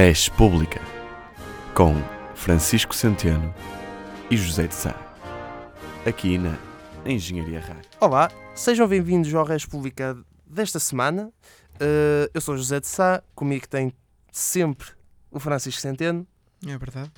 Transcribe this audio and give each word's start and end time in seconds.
Res 0.00 0.28
Pública, 0.28 0.80
com 1.74 1.92
Francisco 2.32 2.94
Centeno 2.94 3.52
e 4.30 4.36
José 4.36 4.68
de 4.68 4.74
Sá. 4.76 4.94
Aqui 6.06 6.38
na 6.38 6.56
Engenharia 7.04 7.58
Rádio. 7.58 7.90
Olá, 7.98 8.30
sejam 8.54 8.86
bem-vindos 8.86 9.34
ao 9.34 9.44
Res 9.44 9.66
Pública 9.66 10.16
desta 10.46 10.78
semana. 10.78 11.32
Uh, 11.74 12.30
eu 12.32 12.40
sou 12.40 12.56
José 12.56 12.78
de 12.78 12.86
Sá, 12.86 13.24
comigo 13.34 13.66
tem 13.66 13.92
sempre 14.30 14.86
o 15.32 15.40
Francisco 15.40 15.80
Centeno. 15.80 16.24
É 16.64 16.78
verdade. 16.78 17.10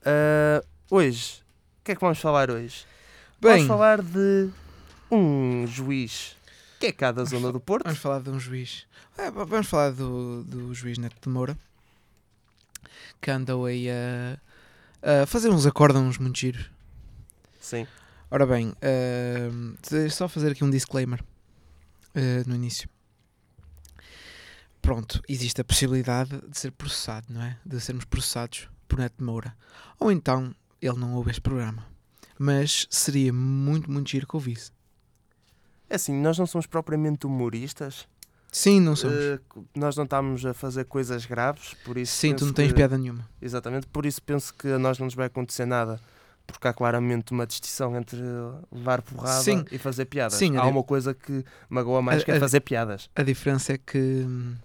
Uh, 0.00 0.66
hoje, 0.90 1.44
o 1.78 1.84
que 1.84 1.92
é 1.92 1.94
que 1.94 2.00
vamos 2.00 2.18
falar 2.18 2.50
hoje? 2.50 2.86
Bem, 3.40 3.52
Vamos 3.52 3.68
falar 3.68 4.02
de 4.02 4.48
um 5.12 5.64
juiz 5.64 6.34
que 6.80 6.86
é 6.86 6.92
cá 6.92 7.12
da 7.12 7.22
zona 7.22 7.52
do 7.52 7.60
Porto. 7.60 7.84
vamos 7.84 8.00
falar 8.00 8.20
de 8.20 8.30
um 8.30 8.40
juiz. 8.40 8.84
É, 9.16 9.30
vamos 9.30 9.68
falar 9.68 9.92
do, 9.92 10.42
do 10.42 10.74
juiz 10.74 10.98
Neto 10.98 11.14
de 11.22 11.28
Moura 11.28 11.56
que 13.20 13.30
andou 13.30 13.66
aí 13.66 13.88
a, 13.90 15.22
a 15.22 15.26
fazer 15.26 15.50
uns 15.50 15.66
acórdãos 15.66 16.18
muito 16.18 16.38
giros. 16.38 16.70
Sim. 17.60 17.86
Ora 18.30 18.46
bem, 18.46 18.68
uh, 18.68 20.10
só 20.10 20.28
fazer 20.28 20.52
aqui 20.52 20.64
um 20.64 20.70
disclaimer 20.70 21.20
uh, 21.20 22.48
no 22.48 22.54
início. 22.54 22.88
Pronto, 24.80 25.20
existe 25.28 25.60
a 25.60 25.64
possibilidade 25.64 26.40
de 26.48 26.58
ser 26.58 26.72
processado, 26.72 27.26
não 27.28 27.42
é? 27.42 27.58
De 27.66 27.80
sermos 27.80 28.04
processados 28.04 28.68
por 28.88 28.98
Neto 28.98 29.18
de 29.18 29.24
Moura. 29.24 29.54
Ou 29.98 30.10
então 30.10 30.54
ele 30.80 30.98
não 30.98 31.14
ouve 31.14 31.30
este 31.30 31.40
programa. 31.40 31.86
Mas 32.38 32.86
seria 32.88 33.32
muito, 33.32 33.90
muito 33.90 34.10
giro 34.10 34.26
que 34.26 34.34
ouvisse. 34.34 34.72
É 35.88 35.96
assim, 35.96 36.14
nós 36.14 36.38
não 36.38 36.46
somos 36.46 36.66
propriamente 36.66 37.26
humoristas. 37.26 38.08
Sim, 38.52 38.80
não 38.80 38.96
somos. 38.96 39.16
Uh, 39.16 39.40
nós 39.76 39.96
não 39.96 40.04
estamos 40.04 40.44
a 40.44 40.52
fazer 40.52 40.84
coisas 40.84 41.24
graves, 41.26 41.74
por 41.84 41.96
isso. 41.96 42.12
Sim, 42.14 42.34
tu 42.34 42.46
não 42.46 42.52
tens 42.52 42.68
que- 42.68 42.74
piada 42.74 42.98
nenhuma. 42.98 43.28
Exatamente, 43.40 43.86
por 43.86 44.04
isso 44.06 44.20
penso 44.22 44.52
que 44.54 44.68
a 44.68 44.78
nós 44.78 44.98
não 44.98 45.04
nos 45.06 45.14
vai 45.14 45.26
acontecer 45.26 45.66
nada. 45.66 46.00
Porque 46.46 46.66
há 46.66 46.72
claramente 46.72 47.30
uma 47.30 47.46
distinção 47.46 47.96
entre 47.96 48.18
levar 48.72 49.02
porrada 49.02 49.40
Sim. 49.40 49.64
e 49.70 49.78
fazer 49.78 50.06
piadas. 50.06 50.34
Sim, 50.34 50.56
há 50.56 50.64
uma 50.66 50.82
coisa 50.82 51.14
que 51.14 51.44
magoa 51.68 52.02
mais 52.02 52.22
A- 52.22 52.24
que 52.24 52.30
é 52.32 52.40
fazer 52.40 52.58
piadas. 52.58 53.08
A 53.14 53.22
diferença 53.22 53.72
é 53.74 53.78
que. 53.78 53.98
hum, 54.26 54.56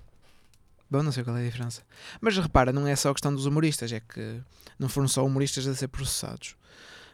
Bom, 0.90 1.04
não 1.04 1.12
sei 1.12 1.24
qual 1.24 1.36
é 1.38 1.42
a 1.42 1.46
diferença. 1.46 1.84
Mas 2.22 2.36
repara, 2.38 2.72
não 2.72 2.88
é 2.88 2.96
só 2.96 3.10
a 3.10 3.14
questão 3.14 3.34
dos 3.34 3.46
humoristas, 3.46 3.92
é 3.92 4.00
que 4.00 4.40
não 4.80 4.88
foram 4.90 5.08
só 5.08 5.24
humoristas 5.26 5.68
a 5.68 5.76
ser 5.76 5.88
processados. 5.88 6.56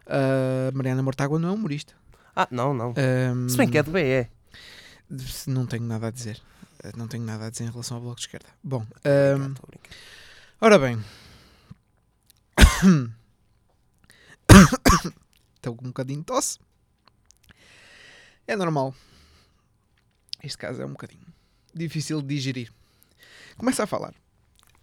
A 0.05 0.71
Mariana 0.73 1.01
Mortágua 1.03 1.37
não 1.39 1.49
é 1.49 1.51
humorista. 1.51 1.93
Ah, 2.35 2.47
não, 2.51 2.73
não. 2.73 2.91
Hum, 2.91 3.49
Se 3.49 3.57
bem 3.57 3.67
que 3.69 3.77
é 3.77 3.83
de 3.83 3.89
BE. 3.91 4.29
Não 5.47 5.65
tenho 5.65 5.83
nada 5.83 6.07
a 6.07 6.11
dizer. 6.11 6.41
Eh, 6.83 6.91
Não 6.95 7.07
tenho 7.07 7.23
nada 7.23 7.45
a 7.47 7.49
dizer 7.49 7.65
em 7.65 7.71
relação 7.71 7.97
ao 7.97 8.03
Bloco 8.03 8.17
de 8.17 8.23
Esquerda. 8.27 8.47
Bom, 8.63 8.85
a 9.03 9.37
brincar. 9.37 9.91
ora 10.59 10.79
bem. 10.79 11.03
Estou 15.55 15.75
com 15.75 15.85
um 15.85 15.89
bocadinho 15.89 16.19
de 16.19 16.25
tosse. 16.25 16.59
É 18.47 18.55
normal. 18.55 18.93
Este 20.43 20.57
caso 20.57 20.81
é 20.81 20.85
um 20.85 20.91
bocadinho 20.91 21.25
difícil 21.73 22.21
de 22.21 22.27
digerir. 22.35 22.71
Começa 23.57 23.83
a 23.83 23.87
falar. 23.87 24.13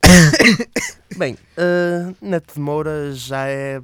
Bem, 1.16 1.34
uh, 1.34 2.16
Neto 2.20 2.54
de 2.54 2.60
Moura 2.60 3.12
já 3.12 3.46
é. 3.48 3.82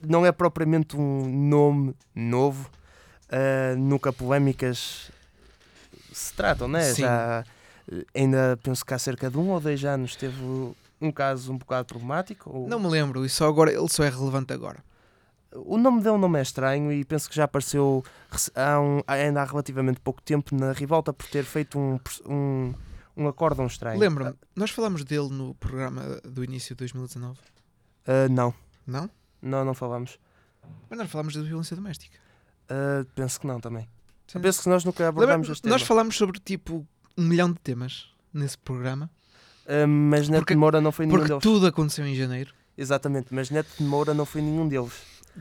Não 0.00 0.24
é 0.24 0.32
propriamente 0.32 0.96
um 0.96 1.28
nome 1.48 1.94
novo. 2.14 2.70
Uh, 3.26 3.76
nunca 3.76 4.12
polémicas 4.12 5.10
se 6.18 6.32
tratam, 6.34 6.68
né? 6.68 6.82
Sim. 6.92 7.02
Já. 7.02 7.44
uh, 7.92 8.04
Ainda 8.14 8.58
penso 8.62 8.84
que 8.84 8.92
há 8.92 8.98
cerca 8.98 9.30
de 9.30 9.38
um 9.38 9.48
ou 9.50 9.60
dois 9.60 9.82
anos 9.84 10.14
teve 10.14 10.38
um 11.00 11.10
caso 11.10 11.52
um 11.52 11.56
bocado 11.58 11.86
problemático. 11.86 12.50
ou- 12.50 12.68
Não 12.68 12.78
me 12.78 12.88
lembro, 12.88 13.24
e 13.24 13.28
só 13.28 13.48
agora, 13.48 13.72
ele 13.72 13.88
só 13.88 14.04
é 14.04 14.10
relevante 14.10 14.52
agora. 14.52 14.84
O 15.54 15.78
nome 15.78 16.02
dele 16.02 16.18
não 16.18 16.36
é 16.36 16.42
estranho 16.42 16.92
e 16.92 17.02
penso 17.04 17.28
que 17.30 17.34
já 17.34 17.44
apareceu 17.44 18.04
rec- 18.30 18.50
há 18.54 18.78
um- 18.78 19.02
ainda 19.06 19.40
há 19.40 19.44
relativamente 19.46 19.98
pouco 20.00 20.20
tempo 20.20 20.54
na 20.54 20.72
Rivolta 20.72 21.10
por 21.14 21.26
ter 21.28 21.44
feito 21.44 21.78
um, 21.78 21.98
um, 22.26 22.74
um 23.16 23.26
acórdão 23.28 23.66
estranho. 23.66 23.98
Lembro-me, 23.98 24.34
nós 24.54 24.70
falámos 24.70 25.04
dele 25.04 25.30
no 25.30 25.54
programa 25.54 26.20
do 26.22 26.44
início 26.44 26.74
de 26.74 26.80
2019, 26.80 27.38
Ah, 28.06 28.28
não, 28.28 28.52
não? 28.86 29.08
não, 29.40 29.64
não 29.64 29.72
falamos. 29.72 30.18
Mas 30.90 30.98
nós 30.98 31.10
falámos 31.10 31.32
de 31.32 31.40
violência 31.42 31.74
doméstica. 31.74 32.18
Ah, 32.68 33.06
penso 33.14 33.40
que 33.40 33.46
não 33.46 33.58
também. 33.58 33.88
Sim. 34.28 34.40
Penso 34.40 34.62
que 34.62 34.68
nós 34.68 34.84
nunca 34.84 35.08
abordamos 35.08 35.48
este 35.48 35.62
tema. 35.62 35.74
nós 35.74 35.82
falámos 35.82 36.16
sobre 36.16 36.38
tipo 36.38 36.86
um 37.16 37.24
milhão 37.24 37.52
de 37.52 37.58
temas 37.58 38.10
nesse 38.32 38.56
programa, 38.58 39.10
Ah, 39.66 39.86
mas 39.86 40.28
Neto 40.28 40.40
Porque- 40.42 40.54
de 40.54 40.60
Moura 40.60 40.80
não 40.80 40.92
foi 40.92 41.04
nenhum 41.06 41.18
porque 41.18 41.28
deles. 41.28 41.42
tudo 41.42 41.66
aconteceu 41.66 42.06
em 42.06 42.14
janeiro. 42.14 42.54
Exatamente, 42.76 43.34
mas 43.34 43.50
Neto 43.50 43.68
de 43.76 43.82
Moura 43.84 44.14
não 44.14 44.24
foi 44.24 44.40
nenhum 44.40 44.68
deles. 44.68 44.92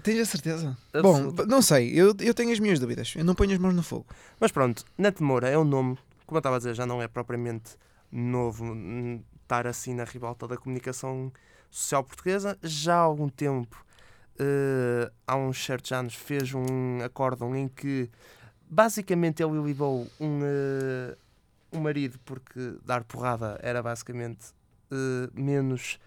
Tens 0.04 0.20
a 0.20 0.26
certeza? 0.26 0.78
Absoluta. 0.94 1.44
Bom, 1.44 1.50
não 1.50 1.62
sei, 1.62 1.92
eu, 1.94 2.14
eu 2.20 2.34
tenho 2.34 2.52
as 2.52 2.60
minhas 2.60 2.80
dúvidas. 2.80 3.14
Eu 3.16 3.24
não 3.24 3.34
ponho 3.36 3.52
as 3.54 3.58
mãos 3.60 3.74
no 3.74 3.82
fogo. 3.84 4.06
Mas 4.40 4.52
pronto, 4.52 4.84
Neto 4.98 5.18
de 5.20 5.24
Moura 5.24 5.48
é 5.50 5.58
um 5.58 5.64
nome, 5.64 5.98
como 6.26 6.38
eu 6.38 6.40
estava 6.40 6.56
a 6.56 6.60
dizer, 6.60 6.74
já 6.76 6.86
não 6.86 7.02
é 7.02 7.08
propriamente 7.08 7.72
novo 8.12 8.66
hum, 8.66 9.22
estar 9.44 9.66
assim 9.68 9.94
na 9.94 10.04
ribalta 10.04 10.48
da 10.48 10.58
comunicação 10.58 11.32
social 11.72 12.04
portuguesa. 12.04 12.58
Já 12.62 12.96
há 12.96 13.00
algum 13.00 13.30
tempo, 13.30 13.84
eh, 14.40 15.10
há 15.26 15.36
uns 15.36 15.64
certos 15.64 15.92
anos, 15.92 16.14
fez 16.16 16.54
um 16.54 17.02
acórdão 17.04 17.56
em 17.56 17.68
que 17.68 18.10
basicamente 18.70 19.42
ele 19.44 19.62
libou 19.62 20.08
um, 20.20 20.40
eh, 20.44 21.18
um 21.72 21.80
marido 21.80 22.20
porque 22.26 22.78
dar 22.86 23.04
porrada 23.04 23.60
era 23.62 23.82
basicamente 23.82 24.48
eh, 24.92 25.30
menos 25.34 26.00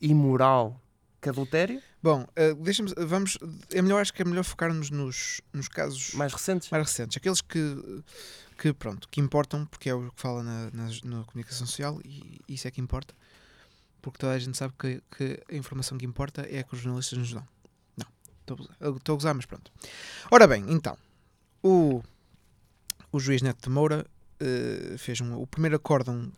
imoral 0.00 0.80
que 1.20 1.28
adultério, 1.28 1.80
Bom, 2.02 2.26
eh, 2.34 2.52
deixa-me. 2.54 2.92
Vamos. 2.96 3.38
É 3.70 3.80
melhor, 3.80 4.00
acho 4.00 4.12
que 4.12 4.22
é 4.22 4.24
melhor 4.24 4.42
focarmos 4.42 4.90
nos, 4.90 5.40
nos 5.52 5.68
casos 5.68 6.12
mais 6.14 6.32
recentes. 6.32 6.68
mais 6.68 6.84
recentes, 6.84 7.16
aqueles 7.16 7.40
que, 7.40 8.02
que 8.58 8.72
pronto, 8.72 9.08
que 9.08 9.20
importam, 9.20 9.64
porque 9.66 9.88
é 9.88 9.94
o 9.94 10.10
que 10.10 10.20
fala 10.20 10.42
na, 10.42 10.70
na, 10.72 10.88
na 11.04 11.24
comunicação 11.24 11.64
social 11.64 12.00
e 12.04 12.40
isso 12.48 12.66
é 12.66 12.72
que 12.72 12.80
importa, 12.80 13.14
porque 14.00 14.18
toda 14.18 14.32
a 14.32 14.38
gente 14.38 14.58
sabe 14.58 14.74
que, 14.76 15.00
que 15.16 15.40
a 15.48 15.54
informação 15.54 15.96
que 15.96 16.04
importa 16.04 16.42
é 16.50 16.58
a 16.58 16.64
que 16.64 16.74
os 16.74 16.80
jornalistas 16.80 17.16
nos 17.16 17.32
dão. 17.32 17.46
Não, 17.96 18.06
estou 18.96 19.14
a 19.14 19.16
gozar, 19.16 19.32
mas 19.32 19.46
pronto. 19.46 19.70
Ora 20.28 20.48
bem, 20.48 20.64
então, 20.68 20.98
o, 21.62 22.02
o 23.10 23.20
juiz 23.20 23.42
Neto 23.42 23.62
de 23.62 23.70
Moura 23.70 24.06
eh, 24.40 24.96
fez 24.98 25.20
um, 25.20 25.40
o 25.40 25.46
primeiro 25.46 25.76
acórdão 25.76 26.32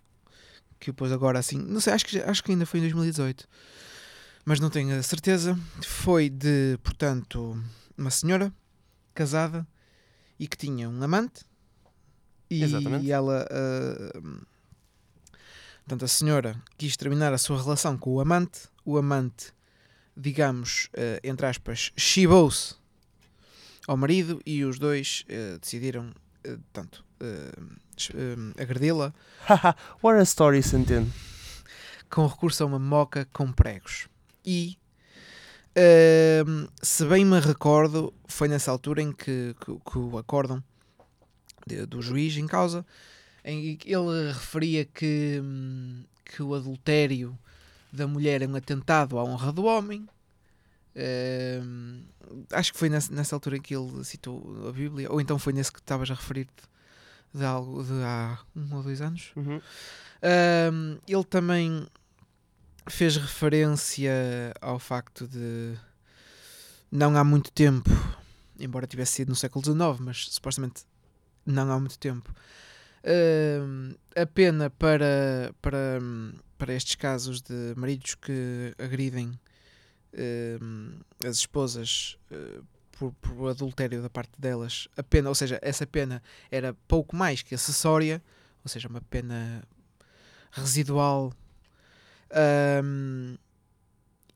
que 0.78 0.92
pôs 0.92 1.10
agora 1.10 1.38
assim, 1.38 1.56
não 1.58 1.80
sei, 1.80 1.94
acho 1.94 2.04
que, 2.04 2.18
acho 2.18 2.44
que 2.44 2.50
ainda 2.50 2.66
foi 2.66 2.80
em 2.80 2.82
2018, 2.82 3.48
mas 4.44 4.60
não 4.60 4.68
tenho 4.68 4.98
a 4.98 5.02
certeza. 5.02 5.58
Foi 5.82 6.28
de, 6.28 6.78
portanto, 6.82 7.58
uma 7.96 8.10
senhora 8.10 8.52
casada 9.14 9.66
e 10.38 10.46
que 10.46 10.56
tinha 10.56 10.88
um 10.88 11.02
amante 11.02 11.42
e 12.50 12.62
Exatamente. 12.62 13.10
ela 13.10 13.46
ah, 13.50 14.20
portanto 15.78 16.04
a 16.04 16.08
senhora 16.08 16.60
quis 16.76 16.96
terminar 16.96 17.32
a 17.32 17.38
sua 17.38 17.62
relação 17.62 17.96
com 17.96 18.10
o 18.14 18.20
amante 18.20 18.68
o 18.84 18.98
amante 18.98 19.52
digamos 20.16 20.88
ah, 20.96 21.20
entre 21.22 21.46
aspas 21.46 21.92
chibou-se 21.96 22.74
ao 23.86 23.96
marido 23.96 24.40
e 24.46 24.64
os 24.64 24.78
dois 24.78 25.24
ah, 25.28 25.58
decidiram 25.60 26.12
ah, 26.44 26.58
portanto 26.72 27.04
ah, 27.20 27.62
ch- 27.96 28.12
ah, 28.14 28.62
agredi-la 28.62 29.12
what 30.02 30.18
a 30.18 30.22
story, 30.22 30.62
Centeno. 30.62 31.10
com 32.10 32.26
recurso 32.26 32.62
a 32.62 32.66
uma 32.66 32.78
moca 32.78 33.26
com 33.32 33.50
pregos. 33.52 34.08
E, 34.46 34.76
ehm, 35.74 36.66
se 36.82 37.04
bem 37.06 37.24
me 37.24 37.40
recordo, 37.40 38.12
foi 38.26 38.46
nessa 38.46 38.70
altura 38.70 39.02
em 39.02 39.12
que, 39.12 39.54
que, 39.64 39.90
que 39.90 39.98
o 39.98 40.18
acórdão 40.18 40.62
do 41.88 42.02
juiz 42.02 42.36
em 42.36 42.46
causa, 42.46 42.84
em 43.44 43.74
que 43.76 43.92
ele 43.92 44.30
referia 44.32 44.84
que, 44.84 45.40
hum, 45.42 46.04
que 46.24 46.42
o 46.42 46.54
adultério 46.54 47.36
da 47.92 48.06
mulher 48.06 48.42
é 48.42 48.46
um 48.46 48.54
atentado 48.54 49.18
à 49.18 49.24
honra 49.24 49.50
do 49.52 49.64
homem. 49.64 50.06
Ehm, 50.96 52.04
acho 52.52 52.72
que 52.72 52.78
foi 52.78 52.88
nessa, 52.88 53.12
nessa 53.12 53.34
altura 53.34 53.56
em 53.56 53.60
que 53.60 53.74
ele 53.74 54.04
citou 54.04 54.68
a 54.68 54.72
Bíblia, 54.72 55.10
ou 55.10 55.20
então 55.20 55.38
foi 55.38 55.52
nesse 55.52 55.72
que 55.72 55.80
estavas 55.80 56.10
a 56.10 56.14
referir-te 56.14 56.64
de 57.32 57.44
algo 57.44 57.82
de 57.82 57.92
há 57.92 58.38
um 58.54 58.74
ou 58.74 58.82
dois 58.82 59.00
anos. 59.00 59.32
Uhum. 59.34 59.60
Ahm, 60.22 60.98
ele 61.06 61.24
também 61.24 61.86
fez 62.86 63.16
referência 63.16 64.12
ao 64.60 64.78
facto 64.78 65.26
de 65.26 65.74
não 66.90 67.16
há 67.16 67.24
muito 67.24 67.50
tempo, 67.50 67.90
embora 68.58 68.86
tivesse 68.86 69.12
sido 69.14 69.30
no 69.30 69.34
século 69.34 69.64
XIX, 69.64 69.98
mas 70.00 70.28
supostamente 70.30 70.84
não 71.44 71.70
há 71.72 71.78
muito 71.80 71.98
tempo, 71.98 72.32
ahm, 73.04 73.94
a 74.16 74.26
pena 74.26 74.70
para, 74.70 75.52
para, 75.60 76.00
para 76.56 76.72
estes 76.72 76.94
casos 76.94 77.42
de 77.42 77.74
maridos 77.76 78.14
que 78.14 78.74
agridem 78.78 79.38
ahm, 80.16 81.00
as 81.26 81.38
esposas 81.38 82.18
eh, 82.30 82.60
por, 82.92 83.12
por 83.14 83.48
adultério 83.48 84.02
da 84.02 84.10
parte 84.10 84.40
delas, 84.40 84.88
a 84.96 85.02
pena, 85.02 85.28
ou 85.28 85.34
seja, 85.34 85.58
essa 85.62 85.86
pena 85.86 86.22
era 86.50 86.74
pouco 86.86 87.16
mais 87.16 87.42
que 87.42 87.54
acessória, 87.54 88.22
ou 88.64 88.68
seja, 88.68 88.88
uma 88.88 89.00
pena 89.00 89.62
residual 90.52 91.32
Ahm, 92.34 93.36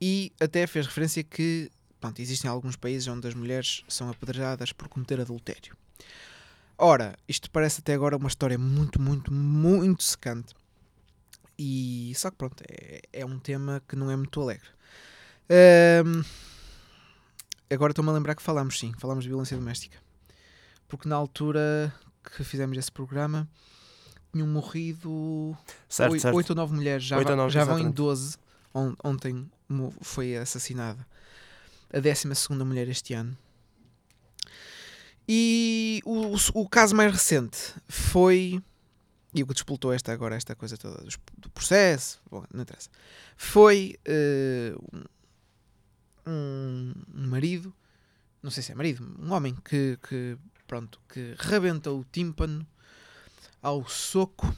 e 0.00 0.32
até 0.40 0.66
fez 0.68 0.86
referência 0.86 1.24
que 1.24 1.70
pronto, 2.00 2.22
existem 2.22 2.48
alguns 2.48 2.76
países 2.76 3.08
onde 3.08 3.26
as 3.26 3.34
mulheres 3.34 3.82
são 3.88 4.08
apedrejadas 4.08 4.72
por 4.72 4.88
cometer 4.88 5.20
adultério. 5.20 5.76
Ora, 6.76 7.16
isto 7.26 7.50
parece 7.50 7.80
até 7.80 7.94
agora 7.94 8.16
uma 8.16 8.28
história 8.28 8.56
muito, 8.56 9.02
muito, 9.02 9.32
muito 9.32 10.04
secante. 10.04 10.54
E 11.58 12.12
só 12.14 12.30
que 12.30 12.36
pronto, 12.36 12.62
é, 12.68 13.00
é 13.12 13.26
um 13.26 13.36
tema 13.40 13.82
que 13.88 13.96
não 13.96 14.08
é 14.08 14.16
muito 14.16 14.40
alegre. 14.40 14.68
Ahm, 15.50 16.22
agora 17.70 17.92
estou-me 17.92 18.10
a 18.10 18.14
lembrar 18.14 18.34
que 18.34 18.42
falámos, 18.42 18.78
sim, 18.78 18.92
falámos 18.98 19.24
de 19.24 19.28
violência 19.30 19.56
doméstica. 19.56 19.98
Porque 20.86 21.08
na 21.08 21.16
altura 21.16 21.92
que 22.22 22.44
fizemos 22.44 22.76
esse 22.78 22.90
programa 22.92 23.48
tinham 24.32 24.46
morrido 24.46 25.56
Certo, 25.88 26.18
certo. 26.20 26.34
oito 26.36 26.50
ou 26.50 26.56
nove 26.56 26.74
mulheres, 26.74 27.04
já, 27.04 27.16
Oito 27.18 27.26
va- 27.28 27.32
ou 27.32 27.36
nove, 27.36 27.52
já 27.52 27.64
vão 27.64 27.74
em 27.78 27.82
exatamente. 27.82 27.96
12. 27.96 28.36
On- 28.74 28.94
ontem 29.02 29.50
foi 30.02 30.36
assassinada 30.36 31.06
a 31.92 31.98
12 32.00 32.26
mulher 32.64 32.88
este 32.88 33.14
ano. 33.14 33.36
E 35.26 36.00
o, 36.04 36.34
o- 36.34 36.62
o 36.62 36.68
caso 36.68 36.94
mais 36.94 37.12
recente 37.12 37.58
foi. 37.88 38.62
E 39.34 39.42
o 39.42 39.46
que 39.46 39.52
despoltou 39.52 39.92
esta 39.92 40.10
agora, 40.12 40.36
esta 40.36 40.54
coisa 40.54 40.76
toda 40.78 41.02
dos- 41.04 41.18
do 41.36 41.50
processo, 41.50 42.18
bom, 42.30 42.44
não 42.52 42.62
interessa. 42.62 42.88
Foi 43.36 43.96
eh, 44.06 44.74
um, 46.28 46.92
um 47.14 47.26
marido, 47.28 47.74
não 48.42 48.50
sei 48.50 48.62
se 48.62 48.72
é 48.72 48.74
marido, 48.74 49.16
um 49.18 49.32
homem 49.32 49.54
que, 49.64 49.98
que 50.08 50.36
pronto, 50.66 51.00
que 51.08 51.34
rebenta 51.38 51.90
o 51.90 52.04
tímpano 52.04 52.66
ao 53.62 53.88
soco 53.88 54.54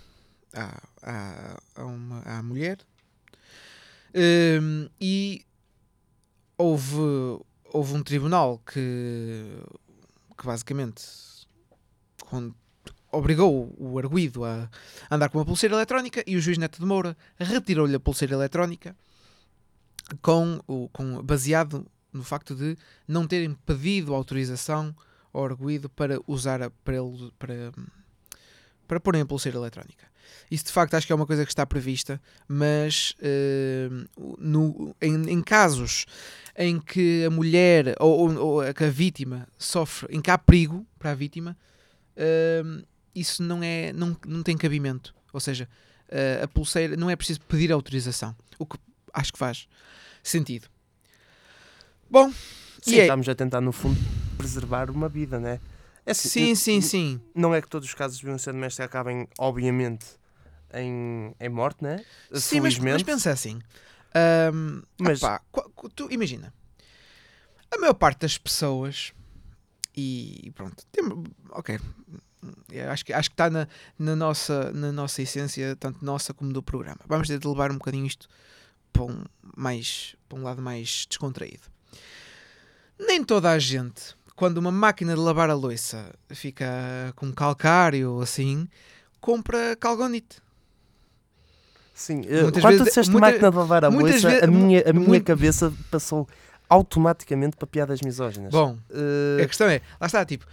à, 0.53 0.83
à, 1.03 1.61
a 1.77 1.85
uma, 1.85 2.21
à 2.23 2.43
mulher. 2.43 2.79
Hum, 4.13 4.89
e 5.01 5.47
houve, 6.59 6.97
houve 7.73 7.95
um 7.95 8.03
tribunal 8.03 8.59
que, 8.59 9.47
que 10.37 10.45
basicamente 10.45 11.05
obrigou 13.13 13.75
o 13.79 13.99
arguído 13.99 14.45
a 14.45 14.69
andar 15.11 15.29
com 15.29 15.39
uma 15.39 15.45
pulseira 15.45 15.75
eletrónica 15.75 16.23
e 16.27 16.37
o 16.37 16.41
juiz 16.41 16.59
Neto 16.59 16.81
de 16.81 16.87
Moura 16.87 17.17
retirou-lhe 17.39 17.95
a 17.95 18.01
pulseira 18.01 18.35
eletrónica 18.35 18.97
com 20.23 20.61
o, 20.67 20.89
com, 20.91 21.23
baseado 21.23 21.87
no 22.13 22.23
facto 22.25 22.55
de 22.55 22.77
não 23.07 23.27
terem 23.27 23.55
pedido 23.67 24.15
autorização 24.15 24.95
ao 25.33 25.45
arguído 25.45 25.89
para 25.89 26.19
usar 26.27 26.61
a, 26.63 26.71
para, 26.71 26.99
para, 28.89 29.01
porem 29.01 29.23
a 29.23 29.27
pulseira 29.27 29.59
eletrónica. 29.59 30.09
Isso 30.51 30.65
de 30.67 30.73
facto 30.73 30.95
acho 30.95 31.07
que 31.07 31.13
é 31.13 31.17
uma 31.17 31.27
coisa 31.27 31.45
que 31.45 31.53
está 31.53 31.65
prevista, 31.65 32.21
mas 32.49 33.15
eh, 33.21 33.89
no, 34.39 34.95
em, 35.01 35.31
em 35.31 35.43
casos 35.43 36.07
em 36.57 36.81
que 36.81 37.25
a 37.25 37.31
mulher 37.31 37.95
ou, 38.01 38.29
ou- 38.31 38.39
ou 38.39 38.61
a 38.61 38.73
vítima 38.91 39.47
sofre, 39.59 40.09
em 40.15 40.21
que 40.21 40.31
há 40.31 40.37
perigo 40.39 40.85
para 40.99 41.13
a 41.13 41.15
vítima, 41.15 41.57
eh, 42.17 42.63
isso 43.15 43.43
não, 43.43 43.63
é, 43.63 43.93
não, 43.93 44.17
não 44.27 44.43
tem 44.43 44.57
cabimento. 44.57 45.15
Ou 45.33 45.41
seja, 45.41 45.69
eh, 46.09 46.41
a 46.43 46.49
pulseira 46.49 46.97
não 46.97 47.09
é 47.11 47.15
preciso 47.17 47.41
pedir 47.43 47.71
autorização, 47.73 48.35
o 48.59 48.67
que 48.67 48.77
acho 49.13 49.33
que 49.33 49.39
faz 49.39 49.69
sentido. 50.23 50.69
Bom, 52.11 52.33
Sim, 52.83 52.95
e 52.97 53.01
é- 53.01 53.03
estamos 53.03 53.29
a 53.29 53.35
tentar, 53.35 53.61
no 53.61 53.73
fundo, 53.73 53.99
preservar 54.37 54.91
uma 54.91 55.09
vida, 55.09 55.39
né? 55.39 55.61
É 56.05 56.13
assim, 56.13 56.29
sim, 56.29 56.55
sim, 56.55 56.81
sim. 56.81 57.21
Não 57.35 57.55
é 57.55 57.61
que 57.63 57.69
todos 57.69 57.87
os 57.89 57.95
casos 57.95 58.19
de 58.19 58.25
violência 58.25 58.53
doméstica 58.53 58.85
acabem, 58.85 59.29
obviamente, 59.39 60.07
em, 60.75 61.35
em 61.39 61.49
morte, 61.49 61.83
né? 61.83 62.05
Sim, 62.35 62.61
mas, 62.61 62.79
mas 62.79 63.03
pensa 63.03 63.31
assim. 63.31 63.61
Mas- 64.99 65.21
qu- 65.53 65.89
tu 65.95 66.09
imagina, 66.11 66.53
a 67.71 67.79
maior 67.79 67.95
parte 67.95 68.21
das 68.21 68.37
pessoas 68.37 69.13
e 69.97 70.51
pronto, 70.55 70.85
tem, 70.91 71.05
ok, 71.51 71.79
acho 72.91 73.05
que 73.05 73.13
acho 73.13 73.29
que 73.31 73.35
está 73.35 73.51
na, 73.51 73.69
na 73.99 74.17
nossa 74.17 74.73
na 74.73 74.91
nossa 74.91 75.21
essência 75.23 75.77
tanto 75.77 76.05
nossa 76.05 76.33
como 76.35 76.53
do 76.53 76.63
programa. 76.63 77.01
Vamos 77.07 77.29
ter 77.29 77.39
de 77.39 77.47
levar 77.47 77.71
um 77.71 77.75
bocadinho 77.75 78.07
isto 78.07 78.29
para 78.93 79.03
um 79.05 79.25
mais 79.57 80.15
para 80.29 80.39
um 80.39 80.43
lado 80.43 80.63
mais 80.63 81.07
descontraído. 81.09 81.63
Nem 82.99 83.25
toda 83.25 83.51
a 83.51 83.59
gente, 83.59 84.15
quando 84.37 84.59
uma 84.59 84.71
máquina 84.71 85.15
de 85.15 85.21
lavar 85.21 85.51
a 85.51 85.55
louça 85.55 86.13
fica 86.31 86.67
com 87.17 87.33
calcário 87.33 88.13
ou 88.13 88.23
assim, 88.23 88.69
compra 89.21 89.75
calgonite. 89.77 90.39
Sim, 91.95 92.23
eh, 92.27 92.43
Muitas 92.43 92.63
quando 92.63 92.73
tu 92.75 92.79
vezes- 92.79 92.85
disseste 92.89 93.11
muita- 93.13 93.27
máquina 93.27 93.51
de 93.51 93.57
lavar 93.57 93.85
a 93.85 93.89
louça, 93.89 94.29
ve- 94.31 94.45
a 94.45 94.47
minha, 94.47 94.83
a 94.89 94.93
minha 94.93 95.07
muito- 95.09 95.25
cabeça 95.27 95.73
passou 95.91 96.27
automaticamente 96.69 97.57
para 97.57 97.67
piadas 97.67 98.01
misóginas. 98.01 98.51
Bom, 98.53 98.79
Eh, 98.91 99.43
A 99.43 99.47
questão 99.47 99.69
é, 99.69 99.83
lá 100.01 100.07
está, 100.07 100.25
tipo, 100.25 100.47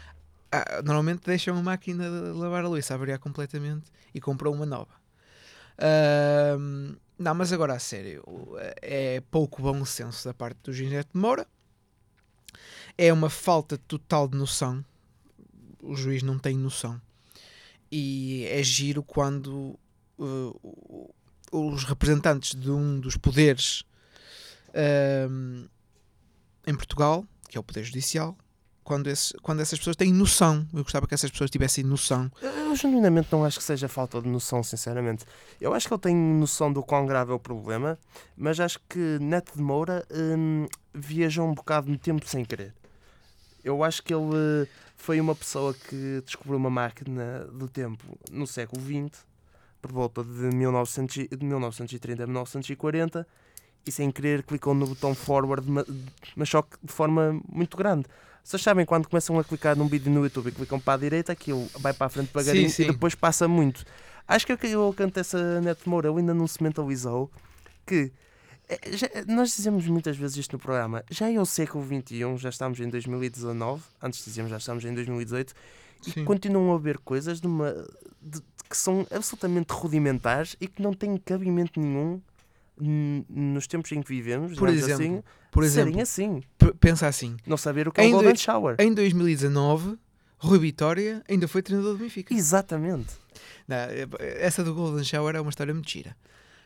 ah, 0.52 0.82
normalmente 0.84 1.22
deixam 1.26 1.56
a 1.58 1.62
máquina 1.62 2.04
de 2.10 2.38
lavar 2.38 2.66
a 2.66 2.68
louça 2.68 2.94
a 2.94 2.98
variar 2.98 3.20
completamente 3.20 3.86
e 4.14 4.20
compram 4.20 4.52
uma 4.52 4.66
nova. 4.66 4.92
Ahm, 5.80 6.96
não, 7.18 7.34
mas 7.34 7.52
agora 7.52 7.74
a 7.74 7.80
sério, 7.80 8.24
é 8.82 9.22
pouco 9.32 9.62
bom 9.62 9.84
senso 9.84 10.28
da 10.28 10.34
parte 10.34 10.60
do 10.64 10.72
Ginete 10.72 11.10
Moura. 11.14 11.48
É 12.98 13.12
uma 13.12 13.30
falta 13.30 13.78
total 13.78 14.28
de 14.28 14.38
noção. 14.38 14.86
O 15.82 15.96
juiz 15.96 16.22
não 16.22 16.38
tem 16.38 16.58
noção. 16.58 17.02
E 17.92 18.46
é 18.50 18.62
giro 18.62 19.02
quando 19.02 19.80
uh, 20.20 21.14
os 21.52 21.84
representantes 21.86 22.54
de 22.54 22.70
um 22.70 23.00
dos 23.00 23.18
poderes 23.18 23.84
ahm, 24.74 25.66
em 26.66 26.76
Portugal, 26.76 27.26
que 27.50 27.58
é 27.58 27.60
o 27.60 27.64
Poder 27.64 27.84
Judicial, 27.84 28.38
quando, 28.88 29.08
esses, 29.08 29.34
quando 29.42 29.60
essas 29.60 29.78
pessoas 29.78 29.98
têm 29.98 30.14
noção. 30.14 30.66
Eu 30.74 30.82
gostava 30.82 31.06
que 31.06 31.14
essas 31.14 31.30
pessoas 31.30 31.52
tivessem 31.52 31.84
noção. 31.84 32.32
Eu 32.42 32.74
genuinamente 32.74 33.28
não 33.34 33.44
acho 33.44 33.58
que 33.58 33.64
seja 33.66 33.90
falta 33.90 34.22
de 34.22 34.30
noção, 34.30 34.64
sinceramente. 34.64 35.26
Eu 35.60 35.74
acho 35.74 35.90
que 35.90 35.94
ele 35.94 36.02
tem 36.02 36.16
noção 36.16 36.72
do 36.72 36.82
quão 36.82 37.06
grave 37.06 37.32
é 37.32 37.34
o 37.36 37.40
problema, 37.40 38.00
mas 38.38 38.62
acho 38.62 38.80
que 38.88 39.20
Neto 39.20 39.58
de 39.58 39.62
Moura 39.62 40.06
hum, 40.10 40.68
viajou 40.94 41.46
um 41.46 41.54
bocado 41.54 41.92
no 41.92 41.98
tempo 41.98 42.26
sem 42.26 42.46
querer. 42.46 42.74
Eu 43.62 43.84
acho 43.84 44.02
que 44.02 44.14
ele 44.14 44.24
eh, 44.64 44.68
foi 44.96 45.20
uma 45.20 45.36
pessoa 45.36 45.74
que 45.74 46.22
descobriu 46.26 46.56
uma 46.56 46.70
máquina 46.70 47.44
do 47.52 47.68
tempo 47.68 48.18
no 48.32 48.48
século 48.48 48.82
XX, 48.82 49.26
por 49.82 49.92
volta 49.92 50.24
de, 50.24 50.30
1900, 50.56 51.18
e- 51.18 51.28
de 51.28 51.46
1930 51.46 52.24
a 52.24 52.26
1940, 52.26 53.28
e 53.90 53.92
sem 53.92 54.12
querer 54.12 54.44
clicou 54.44 54.74
no 54.74 54.88
botão 54.88 55.14
forward, 55.16 55.70
ma- 55.70 55.86
mas 56.36 56.50
só 56.50 56.62
que 56.62 56.78
de 56.84 56.92
forma 56.92 57.40
muito 57.50 57.76
grande. 57.78 58.06
Vocês 58.44 58.62
sabem 58.64 58.86
quando 58.86 59.08
começam 59.10 59.38
a 59.38 59.44
clicar 59.44 59.76
num 59.76 59.88
vídeo 59.88 60.12
no 60.12 60.24
YouTube 60.24 60.48
e 60.48 60.52
clicam 60.52 60.80
para 60.80 60.94
a 60.94 60.98
direita, 60.98 61.34
aquilo 61.34 61.68
vai 61.80 61.94
para 61.94 62.08
a 62.08 62.10
frente 62.10 62.28
devagarinho 62.28 62.70
e 62.84 62.92
depois 62.94 63.14
passa 63.16 63.48
muito. 63.48 63.84
Acho 64.28 64.46
que 64.46 64.52
é 64.52 64.56
o 64.56 64.58
que 64.58 64.68
eu 64.68 64.90
acontece 64.90 65.36
a 65.36 65.60
Neto 65.62 65.90
Moura, 65.90 66.10
ele 66.10 66.20
ainda 66.20 66.34
não 66.34 66.48
se 66.48 66.62
mentalizou 66.64 67.30
que 67.86 68.12
eh, 68.70 68.80
já- 68.98 69.10
nós 69.28 69.56
dizemos 69.56 69.86
muitas 69.88 70.16
vezes 70.18 70.38
isto 70.38 70.54
no 70.54 70.60
programa, 70.60 71.04
já 71.10 71.32
é 71.32 71.40
o 71.40 71.46
século 71.46 71.86
XXI, 71.86 72.38
já 72.38 72.50
estamos 72.50 72.80
em 72.80 72.90
2019, 72.90 73.82
antes 74.02 74.24
dizíamos 74.24 74.50
já 74.52 74.58
estamos 74.58 74.84
em 74.86 74.94
2018, 74.94 75.54
e 76.06 76.12
Sim. 76.12 76.26
continuam 76.26 76.72
a 76.72 76.76
haver 76.76 76.98
coisas 77.00 77.40
de 77.42 77.48
uma, 77.48 77.72
de- 78.22 78.42
que 78.70 78.76
são 78.78 79.08
absolutamente 79.12 79.72
rudimentares 79.74 80.56
e 80.60 80.68
que 80.68 80.82
não 80.82 80.94
têm 80.94 81.18
cabimento 81.18 81.80
nenhum 81.80 82.22
nos 82.80 83.68
tempos 83.68 83.92
em 83.92 84.02
que 84.02 84.08
vivemos, 84.10 84.58
Por 84.58 84.70
digamos 84.70 84.90
exemplo, 84.90 85.18
assim, 85.18 85.24
Por 85.52 85.64
exemplo, 85.64 86.02
assim, 86.02 86.44
pensa 86.80 87.08
assim: 87.08 87.38
não 87.46 87.58
saber 87.58 87.88
o 87.88 87.92
que 87.92 88.02
é 88.02 88.06
um 88.06 88.12
Golden 88.12 88.30
dois- 88.30 88.42
Shower. 88.42 88.76
em 88.80 88.94
2019, 88.94 89.98
Rui 90.38 90.60
Vitória 90.60 91.24
ainda 91.28 91.48
foi 91.48 91.62
treinador 91.62 91.94
do 91.94 92.00
Benfica. 92.00 92.34
Exatamente. 92.34 93.16
Não, 93.68 93.76
essa 94.40 94.64
do 94.64 94.74
Golden 94.74 95.04
Shower 95.04 95.36
é 95.36 95.42
uma 95.42 95.50
história 95.50 95.74
muito 95.74 95.90
gira. 95.90 96.16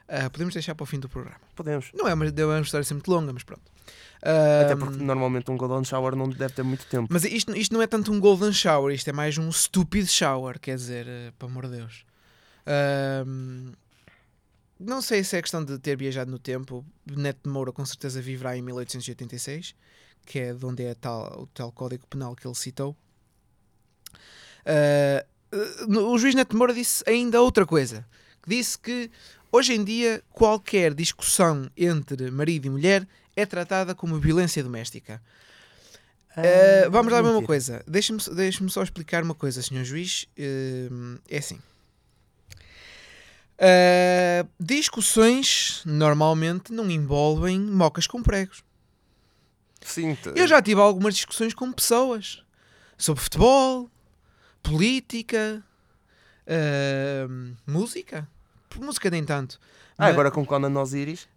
Ah, 0.07 0.29
podemos 0.29 0.53
deixar 0.53 0.75
para 0.75 0.83
o 0.83 0.85
fim 0.85 0.99
do 0.99 1.07
programa. 1.07 1.37
Podemos. 1.55 1.89
Não 1.93 2.05
é 2.07 2.13
uma, 2.13 2.25
é 2.25 2.45
uma 2.45 2.59
história 2.59 2.81
assim 2.81 2.95
muito 2.95 3.09
longa, 3.09 3.31
mas 3.31 3.43
pronto. 3.43 3.61
Até 4.21 4.73
Ahm, 4.73 4.77
porque 4.77 5.03
normalmente 5.03 5.49
um 5.49 5.57
Golden 5.57 5.83
Shower 5.85 6.15
não 6.15 6.27
deve 6.29 6.53
ter 6.53 6.63
muito 6.63 6.85
tempo. 6.87 7.07
Mas 7.09 7.23
isto, 7.23 7.55
isto 7.55 7.73
não 7.73 7.81
é 7.81 7.87
tanto 7.87 8.11
um 8.11 8.19
golden 8.19 8.51
shower, 8.53 8.93
isto 8.93 9.09
é 9.09 9.13
mais 9.13 9.37
um 9.37 9.49
stupid 9.51 10.05
shower, 10.07 10.59
quer 10.59 10.75
dizer, 10.75 11.07
eh, 11.07 11.31
pelo 11.39 11.49
amor 11.51 11.65
de 11.67 11.77
Deus. 11.77 12.05
Ahm, 12.67 13.71
não 14.85 15.01
sei 15.01 15.23
se 15.23 15.35
é 15.37 15.41
questão 15.41 15.63
de 15.63 15.77
ter 15.79 15.97
viajado 15.97 16.29
no 16.31 16.39
tempo. 16.39 16.85
Neto 17.05 17.41
de 17.43 17.49
Moura 17.49 17.71
com 17.71 17.85
certeza 17.85 18.21
viverá 18.21 18.57
em 18.57 18.61
1886, 18.61 19.75
que 20.25 20.39
é 20.39 20.53
de 20.53 20.65
onde 20.65 20.83
é 20.83 20.93
tal, 20.93 21.43
o 21.43 21.47
tal 21.47 21.71
código 21.71 22.05
penal 22.07 22.35
que 22.35 22.47
ele 22.47 22.55
citou. 22.55 22.95
No- 25.87 26.11
o 26.11 26.17
juiz 26.17 26.35
Neto 26.35 26.51
de 26.51 26.57
Moura 26.57 26.73
disse 26.73 27.03
ainda 27.07 27.41
outra 27.41 27.65
coisa. 27.65 28.05
Que 28.43 28.49
disse 28.49 28.77
que 28.77 29.11
hoje 29.51 29.73
em 29.73 29.83
dia 29.83 30.23
qualquer 30.31 30.93
discussão 30.93 31.69
entre 31.77 32.31
marido 32.31 32.65
e 32.65 32.69
mulher 32.69 33.07
é 33.35 33.45
tratada 33.45 33.93
como 33.93 34.19
violência 34.19 34.63
doméstica. 34.63 35.21
Uh, 36.31 36.89
vamos 36.89 37.11
lá 37.11 37.19
a 37.19 37.23
mesma 37.23 37.43
coisa. 37.43 37.83
Deixa-me 37.85 38.19
deixa 38.33 38.67
só 38.69 38.81
explicar 38.81 39.21
uma 39.23 39.35
coisa, 39.35 39.61
senhor 39.61 39.83
juiz. 39.83 40.25
Uh, 40.37 41.19
é 41.29 41.37
assim. 41.39 41.59
Uh, 43.61 44.49
discussões 44.59 45.83
normalmente 45.85 46.73
não 46.73 46.89
envolvem 46.89 47.59
mocas 47.59 48.07
com 48.07 48.23
pregos. 48.23 48.63
Sim, 49.81 50.17
Eu 50.35 50.47
já 50.47 50.59
tive 50.61 50.81
algumas 50.81 51.13
discussões 51.15 51.53
com 51.53 51.71
pessoas 51.71 52.43
sobre 52.97 53.21
futebol, 53.21 53.87
política, 54.63 55.63
uh, 56.47 57.55
música. 57.67 58.27
Música 58.77 59.09
nem 59.11 59.23
tanto. 59.23 59.59
Ah, 59.95 60.05
Mas- 60.05 60.13
agora 60.13 60.31
com 60.31 60.43
Conan 60.45 60.79
Osiris. 60.79 61.27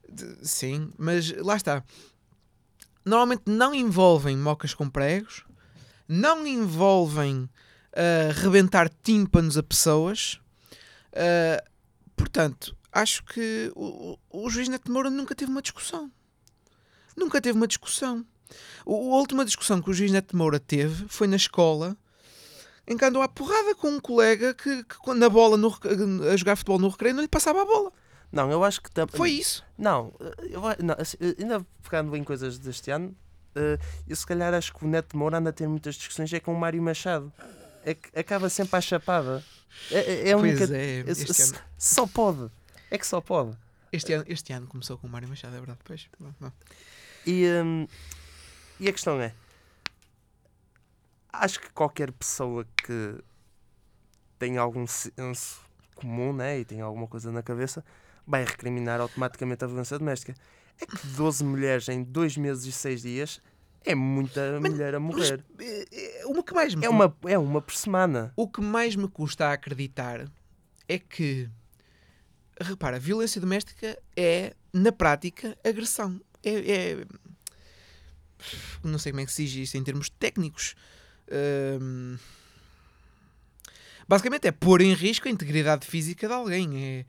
Sim, 0.42 0.92
mas 0.96 1.30
lá 1.38 1.56
está. 1.56 1.82
Normalmente 3.04 3.42
não 3.46 3.74
envolvem 3.74 4.36
mocas 4.36 4.72
com 4.72 4.88
pregos, 4.88 5.44
não 6.08 6.46
envolvem 6.46 7.50
ah, 7.92 8.32
rebentar 8.32 8.88
tímpanos 9.02 9.58
a 9.58 9.62
pessoas. 9.62 10.40
Ah, 11.12 11.62
portanto, 12.16 12.76
acho 12.92 13.24
que 13.24 13.70
o, 13.74 14.18
o 14.32 14.44
o 14.46 14.50
juiz 14.50 14.68
Neto 14.68 14.90
Moura 14.90 15.10
nunca 15.10 15.34
teve 15.34 15.50
uma 15.50 15.62
discussão. 15.62 16.10
Nunca 17.16 17.40
teve 17.40 17.56
uma 17.56 17.66
discussão. 17.66 18.24
O- 18.84 19.14
A 19.14 19.16
última 19.18 19.44
discussão 19.44 19.80
que 19.80 19.90
o 19.90 19.94
juiz 19.94 20.10
Neto 20.10 20.36
Moura 20.36 20.58
teve 20.60 21.06
foi 21.08 21.26
na 21.26 21.36
escola, 21.36 21.96
em 22.86 22.96
que 22.96 23.04
andou 23.04 23.22
à 23.22 23.28
porrada 23.28 23.74
com 23.74 23.88
um 23.88 24.00
colega 24.00 24.52
que, 24.54 24.84
que 24.84 24.96
quando 24.98 25.22
a 25.22 25.28
bola 25.28 25.56
no 25.56 25.68
a 26.30 26.36
jogar 26.36 26.56
futebol 26.56 26.78
no 26.78 26.88
recreio 26.88 27.14
não 27.14 27.22
lhe 27.22 27.28
passava 27.28 27.62
a 27.62 27.64
bola. 27.64 27.92
Não, 28.32 28.50
eu 28.50 28.64
acho 28.64 28.82
que 28.82 28.90
tam- 28.90 29.06
Foi 29.06 29.30
isso. 29.30 29.64
Não, 29.78 30.12
eu, 30.50 30.60
não, 30.84 30.96
assim, 30.98 31.16
eh, 31.20 31.36
ainda 31.38 31.64
pegando 31.82 32.16
em 32.16 32.24
coisas 32.24 32.58
deste 32.58 32.90
ano, 32.90 33.16
eh, 33.54 33.78
eu 34.08 34.16
se 34.16 34.26
calhar 34.26 34.52
acho 34.52 34.74
que 34.74 34.84
o 34.84 34.88
Neto 34.88 35.16
Moura 35.16 35.38
anda 35.38 35.50
a 35.50 35.52
ter 35.52 35.68
muitas 35.68 35.94
discussões 35.94 36.32
é 36.32 36.40
com 36.40 36.52
o 36.52 36.58
Mário 36.58 36.82
Machado. 36.82 37.32
É 37.84 38.20
acaba 38.20 38.48
sempre 38.48 38.76
à 38.76 38.80
chapada. 38.80 39.44
É, 39.90 39.98
é, 39.98 40.28
é 40.30 40.32
a 40.32 40.36
única. 40.36 40.64
É, 40.74 41.00
é- 41.00 41.00
ano, 41.00 41.58
Só 41.76 42.06
pode. 42.06 42.50
É 42.90 42.96
que 42.96 43.06
só 43.06 43.20
pode. 43.20 43.56
este, 43.92 44.12
ano, 44.12 44.24
este 44.28 44.52
ano 44.52 44.66
começou 44.66 44.96
com 44.96 45.06
o 45.06 45.10
Mário 45.10 45.28
Machado, 45.28 45.54
é 45.54 45.58
verdade. 45.58 45.80
Pois. 45.84 46.08
E, 47.26 47.46
hum, 47.62 47.86
e 48.80 48.88
a 48.88 48.92
questão 48.92 49.20
é: 49.20 49.34
acho 51.32 51.60
que 51.60 51.70
qualquer 51.70 52.10
pessoa 52.12 52.66
que 52.76 53.16
tem 54.38 54.56
algum 54.58 54.86
senso 54.86 55.60
comum 55.94 56.32
né, 56.32 56.58
e 56.60 56.64
tem 56.64 56.80
alguma 56.80 57.06
coisa 57.06 57.30
na 57.30 57.42
cabeça 57.42 57.84
vai 58.26 58.44
recriminar 58.44 59.00
automaticamente 59.00 59.62
a 59.64 59.66
violência 59.66 59.98
doméstica. 59.98 60.34
É 60.80 60.86
que 60.86 61.06
12 61.08 61.44
mulheres 61.44 61.88
em 61.88 62.02
2 62.02 62.36
meses 62.36 62.64
e 62.64 62.72
6 62.72 63.02
dias 63.02 63.40
é 63.84 63.94
muita 63.94 64.58
Mas- 64.60 64.72
mulher 64.72 64.94
a 64.94 65.00
morrer. 65.00 65.44
O 66.24 66.42
que 66.42 66.54
mais 66.54 66.74
me 66.74 66.84
É 66.84 66.88
uma, 66.88 67.16
é 67.26 67.38
uma 67.38 67.60
por 67.60 67.74
semana. 67.74 68.32
O 68.36 68.48
que 68.48 68.60
mais 68.60 68.96
me 68.96 69.08
custa 69.08 69.46
a 69.46 69.52
acreditar 69.52 70.26
é 70.88 70.98
que, 70.98 71.48
repara, 72.60 72.98
violência 72.98 73.40
doméstica 73.40 73.98
é, 74.16 74.54
na 74.72 74.92
prática, 74.92 75.56
agressão. 75.64 76.20
É, 76.42 76.72
é- 76.72 77.06
não 78.82 78.98
sei 78.98 79.12
como 79.12 79.22
é 79.22 79.26
que 79.26 79.32
se 79.32 79.44
diz 79.46 79.68
isso 79.68 79.76
em 79.76 79.84
termos 79.84 80.10
técnicos. 80.10 80.74
Hum, 81.80 82.18
basicamente 84.06 84.46
é 84.46 84.52
pôr 84.52 84.82
em 84.82 84.92
risco 84.92 85.28
a 85.28 85.30
integridade 85.30 85.86
física 85.86 86.26
de 86.26 86.34
alguém. 86.34 86.84
É, 86.84 87.06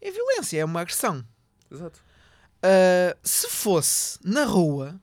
é 0.00 0.10
violência, 0.10 0.58
é 0.58 0.64
uma 0.64 0.80
agressão. 0.80 1.26
Exato. 1.70 2.04
Uh, 2.58 3.18
se 3.22 3.48
fosse 3.48 4.18
na 4.24 4.44
rua 4.44 5.00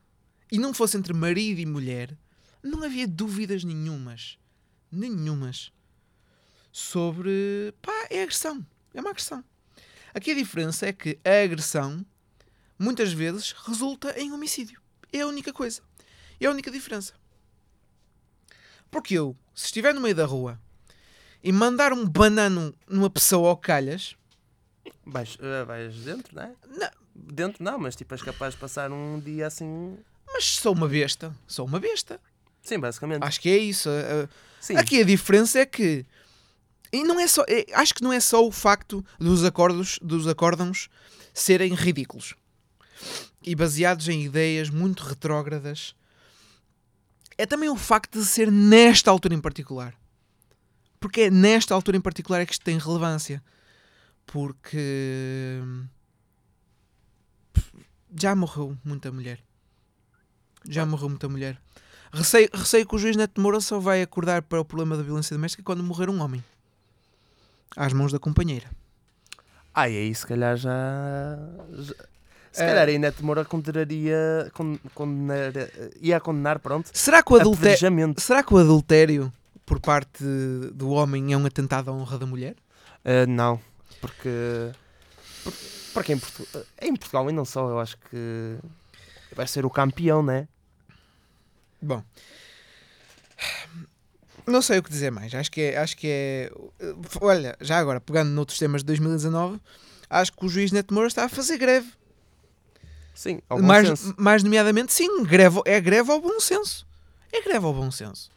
e 0.50 0.58
não 0.58 0.74
fosse 0.74 0.96
entre 0.96 1.12
marido 1.12 1.60
e 1.60 1.66
mulher, 1.66 2.16
não 2.64 2.82
havia 2.82 3.06
dúvidas 3.06 3.62
nenhumas. 3.62 4.38
Nenhumas. 4.90 5.72
Sobre. 6.72 7.72
pá, 7.80 8.06
é 8.10 8.22
agressão. 8.22 8.66
É 8.92 9.00
uma 9.00 9.10
agressão. 9.10 9.44
Aqui 10.12 10.30
a 10.30 10.34
diferença 10.34 10.86
é 10.86 10.92
que 10.92 11.18
a 11.24 11.44
agressão 11.44 12.04
muitas 12.78 13.12
vezes 13.12 13.52
resulta 13.52 14.18
em 14.18 14.32
homicídio. 14.32 14.80
É 15.12 15.20
a 15.20 15.26
única 15.26 15.52
coisa. 15.52 15.82
É 16.40 16.46
a 16.46 16.50
única 16.50 16.70
diferença. 16.70 17.14
Porque 18.90 19.14
eu, 19.14 19.36
se 19.54 19.66
estiver 19.66 19.92
no 19.92 20.00
meio 20.00 20.14
da 20.14 20.24
rua 20.24 20.60
e 21.42 21.52
mandar 21.52 21.92
um 21.92 22.08
banano 22.08 22.74
numa 22.88 23.10
pessoa 23.10 23.50
ao 23.50 23.56
calhas, 23.56 24.16
Vais, 25.06 25.36
eh, 25.40 25.64
vais 25.64 25.94
dentro, 25.96 26.34
não 26.34 26.42
é? 26.42 26.54
Não. 26.66 26.90
Dentro 27.14 27.62
não, 27.62 27.78
mas 27.78 27.94
tipo 27.94 28.12
és 28.12 28.22
capaz 28.22 28.54
de 28.54 28.60
passar 28.60 28.90
um 28.90 29.20
dia 29.20 29.46
assim. 29.46 29.96
mas 30.32 30.44
sou 30.44 30.72
uma 30.72 30.88
besta. 30.88 31.34
Sou 31.46 31.64
uma 31.64 31.78
besta. 31.78 32.20
Sim, 32.64 32.80
basicamente. 32.80 33.22
Acho 33.22 33.40
que 33.40 33.48
é 33.50 33.58
isso. 33.58 33.88
Uh, 33.88 34.28
Sim. 34.60 34.76
Aqui 34.76 35.00
a 35.00 35.04
diferença 35.04 35.60
é 35.60 35.66
que 35.66 36.04
e 36.94 37.02
não 37.02 37.18
é 37.18 37.26
só, 37.26 37.42
é- 37.48 37.66
acho 37.74 37.92
que 37.92 38.04
não 38.04 38.12
é 38.12 38.20
só 38.20 38.46
o 38.46 38.52
facto 38.52 39.04
dos 39.18 39.42
acordos, 39.44 39.98
dos 40.00 40.28
acórdãos 40.28 40.88
serem 41.32 41.74
ridículos 41.74 42.34
e 43.42 43.52
baseados 43.56 44.08
em 44.08 44.22
ideias 44.24 44.70
muito 44.70 45.02
retrógradas. 45.02 45.96
É 47.36 47.44
também 47.44 47.68
o 47.68 47.74
facto 47.74 48.20
de 48.20 48.24
ser 48.24 48.48
nesta 48.50 49.10
altura 49.10 49.34
em 49.34 49.40
particular. 49.40 49.92
Porque 51.00 51.22
é 51.22 51.30
nesta 51.32 51.74
altura 51.74 51.96
em 51.96 52.00
particular 52.00 52.40
é 52.40 52.46
que 52.46 52.52
isto 52.52 52.64
tem 52.64 52.78
relevância. 52.78 53.42
Porque 54.24 55.58
já 58.16 58.36
morreu 58.36 58.78
muita 58.84 59.10
mulher. 59.10 59.42
Já 60.68 60.86
morreu 60.86 61.08
muita 61.08 61.28
mulher. 61.28 61.60
Receio, 62.14 62.48
receio 62.52 62.86
que 62.86 62.94
o 62.94 62.98
juiz 62.98 63.16
Neto 63.16 63.40
Moura 63.40 63.60
só 63.60 63.78
vai 63.80 64.00
acordar 64.00 64.42
para 64.42 64.60
o 64.60 64.64
problema 64.64 64.96
da 64.96 65.02
violência 65.02 65.34
doméstica 65.36 65.62
quando 65.64 65.82
morrer 65.82 66.08
um 66.08 66.20
homem. 66.22 66.42
Às 67.76 67.92
mãos 67.92 68.12
da 68.12 68.18
companheira. 68.20 68.66
Ah, 69.74 69.88
e 69.88 69.96
aí 69.96 70.14
se 70.14 70.24
calhar 70.26 70.56
já. 70.56 70.70
já- 71.72 71.94
Se 72.52 72.62
Eh, 72.62 72.66
calhar 72.68 72.86
aí 72.88 72.98
Neto 73.00 73.24
Moura 73.26 73.44
condenaria. 73.44 74.48
con- 74.52 74.78
condenar, 74.94 75.52
ia 76.00 76.20
condenar, 76.20 76.60
pronto. 76.60 76.88
Será 76.92 77.20
que 77.20 77.32
o 77.32 77.36
adultério, 77.36 78.14
será 78.16 78.44
que 78.44 78.54
o 78.54 78.58
adultério 78.58 79.32
por 79.66 79.80
parte 79.80 80.22
do 80.72 80.90
homem 80.90 81.32
é 81.32 81.36
um 81.36 81.44
atentado 81.46 81.90
à 81.90 81.92
honra 81.92 82.16
da 82.16 82.26
mulher? 82.26 82.54
Eh, 83.04 83.26
não, 83.26 83.60
porque. 84.00 84.70
por- 85.42 85.52
Porque 85.94 86.12
em, 86.12 86.18
Portu- 86.18 86.46
em 86.82 86.94
Portugal 86.96 87.28
e 87.30 87.32
não 87.32 87.44
só, 87.44 87.68
eu 87.68 87.78
acho 87.80 87.96
que 88.10 88.56
vai 89.34 89.46
ser 89.48 89.64
o 89.66 89.70
campeão, 89.70 90.22
né? 90.22 90.46
Bom. 91.84 92.02
Não 94.46 94.60
sei 94.60 94.78
o 94.78 94.82
que 94.82 94.90
dizer 94.90 95.10
mais. 95.10 95.34
Acho 95.34 95.50
que 95.50 95.60
é. 95.60 95.78
Acho 95.78 95.96
que 95.96 96.06
é 96.08 96.50
olha, 97.20 97.56
já 97.60 97.78
agora, 97.78 98.00
pegando 98.00 98.30
noutros 98.30 98.58
temas 98.58 98.82
de 98.82 98.86
2019, 98.86 99.60
acho 100.10 100.32
que 100.32 100.44
o 100.44 100.48
juiz 100.48 100.70
Neto 100.70 100.92
Moura 100.92 101.08
está 101.08 101.24
a 101.24 101.28
fazer 101.28 101.56
greve. 101.56 101.90
Sim, 103.14 103.40
ao 103.48 103.58
bom 103.58 103.64
mais, 103.66 103.86
senso. 103.88 104.14
mais 104.18 104.42
nomeadamente, 104.42 104.92
sim, 104.92 105.22
greve, 105.22 105.60
é 105.64 105.80
greve 105.80 106.10
ao 106.10 106.20
bom 106.20 106.40
senso. 106.40 106.86
É 107.32 107.40
greve 107.42 107.64
ao 107.64 107.72
bom 107.72 107.90
senso. 107.90 108.28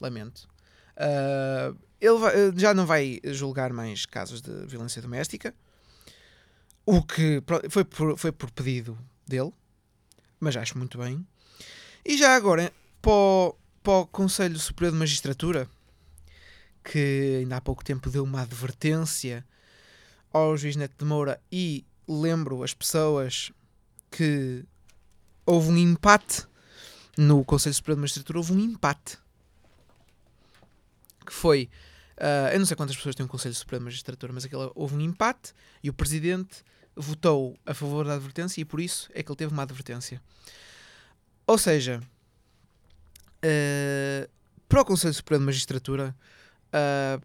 Lamento. 0.00 0.48
Ah, 0.96 1.74
ele 2.00 2.18
vai- 2.18 2.34
eh, 2.34 2.52
já 2.56 2.72
não 2.72 2.86
vai 2.86 3.20
julgar 3.24 3.72
mais 3.72 4.06
casos 4.06 4.40
de 4.40 4.50
violência 4.66 5.02
doméstica. 5.02 5.54
O 6.86 7.02
que 7.02 7.42
foi 7.68 7.84
por, 7.84 8.16
foi 8.16 8.32
por 8.32 8.50
pedido 8.50 8.96
dele, 9.26 9.52
mas 10.38 10.56
acho 10.56 10.78
muito 10.78 10.96
bem. 10.96 11.26
E 12.04 12.16
já 12.16 12.34
agora, 12.34 12.72
para 13.00 13.12
o, 13.12 13.56
para 13.82 13.92
o 13.92 14.06
Conselho 14.06 14.58
Superior 14.58 14.92
de 14.92 14.98
Magistratura, 14.98 15.68
que 16.84 17.38
ainda 17.40 17.56
há 17.56 17.60
pouco 17.60 17.84
tempo 17.84 18.10
deu 18.10 18.24
uma 18.24 18.42
advertência 18.42 19.44
ao 20.32 20.56
juiz 20.56 20.76
Neto 20.76 20.96
de 20.98 21.04
Moura 21.04 21.40
e 21.50 21.84
lembro 22.06 22.62
as 22.62 22.74
pessoas 22.74 23.52
que 24.10 24.64
houve 25.44 25.70
um 25.70 25.76
empate 25.76 26.46
no 27.16 27.44
Conselho 27.44 27.74
Superior 27.74 27.96
de 27.96 28.00
Magistratura, 28.02 28.38
houve 28.38 28.52
um 28.52 28.60
empate 28.60 29.18
que 31.26 31.32
foi 31.32 31.68
ah, 32.20 32.50
eu 32.52 32.58
não 32.58 32.66
sei 32.66 32.76
quantas 32.76 32.94
pessoas 32.94 33.14
têm 33.14 33.24
um 33.24 33.28
Conselho 33.28 33.54
Superior 33.54 33.80
de 33.80 33.84
Magistratura, 33.86 34.32
mas 34.32 34.44
aquela, 34.44 34.70
houve 34.74 34.94
um 34.94 35.00
empate 35.00 35.54
e 35.82 35.88
o 35.88 35.92
Presidente 35.94 36.62
votou 36.94 37.58
a 37.64 37.72
favor 37.72 38.04
da 38.04 38.14
advertência 38.14 38.60
e 38.60 38.64
por 38.64 38.78
isso 38.78 39.10
é 39.14 39.22
que 39.22 39.30
ele 39.30 39.38
teve 39.38 39.52
uma 39.52 39.62
advertência. 39.62 40.20
Ou 41.46 41.56
seja, 41.56 42.02
ah, 43.42 44.28
para 44.68 44.82
o 44.82 44.84
Conselho 44.84 45.14
Superior 45.14 45.40
de 45.40 45.46
Magistratura, 45.46 46.16
ah, 46.72 47.20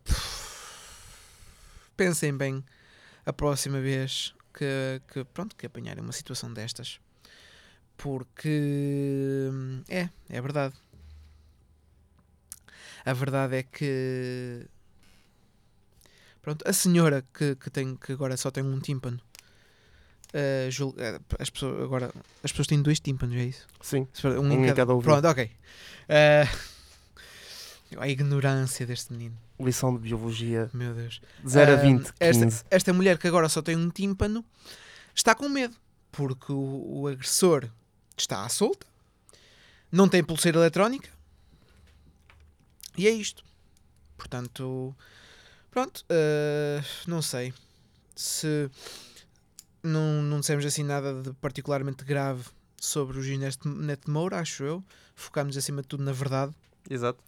pensem 1.95 2.35
bem 2.35 2.63
a 3.25 3.33
próxima 3.33 3.79
vez 3.79 4.33
que, 4.53 5.01
que, 5.11 5.23
pronto, 5.25 5.55
que 5.55 5.65
apanharem 5.65 6.03
uma 6.03 6.13
situação 6.13 6.53
destas. 6.53 6.99
Porque 7.97 9.49
é, 9.89 10.09
é 10.29 10.41
verdade. 10.41 10.75
A 13.05 13.13
verdade 13.13 13.57
é 13.57 13.63
que 13.63 14.67
pronto, 16.41 16.67
a 16.67 16.73
senhora 16.73 17.23
que, 17.33 17.55
que, 17.55 17.69
tem, 17.69 17.95
que 17.95 18.11
agora 18.13 18.35
só 18.37 18.51
tem 18.51 18.63
um 18.63 18.79
tímpano. 18.79 19.19
As 21.39 21.49
pessoas, 21.49 21.81
agora 21.83 22.11
as 22.43 22.51
pessoas 22.51 22.67
têm 22.67 22.81
dois 22.81 22.99
tímpanos, 22.99 23.35
é 23.37 23.43
isso? 23.45 23.65
Sim. 23.81 24.07
Um 24.23 24.39
Um 24.41 24.65
em 24.65 24.73
cada 24.73 24.93
ouvido. 24.93 25.11
Pronto, 25.11 25.27
ok. 25.27 25.51
Eh, 26.09 26.47
A 27.97 28.09
ignorância 28.09 28.85
deste 28.85 29.13
menino. 29.13 29.37
Lição 29.59 29.93
de 29.93 29.99
biologia 30.01 30.69
Meu 30.73 30.93
Deus. 30.93 31.21
0 31.47 31.71
a 31.71 31.75
Ah, 31.75 31.77
20, 31.77 32.01
15. 32.01 32.13
esta, 32.19 32.65
esta 32.69 32.93
mulher 32.93 33.17
que 33.17 33.27
agora 33.27 33.47
só 33.47 33.61
tem 33.61 33.75
um 33.75 33.89
tímpano 33.89 34.43
está 35.13 35.33
com 35.33 35.47
medo. 35.47 35.75
Porque 36.11 36.51
o, 36.51 37.01
o 37.01 37.07
agressor 37.07 37.69
está 38.17 38.43
à 38.43 38.49
solta. 38.49 38.85
Não 39.91 40.09
tem 40.09 40.23
pulseira 40.23 40.57
eletrónica. 40.57 41.09
E 42.97 43.07
é 43.07 43.11
isto. 43.11 43.43
Portanto, 44.17 44.93
pronto. 45.71 46.03
ah, 46.09 46.83
não 47.07 47.21
sei. 47.21 47.53
Se 48.15 48.69
não, 49.85 50.21
não 50.21 50.39
dissemos 50.39 50.65
assim 50.65 50.83
nada 50.83 51.21
de 51.21 51.31
particularmente 51.33 52.03
grave 52.03 52.43
sobre 52.79 53.17
o 53.19 53.23
Gineste 53.23 53.67
Neto 53.67 54.09
Moura, 54.11 54.39
acho 54.39 54.63
eu. 54.63 54.83
Focámos 55.15 55.55
acima 55.57 55.81
de 55.81 55.87
tudo 55.87 56.03
na 56.03 56.11
verdade. 56.11 56.53
Exato. 56.89 57.23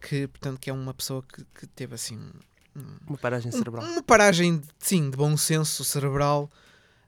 Que, 0.00 0.26
portanto, 0.28 0.58
que 0.60 0.70
é 0.70 0.72
uma 0.72 0.92
pessoa 0.94 1.22
que, 1.22 1.44
que 1.54 1.66
teve 1.66 1.94
assim 1.94 2.18
um- 2.76 2.82
Uma 3.06 3.18
paragem 3.18 3.48
um- 3.48 3.56
cerebral. 3.58 3.84
Uma 3.84 4.02
paragem, 4.02 4.60
sim, 4.78 5.10
de 5.10 5.16
bom 5.16 5.36
senso 5.36 5.84
cerebral. 5.84 6.50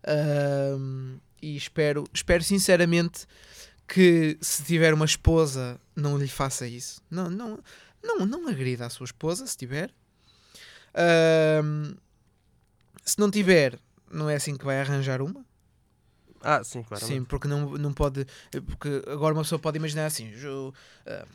ahm, 0.07 1.17
e 1.43 1.57
espero, 1.57 2.05
espero 2.13 2.43
sinceramente 2.43 3.27
que 3.87 4.39
se 4.41 4.63
tiver 4.65 4.93
uma 4.95 5.05
esposa 5.05 5.79
não 5.95 6.17
lhe 6.19 6.29
faça 6.29 6.67
isso. 6.67 7.01
Não, 7.11 7.29
não, 7.31 7.59
não, 8.03 8.25
não 8.27 8.49
agrida 8.49 8.87
a 8.87 8.91
sua 8.91 9.05
esposa, 9.05 9.47
se 9.47 9.57
tiver. 9.57 9.91
Ahm, 10.95 11.95
se 13.05 13.19
não 13.19 13.31
tiver, 13.31 13.79
não 14.11 14.29
é 14.31 14.37
assim 14.37 14.57
que 14.57 14.65
vai 14.65 14.81
arranjar 14.81 15.21
uma. 15.23 15.45
Ah, 16.41 16.63
sim, 16.63 16.83
claro. 16.83 17.05
Sim, 17.05 17.25
porque 17.25 17.49
não, 17.49 17.71
não 17.73 17.93
pode. 17.93 18.27
Porque 18.67 19.03
agora 19.09 19.35
uma 19.35 19.43
pessoa 19.43 19.59
pode 19.59 19.77
imaginar 19.77 20.07
assim: 20.07 20.31
jo- 20.33 20.73
ah, 21.07 21.27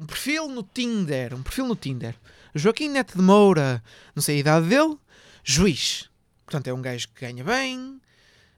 um 0.00 0.06
perfil 0.06 0.48
no 0.48 0.62
Tinder, 0.62 1.34
um 1.34 1.42
perfil 1.42 1.66
no 1.66 1.74
Tinder. 1.76 2.14
Joaquim 2.54 2.88
Neto 2.88 3.16
de 3.16 3.22
Moura, 3.22 3.82
não 4.14 4.22
sei 4.22 4.36
a 4.36 4.38
idade 4.40 4.68
dele, 4.68 4.96
juiz. 5.44 6.08
Portanto, 6.44 6.68
é 6.68 6.72
um 6.72 6.80
gajo 6.80 7.08
que 7.08 7.20
ganha 7.20 7.44
bem, 7.44 8.00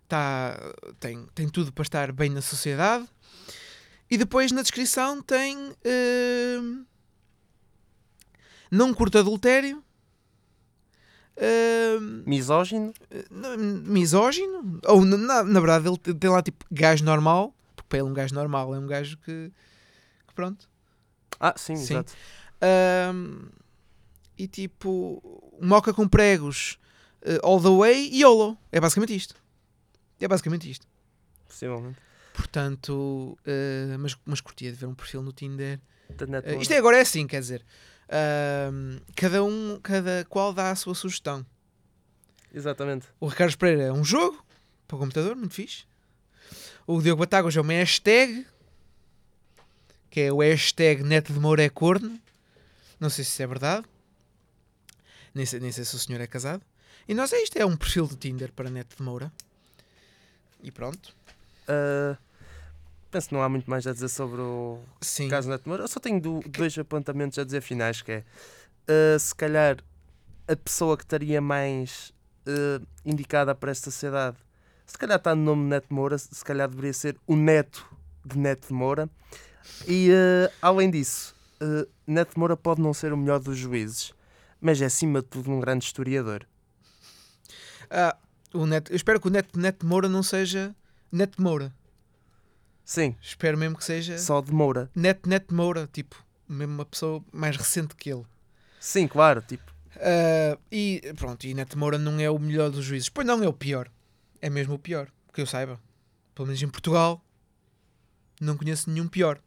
tá, 0.06 0.56
tem, 1.00 1.26
tem 1.34 1.48
tudo 1.48 1.72
para 1.72 1.82
estar 1.82 2.12
bem 2.12 2.30
na 2.30 2.40
sociedade. 2.42 3.08
E 4.10 4.16
depois 4.18 4.52
na 4.52 4.62
descrição 4.62 5.20
tem. 5.22 5.72
ah, 5.84 6.84
não 8.70 8.92
curto 8.94 9.18
adultério. 9.18 9.82
Misógino. 12.26 12.92
misógino, 13.84 14.80
ou 14.86 15.04
na, 15.04 15.42
na, 15.42 15.60
verdade 15.60 15.88
ele 15.88 15.96
te- 15.96 16.14
tem 16.14 16.28
lá 16.30 16.42
tipo 16.42 16.64
gajo 16.70 17.04
normal, 17.04 17.54
porque 17.74 17.88
para 17.88 17.98
ele 17.98 18.08
um 18.08 18.12
gajo 18.14 18.34
normal 18.34 18.74
é 18.74 18.78
um 18.78 18.86
gajo 18.86 19.16
que, 19.18 19.50
que 20.26 20.34
pronto. 20.34 20.68
Ah, 21.38 21.54
sim, 21.56 21.76
Sim. 21.76 21.94
exato. 21.94 22.12
E 24.36 24.46
tipo, 24.48 25.22
moca 25.60 25.92
com 25.92 26.08
pregos 26.08 26.78
eh, 27.22 27.38
all 27.42 27.60
the 27.60 27.68
way 27.68 28.08
e 28.10 28.20
YOLO. 28.22 28.56
É 28.72 28.80
basicamente 28.80 29.14
isto. 29.14 29.34
É 30.18 30.26
basicamente 30.28 30.70
isto. 30.70 30.86
Possivelmente. 31.46 31.98
Portanto, 32.32 33.36
eh, 33.44 33.96
mas, 33.98 34.16
mas 34.24 34.40
curtia 34.40 34.70
de 34.70 34.76
ver 34.78 34.86
um 34.86 34.94
perfil 34.94 35.22
no 35.22 35.32
Tinder. 35.32 35.78
Eh, 36.44 36.56
isto 36.56 36.72
é 36.72 36.78
agora 36.78 36.96
é 36.96 37.00
assim, 37.02 37.26
quer 37.26 37.40
dizer, 37.40 37.64
cada 39.14 39.44
um, 39.44 39.78
cada 39.82 40.24
qual 40.28 40.52
dá 40.52 40.70
a 40.70 40.76
sua 40.76 40.94
sugestão. 40.94 41.44
Exatamente. 42.52 43.06
O 43.20 43.26
Ricardo 43.26 43.56
Pereira 43.56 43.84
é 43.84 43.92
um 43.92 44.04
jogo 44.04 44.44
para 44.86 44.96
o 44.96 44.98
computador, 44.98 45.36
muito 45.36 45.54
fixe. 45.54 45.84
O 46.86 47.00
Diogo 47.00 47.20
Batagas 47.20 47.56
é 47.56 47.60
uma 47.60 47.72
hashtag, 47.72 48.44
que 50.10 50.20
é 50.20 50.32
o 50.32 50.38
hashtag 50.38 51.04
Neto 51.04 51.32
de 51.32 51.38
Moura 51.38 51.62
é 51.62 51.68
corno. 51.68 52.20
Não 52.98 53.08
sei 53.08 53.24
se 53.24 53.30
isso 53.30 53.42
é 53.42 53.46
verdade. 53.46 53.86
Nem 55.32 55.46
sei, 55.46 55.60
nem 55.60 55.70
sei 55.70 55.84
se 55.84 55.94
o 55.94 55.98
senhor 55.98 56.20
é 56.20 56.26
casado. 56.26 56.62
E 57.06 57.14
nós 57.14 57.32
é 57.32 57.40
isto, 57.40 57.56
é 57.56 57.64
um 57.64 57.76
perfil 57.76 58.06
do 58.08 58.16
Tinder 58.16 58.52
para 58.52 58.68
Neto 58.68 58.96
de 58.96 59.02
Moura. 59.02 59.32
E 60.62 60.72
pronto. 60.72 61.14
Ah, 61.68 62.18
penso 63.10 63.28
que 63.28 63.34
não 63.34 63.42
há 63.42 63.48
muito 63.48 63.68
mais 63.68 63.86
a 63.86 63.92
dizer 63.92 64.08
sobre 64.08 64.40
o 64.40 64.78
Sim. 65.00 65.28
caso 65.28 65.48
Neto 65.48 65.68
Moura. 65.68 65.84
Eu 65.84 65.88
só 65.88 65.98
tenho 66.00 66.20
do- 66.20 66.40
dois 66.48 66.76
apontamentos 66.78 67.38
a 67.38 67.44
dizer 67.44 67.60
finais, 67.60 68.02
que 68.02 68.12
é 68.12 68.24
ah, 68.88 69.18
se 69.18 69.34
calhar 69.34 69.76
a 70.48 70.56
pessoa 70.56 70.96
que 70.96 71.04
estaria 71.04 71.40
mais 71.40 72.12
ah, 72.46 72.80
indicada 73.04 73.54
para 73.54 73.70
esta 73.70 73.90
sociedade, 73.90 74.36
se 74.86 74.98
calhar 74.98 75.16
está 75.18 75.34
no 75.34 75.42
nome 75.42 75.68
Neto 75.68 75.92
Moura, 75.92 76.18
se 76.18 76.44
calhar 76.44 76.68
deveria 76.68 76.92
ser 76.92 77.16
o 77.26 77.36
neto 77.36 77.86
de 78.24 78.36
Neto 78.38 78.68
de 78.68 78.72
Moura. 78.74 79.08
E 79.86 80.10
ah, 80.12 80.50
além 80.62 80.90
disso, 80.90 81.34
ah, 81.60 81.86
Neto 82.06 82.32
de 82.34 82.38
Moura 82.38 82.56
pode 82.56 82.80
não 82.80 82.92
ser 82.94 83.12
o 83.12 83.16
melhor 83.16 83.38
dos 83.40 83.56
juízes, 83.56 84.12
mas 84.60 84.80
é 84.82 84.86
acima 84.86 85.20
de 85.22 85.28
tudo 85.28 85.50
um 85.50 85.60
grande 85.60 85.84
historiador. 85.84 86.44
Ah, 87.90 88.16
o 88.52 88.66
Neto, 88.66 88.92
eu 88.92 88.96
espero 88.96 89.20
que 89.20 89.28
o 89.28 89.30
Neto, 89.30 89.58
Neto 89.58 89.80
de 89.80 89.86
Moura 89.86 90.08
não 90.08 90.22
seja 90.22 90.74
Neto 91.12 91.36
de 91.36 91.42
Moura. 91.42 91.72
Sim, 92.84 93.14
Espero 93.22 93.56
mesmo 93.56 93.76
que 93.76 93.84
seja 93.84 94.18
só 94.18 94.40
de 94.40 94.52
Moura. 94.52 94.90
Neto 94.94 95.28
de 95.28 95.54
Moura. 95.54 95.88
Tipo, 95.92 96.16
mesmo 96.48 96.74
uma 96.74 96.84
pessoa 96.84 97.22
mais 97.32 97.56
recente 97.56 97.94
que 97.94 98.10
ele. 98.10 98.24
Sim, 98.80 99.06
claro, 99.06 99.42
tipo, 99.42 99.72
Ah, 99.96 100.58
e 100.72 101.00
pronto, 101.16 101.46
e 101.46 101.54
Neto 101.54 101.78
Moura 101.78 101.98
não 101.98 102.18
é 102.18 102.28
o 102.30 102.38
melhor 102.38 102.70
dos 102.70 102.84
juízes. 102.84 103.08
Pois 103.08 103.26
não 103.26 103.42
é 103.42 103.48
o 103.48 103.52
pior. 103.52 103.88
É 104.40 104.48
mesmo 104.50 104.74
o 104.74 104.78
pior. 104.78 105.08
Que 105.32 105.40
eu 105.40 105.46
saiba. 105.46 105.78
Pelo 106.34 106.46
menos 106.46 106.62
em 106.62 106.68
Portugal. 106.68 107.22
Não 108.40 108.56
conheço 108.56 108.90
nenhum 108.90 109.06
pior. 109.06 109.38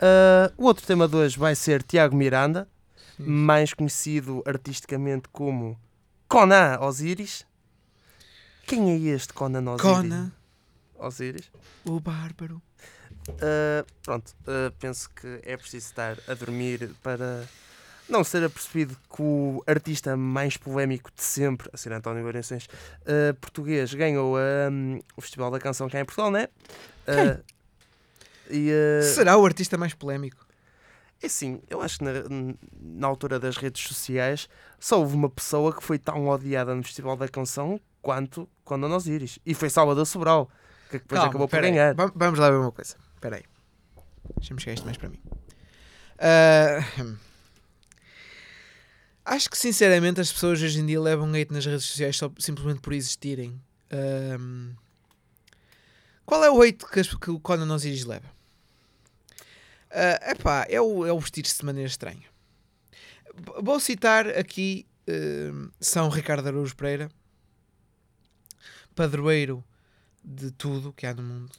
Uh, 0.00 0.52
o 0.56 0.64
outro 0.64 0.84
tema 0.86 1.06
de 1.06 1.14
hoje 1.14 1.38
vai 1.38 1.54
ser 1.54 1.82
Tiago 1.82 2.16
Miranda, 2.16 2.68
Sim. 3.16 3.24
mais 3.24 3.72
conhecido 3.72 4.42
artisticamente 4.44 5.28
como 5.30 5.78
Conan 6.28 6.78
Osiris. 6.80 7.46
Quem 8.66 8.90
é 8.90 8.98
este 9.14 9.32
Conan 9.32 9.70
Osiris? 9.72 9.82
Conan, 9.96 10.32
Osiris. 10.98 11.50
o 11.84 12.00
bárbaro. 12.00 12.62
Uh, 13.28 13.86
pronto, 14.02 14.34
uh, 14.42 14.72
penso 14.78 15.10
que 15.10 15.40
é 15.42 15.56
preciso 15.56 15.86
estar 15.86 16.16
a 16.26 16.34
dormir 16.34 16.90
para 17.02 17.46
não 18.08 18.24
ser 18.24 18.42
apercebido 18.42 18.96
que 19.14 19.22
o 19.22 19.62
artista 19.66 20.16
mais 20.16 20.56
polémico 20.56 21.10
de 21.14 21.22
sempre, 21.22 21.68
a 21.72 21.76
ser 21.76 21.92
António 21.92 22.24
Variações, 22.24 22.64
uh, 22.64 23.34
português, 23.40 23.92
ganhou 23.92 24.36
um, 24.38 25.00
o 25.16 25.20
Festival 25.20 25.50
da 25.50 25.58
Canção 25.58 25.88
cá 25.88 26.00
em 26.00 26.04
Portugal, 26.04 26.30
não 26.30 26.40
é? 26.40 26.48
Uh, 27.06 27.44
e, 28.50 28.70
uh, 28.70 29.02
Será 29.02 29.36
o 29.36 29.44
artista 29.44 29.76
mais 29.76 29.92
polémico? 29.92 30.46
É 31.22 31.26
assim, 31.26 31.60
eu 31.68 31.82
acho 31.82 31.98
que 31.98 32.04
na, 32.04 32.12
na 32.80 33.06
altura 33.06 33.38
das 33.38 33.56
redes 33.56 33.82
sociais 33.82 34.48
só 34.78 35.00
houve 35.00 35.14
uma 35.14 35.28
pessoa 35.28 35.74
que 35.74 35.82
foi 35.82 35.98
tão 35.98 36.28
odiada 36.28 36.74
no 36.74 36.82
Festival 36.82 37.16
da 37.16 37.28
Canção 37.28 37.80
quanto 38.00 38.48
quando 38.64 38.86
a 38.86 38.96
Osiris. 38.96 39.38
E 39.44 39.52
foi 39.52 39.68
Salvador 39.68 40.06
Sobral, 40.06 40.48
que 40.88 40.98
depois 40.98 41.18
Calma, 41.18 41.30
acabou 41.30 41.48
por 41.48 41.56
peraí. 41.56 41.70
ganhar. 41.70 41.94
Va- 41.94 42.12
Vamos 42.14 42.38
lá 42.38 42.50
ver 42.50 42.56
uma 42.56 42.72
coisa. 42.72 42.96
Espera 43.14 43.36
aí. 43.36 43.44
Deixa-me 44.36 44.60
chegar 44.60 44.74
isto 44.74 44.84
mais 44.84 44.96
para 44.96 45.08
mim. 45.08 45.20
Ah, 46.18 46.80
acho 49.24 49.50
que 49.50 49.58
sinceramente 49.58 50.20
as 50.20 50.32
pessoas 50.32 50.60
hoje 50.62 50.80
em 50.80 50.86
dia 50.86 51.00
levam 51.00 51.32
hate 51.34 51.52
nas 51.52 51.64
redes 51.66 51.84
sociais 51.84 52.16
só 52.16 52.30
simplesmente 52.38 52.80
por 52.80 52.92
existirem. 52.92 53.60
Ahm, 53.90 54.74
qual 56.24 56.44
é 56.44 56.50
o 56.50 56.60
hate 56.62 56.84
que, 56.86 57.00
as- 57.00 57.14
que 57.14 57.30
o 57.30 57.40
Conan 57.40 57.72
Osiris 57.74 58.04
leva? 58.04 58.28
Ah, 59.90 60.30
epá, 60.32 60.66
é 60.68 60.80
o, 60.80 61.06
é 61.06 61.12
o 61.12 61.18
vestir-se 61.20 61.58
de 61.58 61.64
maneira 61.64 61.88
estranha. 61.88 62.26
B- 63.34 63.52
Vou 63.62 63.80
citar 63.80 64.26
aqui 64.28 64.86
ahm, 65.08 65.68
São 65.80 66.08
Ricardo 66.10 66.46
Araújo 66.48 66.76
Pereira, 66.76 67.08
padroeiro 68.94 69.64
de 70.28 70.50
tudo 70.50 70.92
que 70.92 71.06
há 71.06 71.14
no 71.14 71.22
mundo. 71.22 71.50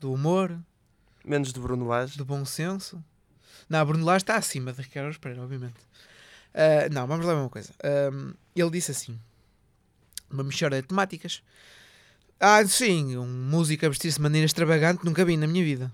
Do 0.00 0.12
humor, 0.12 0.58
Menos 1.24 1.52
de 1.52 1.60
Bruno 1.60 1.86
Lage. 1.86 2.16
do 2.18 2.24
bom 2.24 2.44
senso. 2.44 3.02
Não, 3.68 3.84
Bruno 3.84 4.04
Lage 4.04 4.22
está 4.22 4.36
acima 4.36 4.72
de 4.72 4.82
Ricardo 4.82 5.18
Pereira, 5.18 5.42
obviamente. 5.42 5.76
Ah, 6.54 6.88
não, 6.90 7.06
vamos 7.06 7.24
lá 7.26 7.34
uma 7.34 7.48
coisa. 7.48 7.72
Ele 8.54 8.70
disse 8.70 8.90
assim: 8.90 9.18
uma 10.30 10.42
mistura 10.44 10.80
de 10.80 10.88
temáticas. 10.88 11.42
Ah, 12.40 12.64
sim, 12.66 13.16
um 13.16 13.26
músico 13.26 13.86
a 13.86 13.88
vestir-se 13.88 14.16
de 14.18 14.22
maneira 14.22 14.44
extravagante 14.44 15.04
nunca 15.04 15.24
vi 15.24 15.36
na 15.36 15.46
minha 15.46 15.64
vida. 15.64 15.90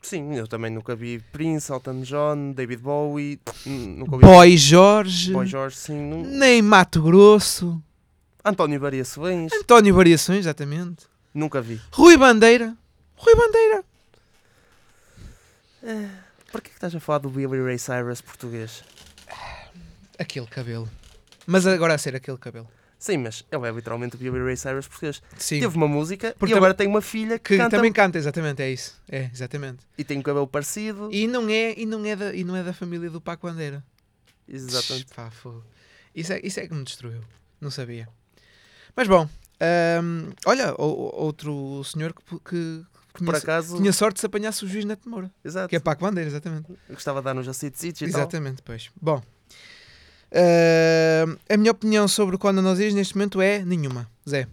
Sim, 0.00 0.34
eu 0.36 0.46
também 0.46 0.70
nunca 0.70 0.94
vi 0.94 1.18
Prince, 1.32 1.72
Elton 1.72 2.02
John, 2.02 2.52
David 2.52 2.80
Bowie, 2.82 3.40
nunca 3.66 4.12
ouvi 4.12 4.24
Boy 4.24 4.56
Jorge, 4.56 5.32
Boy 5.32 5.46
George, 5.46 5.76
sim. 5.76 5.98
nem 6.24 6.62
Mato 6.62 7.02
Grosso, 7.02 7.82
António 8.44 8.80
Variações, 8.80 9.52
António 9.52 9.94
Variações, 9.94 10.40
exatamente. 10.40 11.06
nunca 11.34 11.60
vi. 11.60 11.80
Rui 11.92 12.16
Bandeira, 12.16 12.76
Rui 13.16 13.34
Bandeira. 13.34 13.84
Por 16.50 16.60
que 16.60 16.68
é 16.68 16.70
que 16.70 16.76
estás 16.76 16.94
a 16.94 17.00
falar 17.00 17.18
do 17.18 17.28
Billy 17.28 17.62
Ray 17.62 17.78
Cyrus 17.78 18.20
português? 18.20 18.82
Aquele 20.18 20.46
cabelo. 20.46 20.88
Mas 21.46 21.66
agora 21.66 21.94
a 21.94 21.98
ser 21.98 22.16
aquele 22.16 22.38
cabelo. 22.38 22.68
Sim, 22.98 23.18
mas 23.18 23.44
ele 23.52 23.66
é 23.68 23.70
literalmente 23.70 24.16
o 24.16 24.18
Billy 24.18 24.42
Ray 24.42 24.56
Cyrus 24.56 24.88
português. 24.88 25.22
Sim. 25.36 25.60
Teve 25.60 25.76
uma 25.76 25.86
música 25.86 26.34
Porque 26.38 26.52
e 26.52 26.56
agora 26.56 26.74
tem 26.74 26.88
uma 26.88 27.00
filha 27.00 27.38
que, 27.38 27.50
Que 27.50 27.56
canta 27.56 27.76
também 27.76 27.92
canta, 27.92 28.18
exatamente, 28.18 28.60
é 28.60 28.70
isso. 28.70 29.00
É, 29.08 29.30
exatamente. 29.32 29.78
e 29.96 30.02
tem 30.02 30.18
um 30.18 30.22
cabelo 30.22 30.48
parecido. 30.48 31.08
E 31.12 31.26
não 31.26 31.48
é, 31.48 31.74
e 31.78 31.86
não 31.86 32.04
é, 32.04 32.16
da, 32.16 32.34
e 32.34 32.42
não 32.42 32.56
é 32.56 32.62
da 32.64 32.72
família 32.72 33.08
do 33.08 33.20
Paco 33.20 33.46
Bandeira. 33.46 33.84
Exatamente. 34.48 35.14
Pá, 35.14 35.30
fogo. 35.30 35.64
Isso, 36.14 36.32
é, 36.32 36.40
isso 36.42 36.58
é 36.58 36.66
que 36.66 36.74
me 36.74 36.82
destruiu. 36.82 37.22
Não 37.60 37.70
sabia. 37.70 38.08
Mas 38.98 39.06
bom, 39.06 39.28
hum, 40.02 40.30
olha, 40.44 40.74
o- 40.76 41.22
outro 41.24 41.84
senhor 41.84 42.12
que, 42.12 42.38
que, 42.40 42.84
Por 43.24 43.32
acaso, 43.36 43.76
tinha 43.76 43.92
sorte 43.92 44.14
de 44.14 44.20
se 44.22 44.26
apanhasse 44.26 44.64
o 44.64 44.68
juiz 44.68 44.84
Neto 44.84 45.08
Moura. 45.08 45.30
exato. 45.44 45.68
Que 45.68 45.76
é 45.76 45.78
Paco 45.78 46.02
Bandeira, 46.02 46.28
exatamente. 46.28 46.68
Eu 46.88 46.94
gostava 46.96 47.20
de 47.20 47.24
dar 47.26 47.32
nos 47.34 47.46
Jacitos 47.46 47.80
e 47.84 47.92
tal. 47.92 48.08
Exatamente, 48.08 48.60
pois. 48.60 48.90
Bom, 49.00 49.22
hum, 50.32 51.36
a 51.48 51.56
minha 51.56 51.70
opinião 51.70 52.08
sobre 52.08 52.34
o 52.34 52.38
Conan 52.40 52.68
Osiris 52.68 52.92
neste 52.92 53.14
momento 53.14 53.40
é 53.40 53.64
nenhuma. 53.64 54.10
Zé. 54.28 54.48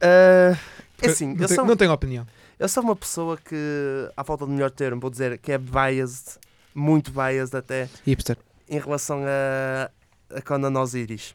Ah, 0.00 0.58
é 1.02 1.06
assim, 1.10 1.26
não, 1.34 1.42
eu 1.42 1.48
tenho, 1.48 1.54
sou, 1.60 1.64
não 1.66 1.76
tenho 1.76 1.92
opinião. 1.92 2.26
eu 2.58 2.68
sou 2.68 2.82
uma 2.82 2.96
pessoa 2.96 3.36
que, 3.36 4.10
à 4.16 4.24
falta 4.24 4.46
de 4.46 4.52
melhor 4.52 4.70
termo, 4.70 5.00
vou 5.00 5.10
dizer 5.10 5.36
que 5.38 5.52
é 5.52 5.58
biased, 5.58 6.38
muito 6.74 7.10
biased 7.10 7.54
até, 7.56 7.88
Hipster. 8.06 8.36
em 8.68 8.78
relação 8.78 9.22
a, 9.26 9.90
a 10.34 10.40
Conan 10.42 10.78
Osiris. 10.80 11.34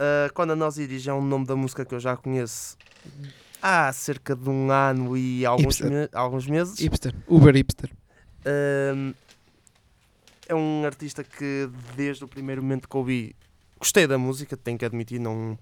Uh, 0.00 0.32
Conan 0.32 0.64
Osiris 0.66 1.06
é 1.06 1.12
um 1.12 1.20
nome 1.22 1.44
da 1.44 1.54
música 1.54 1.84
que 1.84 1.94
eu 1.94 2.00
já 2.00 2.16
conheço 2.16 2.74
há 3.60 3.92
cerca 3.92 4.34
de 4.34 4.48
um 4.48 4.70
ano 4.70 5.14
e 5.14 5.44
alguns, 5.44 5.78
me- 5.82 6.08
alguns 6.14 6.46
meses. 6.46 6.78
Hipster. 6.80 7.14
Uber 7.28 7.54
hipster. 7.54 7.90
Um, 8.94 9.12
é 10.48 10.54
um 10.54 10.86
artista 10.86 11.22
que 11.22 11.68
desde 11.94 12.24
o 12.24 12.28
primeiro 12.28 12.62
momento 12.62 12.88
que 12.88 12.96
ouvi 12.96 13.36
gostei 13.78 14.06
da 14.06 14.16
música, 14.16 14.56
tenho 14.56 14.78
que 14.78 14.84
admitir, 14.86 15.18
não, 15.20 15.58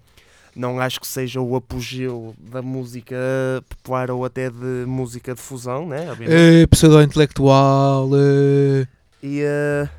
não 0.55 0.79
acho 0.79 1.01
que 1.01 1.07
seja 1.07 1.41
o 1.41 1.55
apogeu 1.57 2.33
da 2.37 2.61
música 2.61 3.17
popular 3.67 4.09
ou 4.09 4.23
até 4.23 4.49
de 4.49 4.85
música 4.87 5.35
de 5.35 5.41
fusão, 5.41 5.85
né? 5.85 6.05
É, 6.21 6.65
pseudo-intelectual. 6.67 8.09
é. 8.15 8.87
E, 9.21 9.43
uh, 9.43 9.89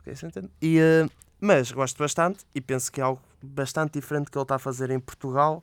ok, 0.00 0.16
se 0.16 0.24
entende? 0.26 0.48
E, 0.62 0.78
uh, 0.80 1.10
mas 1.38 1.70
gosto 1.70 1.98
bastante 1.98 2.38
e 2.54 2.60
penso 2.62 2.90
que 2.90 3.00
é 3.02 3.04
algo 3.04 3.20
bastante 3.42 3.98
diferente 3.98 4.30
que 4.30 4.36
ele 4.36 4.42
está 4.42 4.56
a 4.56 4.58
fazer 4.58 4.90
em 4.90 5.00
Portugal, 5.00 5.62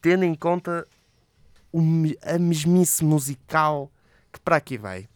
tendo 0.00 0.24
em 0.24 0.34
conta 0.34 0.86
o 1.72 1.80
a 2.22 2.38
mesmice 2.38 3.04
musical 3.04 3.90
que 4.32 4.40
para 4.40 4.56
aqui 4.56 4.76
vai. 4.76 5.08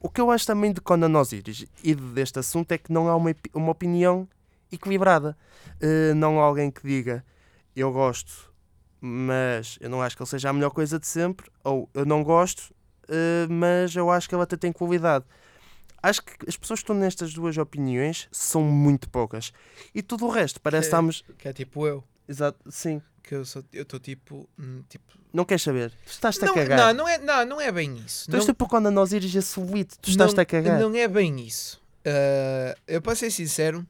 O 0.00 0.08
que 0.08 0.20
eu 0.20 0.30
acho 0.30 0.46
também 0.46 0.72
de 0.72 0.80
Conan 0.80 1.18
Osiris 1.18 1.64
e 1.82 1.94
deste 1.94 2.38
assunto 2.38 2.70
é 2.72 2.78
que 2.78 2.92
não 2.92 3.08
há 3.08 3.16
uma, 3.16 3.34
uma 3.54 3.72
opinião 3.72 4.28
equilibrada. 4.70 5.36
Uh, 5.82 6.14
não 6.14 6.40
há 6.40 6.44
alguém 6.44 6.70
que 6.70 6.86
diga 6.86 7.24
eu 7.74 7.92
gosto, 7.92 8.52
mas 9.00 9.78
eu 9.80 9.90
não 9.90 10.00
acho 10.00 10.16
que 10.16 10.22
ele 10.22 10.30
seja 10.30 10.50
a 10.50 10.52
melhor 10.52 10.70
coisa 10.70 10.98
de 10.98 11.06
sempre, 11.06 11.50
ou 11.64 11.88
eu 11.92 12.04
não 12.04 12.22
gosto, 12.22 12.72
uh, 13.08 13.50
mas 13.50 13.96
eu 13.96 14.10
acho 14.10 14.28
que 14.28 14.34
ele 14.34 14.42
até 14.42 14.56
tem 14.56 14.72
qualidade. 14.72 15.24
Acho 16.06 16.22
que 16.22 16.32
as 16.48 16.56
pessoas 16.56 16.80
que 16.80 16.84
estão 16.84 16.96
nestas 16.96 17.32
duas 17.32 17.56
opiniões 17.56 18.28
são 18.30 18.62
muito 18.62 19.08
poucas. 19.08 19.52
E 19.94 20.02
tudo 20.02 20.26
o 20.26 20.30
resto, 20.30 20.60
parece 20.60 20.82
que 20.88 20.94
É. 20.94 20.98
estamos. 20.98 21.24
Que 21.38 21.48
é 21.48 21.52
tipo 21.52 21.86
eu. 21.86 22.04
Exato, 22.28 22.58
sim. 22.70 23.00
Que 23.22 23.34
eu 23.36 23.44
sou, 23.44 23.64
eu 23.72 23.82
estou 23.84 23.98
tipo, 23.98 24.46
hum, 24.58 24.82
tipo 24.88 25.04
Não 25.32 25.44
queres 25.46 25.62
saber? 25.62 25.90
Tu 26.04 26.10
estás-te 26.10 26.44
a 26.44 26.46
não, 26.48 26.54
cagar. 26.54 26.78
não, 26.78 26.92
não 27.04 27.08
é, 27.08 27.18
não, 27.18 27.46
não 27.46 27.60
é 27.60 27.72
bem 27.72 27.96
isso. 27.96 28.26
Tu 28.30 28.36
és 28.36 28.44
Não- 28.44 28.52
tipo 28.52 28.68
quando 28.68 28.90
nós 28.90 29.12
ires 29.14 29.34
a 29.34 29.40
suíte, 29.42 29.98
tu 29.98 30.10
estás-te 30.10 30.38
a 30.40 30.44
cagar. 30.44 30.78
Não 30.78 30.94
é 30.94 31.08
bem 31.08 31.40
isso. 31.40 31.82
Ah, 32.04 32.76
eu 32.86 33.00
para 33.00 33.14
ser 33.14 33.30
sincero, 33.30 33.86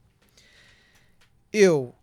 eu 1.52 1.94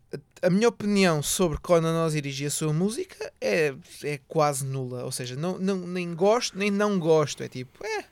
a 0.41 0.49
minha 0.49 0.67
opinião 0.67 1.21
sobre 1.23 1.57
Conan 1.59 2.03
Osiris 2.05 2.37
e 2.39 2.45
a 2.45 2.49
sua 2.51 2.73
música 2.73 3.31
é, 3.39 3.73
é 4.03 4.19
quase 4.27 4.65
nula. 4.65 5.05
Ou 5.05 5.11
seja, 5.11 5.35
não, 5.37 5.57
não, 5.57 5.77
nem 5.77 6.13
gosto 6.13 6.57
nem 6.57 6.69
não 6.69 6.99
gosto. 6.99 7.43
É 7.43 7.47
tipo, 7.47 7.85
é. 7.85 8.05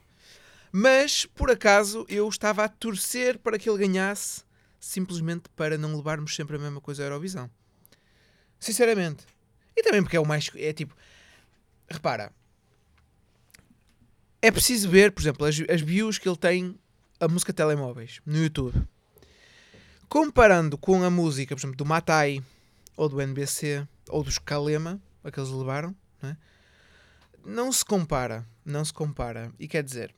Mas 0.71 1.25
por 1.25 1.49
acaso 1.49 2.05
eu 2.08 2.27
estava 2.29 2.63
a 2.63 2.69
torcer 2.69 3.39
para 3.39 3.58
que 3.58 3.69
ele 3.69 3.88
ganhasse 3.88 4.43
simplesmente 4.79 5.49
para 5.55 5.77
não 5.77 5.95
levarmos 5.95 6.36
sempre 6.36 6.55
a 6.55 6.60
mesma 6.60 6.79
coisa 6.79 7.03
à 7.03 7.05
Eurovisão. 7.05 7.49
Sinceramente. 8.60 9.25
E 9.75 9.84
também 9.84 10.01
porque 10.01 10.17
é 10.17 10.19
o 10.19 10.25
mais. 10.25 10.49
É 10.55 10.73
tipo. 10.73 10.95
Repara. 11.89 12.32
É 14.41 14.51
preciso 14.51 14.89
ver, 14.89 15.12
por 15.12 15.21
exemplo, 15.21 15.45
as, 15.45 15.58
as 15.69 15.82
views 15.82 16.17
que 16.17 16.27
ele 16.27 16.38
tem 16.38 16.79
a 17.19 17.27
música 17.27 17.51
telemóveis 17.51 18.21
no 18.25 18.38
YouTube. 18.38 18.88
Comparando 20.08 20.77
com 20.77 21.03
a 21.03 21.10
música, 21.10 21.55
por 21.55 21.60
exemplo, 21.60 21.77
do 21.77 21.86
Matai 21.86 22.41
ou 22.95 23.10
do 23.10 23.21
NBC 23.21 23.86
ou 24.08 24.23
dos 24.23 24.38
Kalema, 24.38 24.99
aqueles 25.23 25.49
levaram, 25.49 25.95
não, 26.21 26.29
é? 26.29 26.38
não 27.45 27.71
se 27.71 27.84
compara. 27.84 28.47
Não 28.63 28.84
se 28.84 28.93
compara. 28.93 29.51
E 29.60 29.67
quer 29.67 29.84
dizer, 29.84 30.15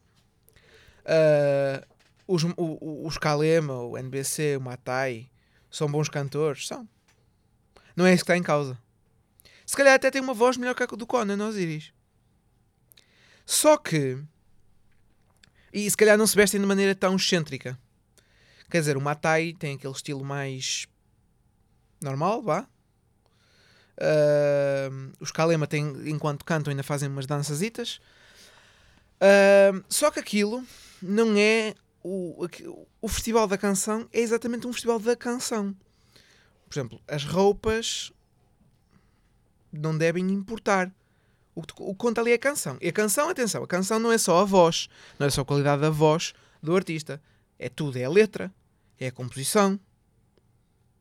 ah, 1.06 1.86
os, 2.28 2.44
o- 2.44 3.06
os 3.08 3.18
Kalema, 3.18 3.74
o 3.82 3.98
NBC, 3.98 4.58
o 4.58 4.62
Matai 4.62 5.30
são 5.70 5.90
bons 5.92 6.10
cantores? 6.10 6.68
São. 6.68 6.88
Não 7.96 8.06
é 8.06 8.14
isso 8.14 8.24
que 8.24 8.32
está 8.32 8.38
em 8.38 8.44
causa. 8.44 8.78
Se 9.66 9.76
calhar 9.76 9.94
até 9.94 10.10
tem 10.12 10.22
uma 10.22 10.34
voz 10.34 10.58
melhor 10.58 10.76
que 10.76 10.84
a 10.84 10.86
do 10.86 11.08
Conan 11.08 11.46
Osiris. 11.48 11.94
Só 13.46 13.78
que. 13.78 14.22
E 15.74 15.90
se 15.90 15.96
calhar 15.96 16.18
não 16.18 16.28
se 16.28 16.36
vestem 16.36 16.60
de 16.60 16.66
maneira 16.68 16.94
tão 16.94 17.16
excêntrica. 17.16 17.78
Quer 18.70 18.80
dizer, 18.80 18.98
o 18.98 19.02
Matai 19.02 19.54
tem 19.58 19.76
aquele 19.76 19.94
estilo 19.94 20.24
mais. 20.24 20.88
normal, 22.02 22.42
vá. 22.42 22.68
Ahm, 24.00 25.12
os 25.20 25.32
Kalema 25.32 25.68
têm, 25.68 26.10
enquanto 26.10 26.44
cantam, 26.46 26.72
ainda 26.72 26.84
fazem 26.84 27.10
umas 27.10 27.26
dançazitas. 27.26 28.00
Ahm, 29.20 29.84
só 29.90 30.10
que 30.10 30.20
aquilo 30.20 30.66
não 31.02 31.36
é. 31.38 31.76
O, 32.04 32.48
o 33.00 33.08
festival 33.08 33.48
da 33.48 33.58
canção 33.58 34.08
é 34.12 34.20
exatamente 34.22 34.66
um 34.66 34.74
festival 34.74 35.00
da 35.00 35.16
canção. 35.16 35.76
Por 36.68 36.74
exemplo, 36.74 37.02
as 37.08 37.24
roupas 37.24 38.12
não 39.72 39.96
devem 39.98 40.30
importar. 40.32 40.92
O 41.54 41.62
que, 41.62 41.74
o 41.78 41.92
que 41.92 41.96
conta 41.96 42.22
ali 42.22 42.32
é 42.32 42.36
a 42.36 42.40
canção. 42.40 42.78
E 42.82 42.88
a 42.88 42.94
canção, 42.94 43.30
atenção, 43.30 43.62
a 43.64 43.68
canção 43.68 44.00
não 44.00 44.12
é 44.12 44.18
só 44.18 44.40
a 44.40 44.46
voz, 44.46 44.88
não 45.20 45.28
é 45.28 45.30
só 45.30 45.42
a 45.42 45.46
qualidade 45.46 45.82
da 45.82 45.90
voz 45.90 46.34
do 46.64 46.76
artista. 46.76 47.22
É 47.60 47.68
tudo, 47.70 47.98
é 47.98 48.06
a 48.06 48.10
letra, 48.10 48.52
é 49.00 49.08
a 49.08 49.12
composição. 49.12 49.80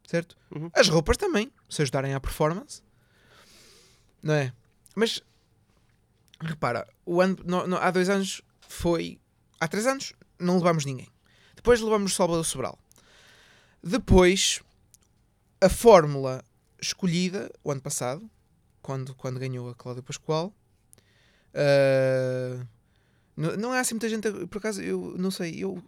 Certo? 0.07 0.37
Uhum. 0.51 0.69
As 0.75 0.89
roupas 0.89 1.17
também, 1.17 1.53
se 1.69 1.81
ajudarem 1.83 2.15
à 2.15 2.21
performance. 2.21 2.83
Não 4.23 4.35
é? 4.35 4.53
Mas 4.95 5.23
repara, 6.41 6.87
o 7.07 7.21
ano, 7.21 7.39
no- 7.45 7.67
no- 7.69 7.77
há 7.79 7.91
dois 7.93 8.09
anos 8.11 8.43
foi. 8.61 9.20
Há 9.61 9.69
três 9.69 9.87
anos 9.87 10.13
não 10.39 10.57
levámos 10.57 10.85
ninguém. 10.85 11.09
Depois 11.55 11.81
levamos 11.81 12.13
o 12.13 12.15
Salvador 12.15 12.45
Sobral. 12.45 12.79
Depois, 13.83 14.63
a 15.61 15.69
fórmula 15.69 16.43
escolhida 16.81 17.51
o 17.63 17.71
ano 17.71 17.81
passado, 17.81 18.29
quando, 18.81 19.15
quando 19.15 19.39
ganhou 19.39 19.69
a 19.69 19.75
Cláudia 19.75 20.03
Pascoal. 20.03 20.53
ah, 21.55 22.67
não, 23.37 23.57
não 23.57 23.73
há 23.73 23.81
assim 23.81 23.95
muita 23.95 24.09
gente. 24.09 24.31
Por 24.47 24.59
acaso, 24.59 24.83
eu 24.83 25.15
não 25.19 25.31
sei. 25.31 25.63
Eu, 25.63 25.83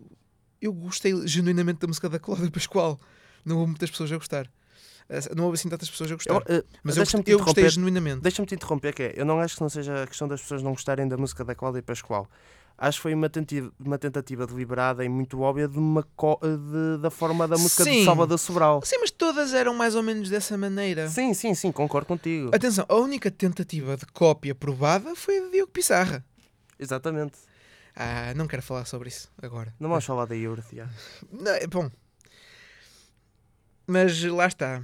eu 0.61 0.73
gostei 0.73 1.27
genuinamente 1.27 1.81
da 1.81 1.87
música 1.87 2.09
da 2.09 2.19
Cláudia 2.19 2.51
Pascoal. 2.51 2.99
Não 3.45 3.57
houve 3.57 3.71
muitas 3.71 3.91
pessoas 3.91 4.13
a 4.13 4.17
gostar. 4.17 4.51
Ah, 5.09 5.35
Não 5.35 5.45
houve 5.45 5.57
assim 5.57 5.69
tantas 5.69 5.91
pessoas 5.91 6.11
a 6.13 6.15
gostar. 6.15 6.35
Eu, 6.35 6.61
uh, 6.61 6.65
Mas 6.83 6.97
eu, 6.97 7.03
eu 7.03 7.23
te 7.23 7.37
gostei 7.37 7.69
genuinamente. 7.69 8.21
Deixa-me 8.23 8.47
te 8.47 8.55
interromper, 8.55 8.95
que 8.95 9.03
é, 9.03 9.13
eu 9.17 9.25
não 9.25 9.39
acho 9.41 9.57
que 9.57 9.61
não 9.61 9.69
seja 9.69 10.05
a 10.05 10.07
questão 10.07 10.29
das 10.29 10.41
pessoas 10.41 10.63
não 10.63 10.73
gostarem 10.73 11.07
da 11.07 11.17
música 11.17 11.45
da 11.45 11.55
Cláudia 11.55 11.83
Pascoal. 11.83 12.29
Acho 12.85 12.99
que 12.99 13.03
foi 13.03 13.15
uma 13.15 13.31
tentativa, 13.31 13.73
uma 13.79 13.97
tentativa 13.97 14.45
deliberada 14.45 15.05
e 15.05 15.09
muito 15.09 15.41
óbvia 15.41 15.69
de 15.69 15.79
uma 15.79 16.03
de- 16.03 17.01
da 17.01 17.11
forma 17.13 17.47
da 17.47 17.57
música 17.57 17.85
Sim. 17.85 18.01
de 18.01 18.05
Salvador 18.05 18.37
Sobral. 18.37 18.83
Sim, 18.85 18.97
mas 18.99 19.13
todas 19.13 19.55
eram 19.55 19.73
mais 19.73 19.95
ou 19.95 20.03
menos 20.03 20.29
dessa 20.29 20.59
maneira. 20.59 21.09
Sim, 21.09 21.33
sim, 21.33 21.55
sim, 21.55 21.71
concordo 21.71 22.09
contigo. 22.09 22.51
Atenção, 22.53 22.85
a 22.89 22.97
única 22.97 23.31
tentativa 23.31 23.97
de 23.97 24.05
cópia 24.07 24.53
provada 24.53 25.15
foi 25.15 25.39
a 25.39 25.41
de 25.43 25.51
Diogo 25.53 25.71
Pissarra. 25.71 26.25
Exatamente. 26.77 27.39
Ah, 27.95 28.35
não 28.35 28.49
quero 28.49 28.63
falar 28.63 28.85
sobre 28.85 29.11
isso 29.11 29.31
agora. 29.41 29.73
Não 29.79 29.89
vamos 29.89 30.05
falar 30.05 30.27
da 30.27 30.35
já. 30.75 30.89
Não, 31.31 31.53
é 31.53 31.69
bom. 31.69 31.89
Mas 33.87 34.21
lá 34.25 34.47
está. 34.49 34.83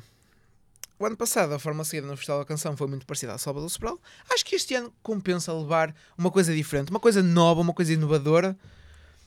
O 0.99 1.07
ano 1.07 1.17
passado 1.17 1.55
a 1.55 1.59
forma 1.59 1.85
seguida 1.85 2.09
no 2.09 2.17
Festival 2.17 2.41
da 2.41 2.45
Canção 2.45 2.77
foi 2.77 2.89
muito 2.89 3.07
parecida 3.07 3.33
ao 3.33 3.39
Salvador 3.39 3.71
Sobral. 3.71 4.01
Acho 4.29 4.45
que 4.45 4.57
este 4.57 4.75
ano 4.75 4.93
compensa 5.01 5.53
levar 5.53 5.95
uma 6.17 6.31
coisa 6.31 6.53
diferente, 6.53 6.91
uma 6.91 6.99
coisa 6.99 7.23
nova, 7.23 7.61
uma 7.61 7.73
coisa 7.73 7.93
inovadora. 7.93 8.59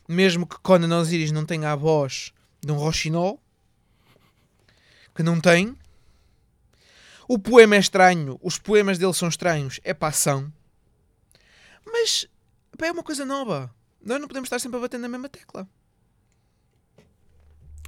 Mesmo 0.07 0.45
que 0.45 0.59
Conan 0.59 0.99
Osiris 0.99 1.31
não 1.31 1.45
tenha 1.45 1.71
a 1.71 1.75
voz 1.75 2.33
de 2.59 2.71
um 2.71 2.75
Rochinol. 2.75 3.41
Que 5.15 5.23
não 5.23 5.39
tem. 5.39 5.77
O 7.25 7.39
poema 7.39 7.77
é 7.77 7.79
estranho. 7.79 8.37
Os 8.43 8.57
poemas 8.57 8.97
dele 8.97 9.13
são 9.13 9.29
estranhos. 9.29 9.79
É 9.83 9.93
passão. 9.93 10.51
Mas 11.85 12.27
pá, 12.77 12.87
é 12.87 12.91
uma 12.91 13.03
coisa 13.03 13.23
nova. 13.23 13.73
Nós 14.03 14.19
não 14.19 14.27
podemos 14.27 14.47
estar 14.47 14.59
sempre 14.59 14.77
a 14.77 14.81
bater 14.81 14.99
na 14.99 15.07
mesma 15.07 15.29
tecla. 15.29 15.65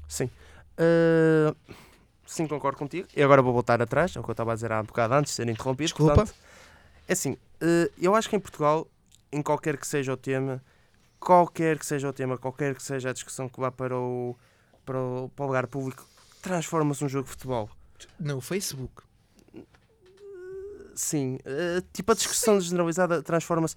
Sim. 0.08 0.30
Uh, 0.78 1.56
sim, 2.25 2.47
concordo 2.47 2.77
contigo. 2.77 3.07
E 3.15 3.21
agora 3.21 3.41
vou 3.41 3.53
voltar 3.53 3.81
atrás, 3.81 4.15
é 4.15 4.19
o 4.19 4.23
que 4.23 4.29
eu 4.29 4.33
estava 4.33 4.51
a 4.51 4.55
dizer 4.55 4.71
há 4.71 4.81
um 4.81 4.86
bocado 4.86 5.13
antes 5.13 5.31
de 5.31 5.36
ser 5.36 5.49
interrompido. 5.49 5.88
Desculpa. 5.88 6.15
Portanto, 6.15 6.36
é 7.07 7.13
assim, 7.13 7.38
eh, 7.62 7.91
eu 7.97 8.15
acho 8.15 8.29
que 8.29 8.36
em 8.36 8.39
Portugal, 8.39 8.88
em 9.31 9.41
qualquer 9.41 9.77
que 9.77 9.88
seja 9.88 10.13
o 10.13 10.17
tema, 10.17 10.63
qualquer 11.19 11.77
que 11.77 11.86
seja 11.86 12.09
o 12.09 12.13
tema, 12.13 12.38
qualquer 12.38 12.75
que 12.75 12.83
seja 12.83 13.09
a 13.09 13.13
discussão 13.13 13.47
que 13.47 13.59
vá 13.59 13.71
para 13.71 13.97
o, 13.97 14.36
para 14.86 14.99
o, 14.99 15.29
para 15.36 15.43
o 15.43 15.47
lugar 15.47 15.67
público, 15.67 16.05
transforma-se 16.41 17.01
num 17.01 17.09
jogo 17.09 17.25
de 17.25 17.31
futebol. 17.31 17.69
No 18.19 18.41
Facebook. 18.41 19.03
Sim, 20.95 21.39
eh, 21.45 21.81
tipo 21.91 22.12
a 22.12 22.15
discussão 22.15 22.59
generalizada 22.59 23.21
transforma-se. 23.21 23.75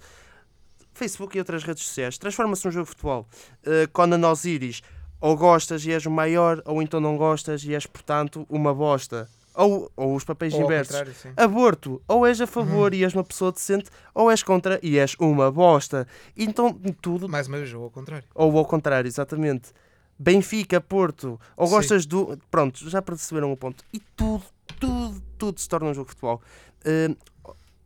Facebook 0.93 1.37
e 1.37 1.39
outras 1.39 1.63
redes 1.63 1.83
sociais 1.83 2.17
transforma-se 2.17 2.65
num 2.65 2.71
jogo 2.71 2.85
de 2.85 2.89
futebol. 2.89 3.27
Uh, 3.63 3.87
Conan 3.91 4.27
Osiris, 4.27 4.81
ou 5.19 5.35
gostas 5.35 5.85
e 5.85 5.91
és 5.91 6.05
o 6.05 6.11
maior, 6.11 6.61
ou 6.65 6.81
então 6.81 6.99
não 6.99 7.17
gostas 7.17 7.63
e 7.63 7.73
és, 7.73 7.85
portanto, 7.85 8.45
uma 8.49 8.73
bosta. 8.73 9.29
Ou, 9.55 9.91
ou 9.95 10.15
os 10.15 10.23
papéis 10.23 10.53
Ou 10.53 10.61
inversos. 10.61 10.95
Aborto, 11.35 11.99
ou 12.07 12.27
és 12.27 12.39
a 12.39 12.45
favor 12.45 12.91
Uhum. 12.93 12.99
e 12.99 13.03
és 13.03 13.13
uma 13.15 13.23
pessoa 13.23 13.51
decente, 13.51 13.89
ou 14.13 14.29
és 14.29 14.43
contra 14.43 14.79
e 14.83 14.99
és 14.99 15.15
uma 15.19 15.51
bosta. 15.51 16.07
Então, 16.37 16.71
tudo 17.01 17.27
Mais 17.27 17.47
uma 17.47 17.57
vez, 17.57 17.73
ou 17.73 17.85
ao 17.85 17.89
contrário. 17.89 18.27
ou 18.35 18.55
ao 18.55 18.65
contrário, 18.65 19.07
exatamente. 19.07 19.71
Benfica, 20.19 20.79
Porto, 20.79 21.39
ou 21.55 21.65
Sim. 21.67 21.73
gostas 21.73 22.05
do. 22.05 22.37
Pronto, 22.51 22.87
já 22.87 23.01
perceberam 23.01 23.51
o 23.51 23.57
ponto. 23.57 23.83
E 23.91 23.99
tudo, 24.15 24.43
tudo, 24.79 25.21
tudo 25.39 25.59
se 25.59 25.67
torna 25.67 25.89
um 25.89 25.93
jogo 25.93 26.05
de 26.05 26.11
futebol. 26.11 26.39
Eh, 26.85 27.15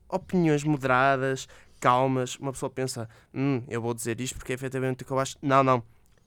opiniões 0.09 0.63
moderadas, 0.63 1.47
calmas. 1.79 2.35
Uma 2.37 2.51
pessoa 2.51 2.69
pensa, 2.69 3.07
hum, 3.33 3.61
eu 3.69 3.81
vou 3.81 3.93
dizer 3.93 4.19
isto 4.19 4.35
porque 4.37 4.51
é 4.51 4.55
efetivamente 4.55 5.03
o 5.03 5.05
que 5.05 5.11
eu 5.11 5.19
acho. 5.19 5.37
Não, 5.41 5.63
não. 5.63 5.81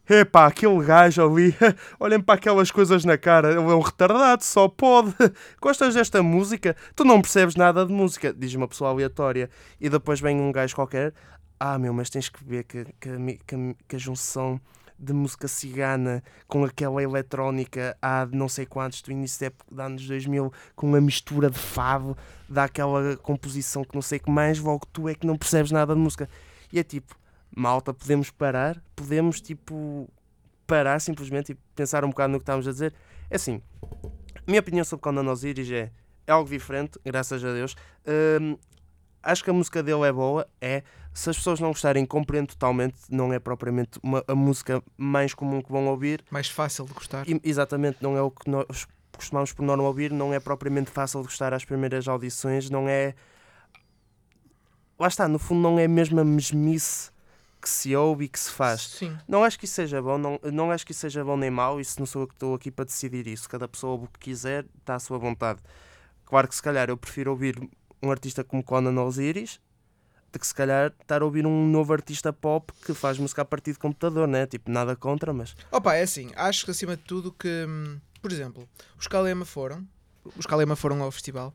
Epá, 0.08 0.46
aquele 0.46 0.84
gajo 0.84 1.24
ali, 1.24 1.56
olhem 1.98 2.20
para 2.20 2.34
aquelas 2.34 2.70
coisas 2.70 3.06
na 3.06 3.16
cara, 3.16 3.52
ele 3.52 3.58
é 3.58 3.74
um 3.74 3.80
retardado, 3.80 4.44
só 4.44 4.68
pode. 4.68 5.14
Gostas 5.60 5.94
desta 5.94 6.22
música? 6.22 6.76
Tu 6.94 7.04
não 7.04 7.22
percebes 7.22 7.56
nada 7.56 7.86
de 7.86 7.92
música, 7.92 8.32
diz 8.32 8.54
uma 8.54 8.68
pessoa 8.68 8.90
aleatória. 8.90 9.48
E 9.80 9.88
depois 9.88 10.20
vem 10.20 10.38
um 10.38 10.52
gajo 10.52 10.74
qualquer, 10.74 11.14
ah 11.58 11.78
meu, 11.78 11.94
mas 11.94 12.10
tens 12.10 12.28
que 12.28 12.44
ver 12.44 12.64
que, 12.64 12.84
que, 13.00 13.38
que, 13.46 13.76
que 13.88 13.96
a 13.96 13.98
junção 13.98 14.60
de 14.98 15.12
música 15.12 15.48
cigana 15.48 16.22
com 16.46 16.64
aquela 16.64 17.02
eletrónica 17.02 17.96
há 18.00 18.26
não 18.30 18.48
sei 18.48 18.64
quantos 18.66 19.02
do 19.02 19.10
início 19.10 19.40
da 19.40 19.46
época 19.46 19.74
de 19.74 19.82
anos 19.82 20.06
2000 20.06 20.52
com 20.76 20.94
a 20.94 21.00
mistura 21.00 21.50
de 21.50 21.58
fado 21.58 22.16
dá 22.48 22.64
aquela 22.64 23.16
composição 23.16 23.82
que 23.82 23.94
não 23.94 24.00
sei 24.00 24.20
que 24.20 24.30
mais 24.30 24.60
logo 24.60 24.86
tu 24.92 25.08
é 25.08 25.14
que 25.14 25.26
não 25.26 25.36
percebes 25.36 25.72
nada 25.72 25.94
de 25.94 26.00
música 26.00 26.28
e 26.72 26.78
é 26.78 26.84
tipo 26.84 27.16
malta 27.56 27.92
podemos 27.92 28.30
parar 28.30 28.82
podemos 28.94 29.40
tipo 29.40 30.08
parar 30.66 31.00
simplesmente 31.00 31.52
e 31.52 31.54
pensar 31.74 32.04
um 32.04 32.10
bocado 32.10 32.32
no 32.32 32.38
que 32.38 32.42
estamos 32.42 32.66
a 32.66 32.72
dizer 32.72 32.94
é 33.30 33.36
assim 33.36 33.60
a 34.36 34.50
minha 34.50 34.60
opinião 34.60 34.84
sobre 34.84 35.02
Conan 35.02 35.30
Osiris 35.30 35.70
é 35.70 35.90
é 36.26 36.32
algo 36.32 36.48
diferente 36.48 36.98
graças 37.04 37.44
a 37.44 37.52
Deus 37.52 37.74
Hum, 38.06 38.58
acho 39.22 39.42
que 39.42 39.48
a 39.48 39.52
música 39.52 39.82
dele 39.82 40.02
é 40.02 40.12
boa 40.12 40.46
é 40.60 40.82
se 41.14 41.30
as 41.30 41.36
pessoas 41.36 41.60
não 41.60 41.68
gostarem, 41.68 42.04
compreendo 42.04 42.48
totalmente, 42.48 42.96
não 43.08 43.32
é 43.32 43.38
propriamente 43.38 44.00
uma, 44.02 44.24
a 44.26 44.34
música 44.34 44.82
mais 44.96 45.32
comum 45.32 45.62
que 45.62 45.70
vão 45.70 45.86
ouvir. 45.86 46.24
Mais 46.28 46.48
fácil 46.48 46.84
de 46.86 46.92
gostar. 46.92 47.28
E, 47.28 47.40
exatamente, 47.44 47.98
não 48.00 48.16
é 48.16 48.20
o 48.20 48.32
que 48.32 48.50
nós 48.50 48.88
costumamos 49.16 49.52
por 49.52 49.62
norma 49.62 49.84
ouvir, 49.84 50.10
não 50.10 50.34
é 50.34 50.40
propriamente 50.40 50.90
fácil 50.90 51.20
de 51.20 51.26
gostar 51.26 51.54
às 51.54 51.64
primeiras 51.64 52.08
audições, 52.08 52.68
não 52.68 52.88
é. 52.88 53.14
Lá 54.98 55.06
está, 55.06 55.28
no 55.28 55.38
fundo, 55.38 55.60
não 55.62 55.78
é 55.78 55.86
mesmo 55.86 56.18
a 56.18 56.24
mesmice 56.24 57.12
que 57.64 57.70
se 57.70 57.96
ouve 57.96 58.26
e 58.26 58.28
que 58.28 58.38
se 58.38 58.50
faz. 58.50 58.82
Sim. 58.82 59.16
Não 59.26 59.42
acho 59.42 59.58
que 59.58 59.64
isso 59.64 59.72
seja 59.72 60.02
bom, 60.02 60.18
não, 60.18 60.38
não 60.52 60.70
acho 60.70 60.84
que 60.84 60.92
isso 60.92 61.00
seja 61.00 61.24
bom 61.24 61.34
nem 61.34 61.50
mau, 61.50 61.80
isso 61.80 61.98
não 61.98 62.04
sou 62.04 62.22
eu 62.22 62.28
que 62.28 62.34
estou 62.34 62.54
aqui 62.54 62.70
para 62.70 62.84
decidir 62.84 63.26
isso. 63.26 63.48
Cada 63.48 63.66
pessoa 63.66 63.92
ouve 63.92 64.04
o 64.04 64.08
que 64.08 64.20
quiser, 64.20 64.66
está 64.78 64.96
à 64.96 64.98
sua 64.98 65.16
vontade. 65.16 65.60
Claro 66.26 66.46
que 66.46 66.54
se 66.54 66.62
calhar 66.62 66.90
eu 66.90 66.96
prefiro 66.96 67.30
ouvir 67.30 67.58
um 68.02 68.10
artista 68.10 68.44
como 68.44 68.62
Conan 68.62 69.00
Osiris 69.02 69.58
de 70.30 70.38
que 70.38 70.46
se 70.46 70.54
calhar 70.54 70.92
estar 71.00 71.22
a 71.22 71.24
ouvir 71.24 71.46
um 71.46 71.66
novo 71.68 71.92
artista 71.92 72.32
pop 72.32 72.70
que 72.84 72.92
faz 72.92 73.18
música 73.18 73.42
a 73.42 73.44
partir 73.44 73.72
de 73.72 73.78
computador, 73.78 74.28
né? 74.28 74.46
Tipo, 74.46 74.70
nada 74.70 74.94
contra, 74.94 75.32
mas. 75.32 75.56
Opa, 75.70 75.94
é 75.94 76.02
assim, 76.02 76.30
acho 76.36 76.64
que 76.64 76.72
acima 76.72 76.96
de 76.96 77.02
tudo 77.04 77.32
que, 77.32 77.64
hum, 77.66 77.98
por 78.20 78.30
exemplo, 78.30 78.68
os 78.98 79.06
Kalema 79.06 79.44
foram, 79.44 79.86
os 80.36 80.44
Kalema 80.44 80.76
foram 80.76 81.00
ao 81.02 81.10
festival. 81.12 81.54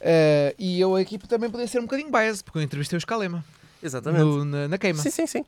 Eh, 0.00 0.54
e 0.58 0.80
eu 0.80 0.96
aqui 0.96 1.16
também 1.18 1.48
podia 1.48 1.66
ser 1.68 1.78
um 1.78 1.82
bocadinho 1.82 2.10
biased, 2.10 2.42
porque 2.42 2.58
eu 2.58 2.62
entrevistei 2.62 2.96
os 2.96 3.04
Kalema 3.04 3.44
Exatamente. 3.82 4.22
no- 4.22 4.44
na, 4.44 4.68
na 4.68 4.78
queima. 4.78 5.00
Sim, 5.02 5.10
sim, 5.10 5.26
sim. 5.26 5.44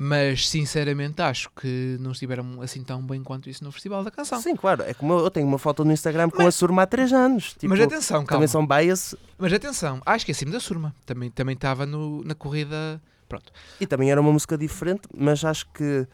Mas 0.00 0.48
sinceramente 0.48 1.20
acho 1.20 1.50
que 1.50 1.96
não 1.98 2.12
estiveram 2.12 2.62
assim 2.62 2.84
tão 2.84 3.02
bem 3.04 3.20
quanto 3.24 3.50
isso 3.50 3.64
no 3.64 3.72
Festival 3.72 4.04
da 4.04 4.10
Canção. 4.12 4.40
Sim, 4.40 4.54
claro. 4.54 4.82
É 4.84 4.94
como 4.94 5.12
eu, 5.14 5.18
eu 5.24 5.30
tenho 5.30 5.46
uma 5.46 5.58
foto 5.58 5.84
no 5.84 5.90
Instagram 5.92 6.30
com 6.30 6.38
Mas- 6.38 6.46
a 6.46 6.52
Surma 6.52 6.82
há 6.82 6.86
3 6.86 7.12
anos. 7.12 7.54
Tipo, 7.54 7.68
Mas 7.68 7.80
atenção, 7.80 8.18
calma. 8.18 8.28
também 8.28 8.46
são 8.48 8.64
bias 8.64 9.16
Mas 9.36 9.52
atenção, 9.52 10.00
acho 10.06 10.24
que 10.24 10.30
acima 10.30 10.52
da 10.52 10.60
Surma. 10.60 10.94
Também 11.04 11.30
também 11.30 11.54
estava 11.54 11.84
no- 11.84 12.22
na 12.22 12.34
corrida. 12.34 13.00
Pronto. 13.28 13.52
e 13.78 13.86
também 13.86 14.10
era 14.10 14.18
uma 14.18 14.32
música 14.32 14.56
diferente, 14.56 15.02
mas 15.14 15.44
acho 15.44 15.66
que 15.74 16.06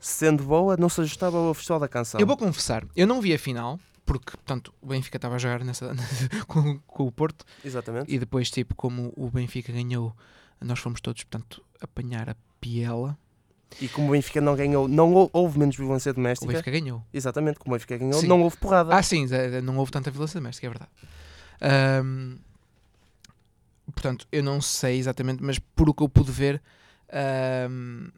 sendo 0.00 0.42
boa 0.42 0.74
não 0.74 0.88
se 0.88 1.02
ajustava 1.02 1.36
ao 1.36 1.52
Festival 1.52 1.80
da 1.80 1.86
Canção. 1.88 2.18
Eu 2.18 2.26
vou 2.26 2.34
confessar, 2.34 2.82
eu 2.96 3.06
não 3.06 3.20
vi 3.20 3.34
a 3.34 3.38
final, 3.38 3.78
porque, 4.06 4.30
portanto, 4.30 4.72
o 4.80 4.86
Benfica 4.86 5.18
estava 5.18 5.34
a 5.34 5.38
jogar 5.38 5.62
nessa, 5.62 5.94
com, 6.48 6.78
com 6.86 7.06
o 7.06 7.12
Porto. 7.12 7.44
Exatamente. 7.62 8.10
E 8.10 8.18
depois, 8.18 8.50
tipo, 8.50 8.74
como 8.74 9.12
o 9.18 9.28
Benfica 9.30 9.70
ganhou, 9.70 10.16
nós 10.64 10.78
fomos 10.78 11.00
todos, 11.00 11.22
portanto, 11.24 11.64
apanhar 11.80 12.28
a 12.30 12.36
piela. 12.60 13.16
E 13.80 13.88
como 13.88 14.08
o 14.08 14.10
Benfica 14.12 14.40
não 14.40 14.54
ganhou, 14.54 14.86
não 14.86 15.14
hou- 15.14 15.30
houve 15.32 15.58
menos 15.58 15.74
violência 15.76 16.10
O 16.10 16.14
doméstica. 16.14 16.52
Benfica 16.52 16.70
ganhou. 16.70 17.02
Exatamente, 17.12 17.58
como 17.58 17.74
o 17.74 17.78
Benfica 17.78 17.96
ganhou, 17.96 18.20
Sim. 18.20 18.26
não 18.26 18.42
houve 18.42 18.56
porrada. 18.58 18.94
Ah, 18.94 19.02
sim, 19.02 19.26
não 19.62 19.78
houve 19.78 19.90
tanta 19.90 20.10
violência 20.10 20.38
doméstica, 20.38 20.66
é 20.66 20.70
verdade. 20.70 20.90
Ahm, 21.60 22.36
portanto, 23.92 24.26
eu 24.30 24.42
não 24.42 24.60
sei 24.60 24.98
exatamente, 24.98 25.42
mas 25.42 25.58
por 25.58 25.88
o 25.88 25.94
que 25.94 26.02
eu 26.02 26.08
pude 26.08 26.30
ver, 26.30 26.62
ahm, 27.10 28.08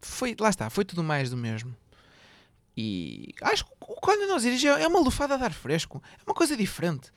foi, 0.00 0.36
lá 0.38 0.48
está, 0.48 0.70
foi 0.70 0.84
tudo 0.84 1.02
mais 1.02 1.30
do 1.30 1.36
mesmo. 1.36 1.74
E 2.76 3.34
acho 3.42 3.64
que 3.64 3.72
o 3.80 3.94
Conan 3.96 4.34
Osiris 4.34 4.62
é 4.64 4.86
uma 4.86 5.00
lufada 5.00 5.34
a 5.34 5.38
dar 5.38 5.52
fresco. 5.52 6.02
É 6.20 6.22
uma 6.28 6.34
coisa 6.34 6.56
diferente. 6.56 7.10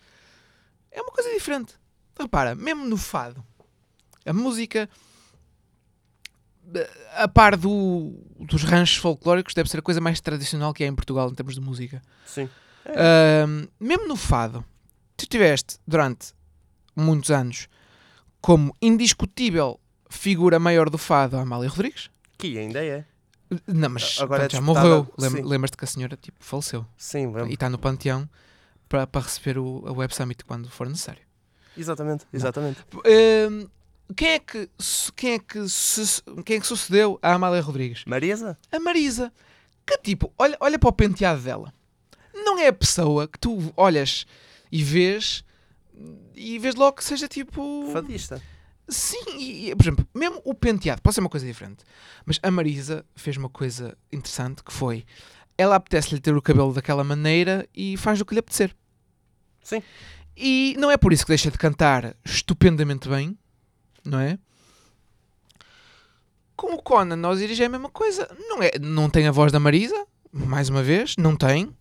É 0.91 1.01
uma 1.01 1.11
coisa 1.11 1.29
diferente. 1.33 1.75
Repara, 2.19 2.55
mesmo 2.55 2.85
no 2.85 2.97
fado, 2.97 3.43
a 4.25 4.33
música, 4.33 4.89
a 7.15 7.27
par 7.27 7.55
do, 7.55 8.13
dos 8.39 8.63
ranchos 8.63 8.97
folclóricos, 8.97 9.53
deve 9.53 9.69
ser 9.69 9.79
a 9.79 9.81
coisa 9.81 10.01
mais 10.01 10.19
tradicional 10.19 10.73
que 10.73 10.83
há 10.83 10.87
em 10.87 10.95
Portugal 10.95 11.29
em 11.29 11.33
termos 11.33 11.55
de 11.55 11.61
música. 11.61 12.01
Sim. 12.25 12.49
Ahm, 12.85 13.67
mesmo 13.79 14.07
no 14.07 14.15
fado, 14.15 14.63
tu 15.15 15.25
tiveste 15.25 15.77
durante 15.87 16.33
muitos 16.95 17.31
anos 17.31 17.67
como 18.41 18.75
indiscutível 18.81 19.79
figura 20.09 20.59
maior 20.59 20.89
do 20.89 20.97
fado 20.97 21.37
a 21.37 21.41
Amália 21.41 21.69
Rodrigues. 21.69 22.09
Que 22.37 22.57
ainda 22.57 22.83
é. 22.83 23.05
Não, 23.65 23.89
mas 23.89 24.19
Agora 24.19 24.43
é 24.43 24.47
pronto, 24.47 24.51
já 24.51 24.59
disputada, 24.59 24.87
morreu. 24.87 25.13
Lem-. 25.17 25.43
Lembras-te 25.43 25.77
que 25.77 25.83
a 25.85 25.87
senhora 25.87 26.17
tipo, 26.17 26.37
faleceu 26.43 26.85
Sim, 26.97 27.23
e 27.23 27.25
lembro. 27.27 27.53
está 27.53 27.69
no 27.69 27.79
panteão 27.79 28.29
para 28.87 29.07
para 29.07 29.21
receber 29.21 29.57
o, 29.57 29.83
a 29.87 29.91
Web 29.91 30.13
Summit 30.13 30.45
quando 30.45 30.69
for 30.69 30.87
necessário. 30.87 31.21
Exatamente, 31.79 32.25
exatamente. 32.33 32.79
Ahm, 33.05 33.67
quem 34.15 34.29
é 34.29 34.39
que 34.39 34.69
quem 35.15 35.33
é 35.33 35.39
que 35.39 35.59
quem 36.45 36.57
é 36.57 36.59
que 36.59 36.67
sucedeu 36.67 37.19
a 37.21 37.33
Amália 37.33 37.61
Rodrigues? 37.61 38.03
Marisa? 38.05 38.57
A 38.71 38.79
Marisa, 38.79 39.31
que 39.85 39.97
tipo, 39.99 40.33
olha, 40.37 40.57
olha 40.59 40.77
para 40.77 40.89
o 40.89 40.93
penteado 40.93 41.41
dela. 41.41 41.73
Não 42.33 42.57
é 42.57 42.67
a 42.67 42.73
pessoa 42.73 43.27
que 43.27 43.39
tu 43.39 43.73
olhas 43.77 44.25
e 44.71 44.83
vês 44.83 45.43
e 46.35 46.57
vês 46.59 46.75
logo 46.75 46.97
que 46.97 47.03
seja 47.03 47.27
tipo. 47.27 47.89
Fadista. 47.91 48.41
Sim, 48.87 49.37
e, 49.37 49.69
e, 49.69 49.75
por 49.75 49.83
exemplo, 49.83 50.07
mesmo 50.15 50.41
o 50.43 50.53
penteado 50.55 51.01
pode 51.01 51.13
ser 51.13 51.21
uma 51.21 51.29
coisa 51.29 51.45
diferente. 51.45 51.83
Mas 52.25 52.39
a 52.41 52.49
Marisa 52.49 53.05
fez 53.15 53.37
uma 53.37 53.49
coisa 53.49 53.95
interessante 54.11 54.63
que 54.63 54.73
foi 54.73 55.05
ela 55.59 55.75
apetece-lhe 55.75 56.21
ter 56.21 56.33
o 56.35 56.41
cabelo 56.41 56.73
daquela 56.73 57.03
maneira 57.03 57.67
e 57.75 57.97
faz 57.97 58.21
o 58.21 58.25
que 58.25 58.33
lhe 58.33 58.39
apetecer. 58.39 58.73
Sim. 59.61 59.83
E 60.41 60.73
não 60.79 60.89
é 60.89 60.95
por 60.95 61.11
isso 61.11 61.25
que 61.25 61.31
deixa 61.31 61.51
de 61.51 61.57
cantar 61.57 62.15
estupendamente 62.23 63.09
bem, 63.09 63.37
não 64.05 64.19
é? 64.19 64.39
Com 66.55 66.73
o 66.75 66.81
Conan, 66.81 67.17
nós 67.17 67.39
dirigimos 67.39 67.67
a 67.67 67.71
mesma 67.71 67.89
coisa. 67.89 68.25
Não, 68.47 68.63
é, 68.63 68.71
não 68.79 69.09
tem 69.09 69.27
a 69.27 69.31
voz 69.31 69.51
da 69.51 69.59
Marisa, 69.59 70.07
mais 70.31 70.69
uma 70.69 70.81
vez, 70.81 71.17
não 71.17 71.35
tem. 71.35 71.75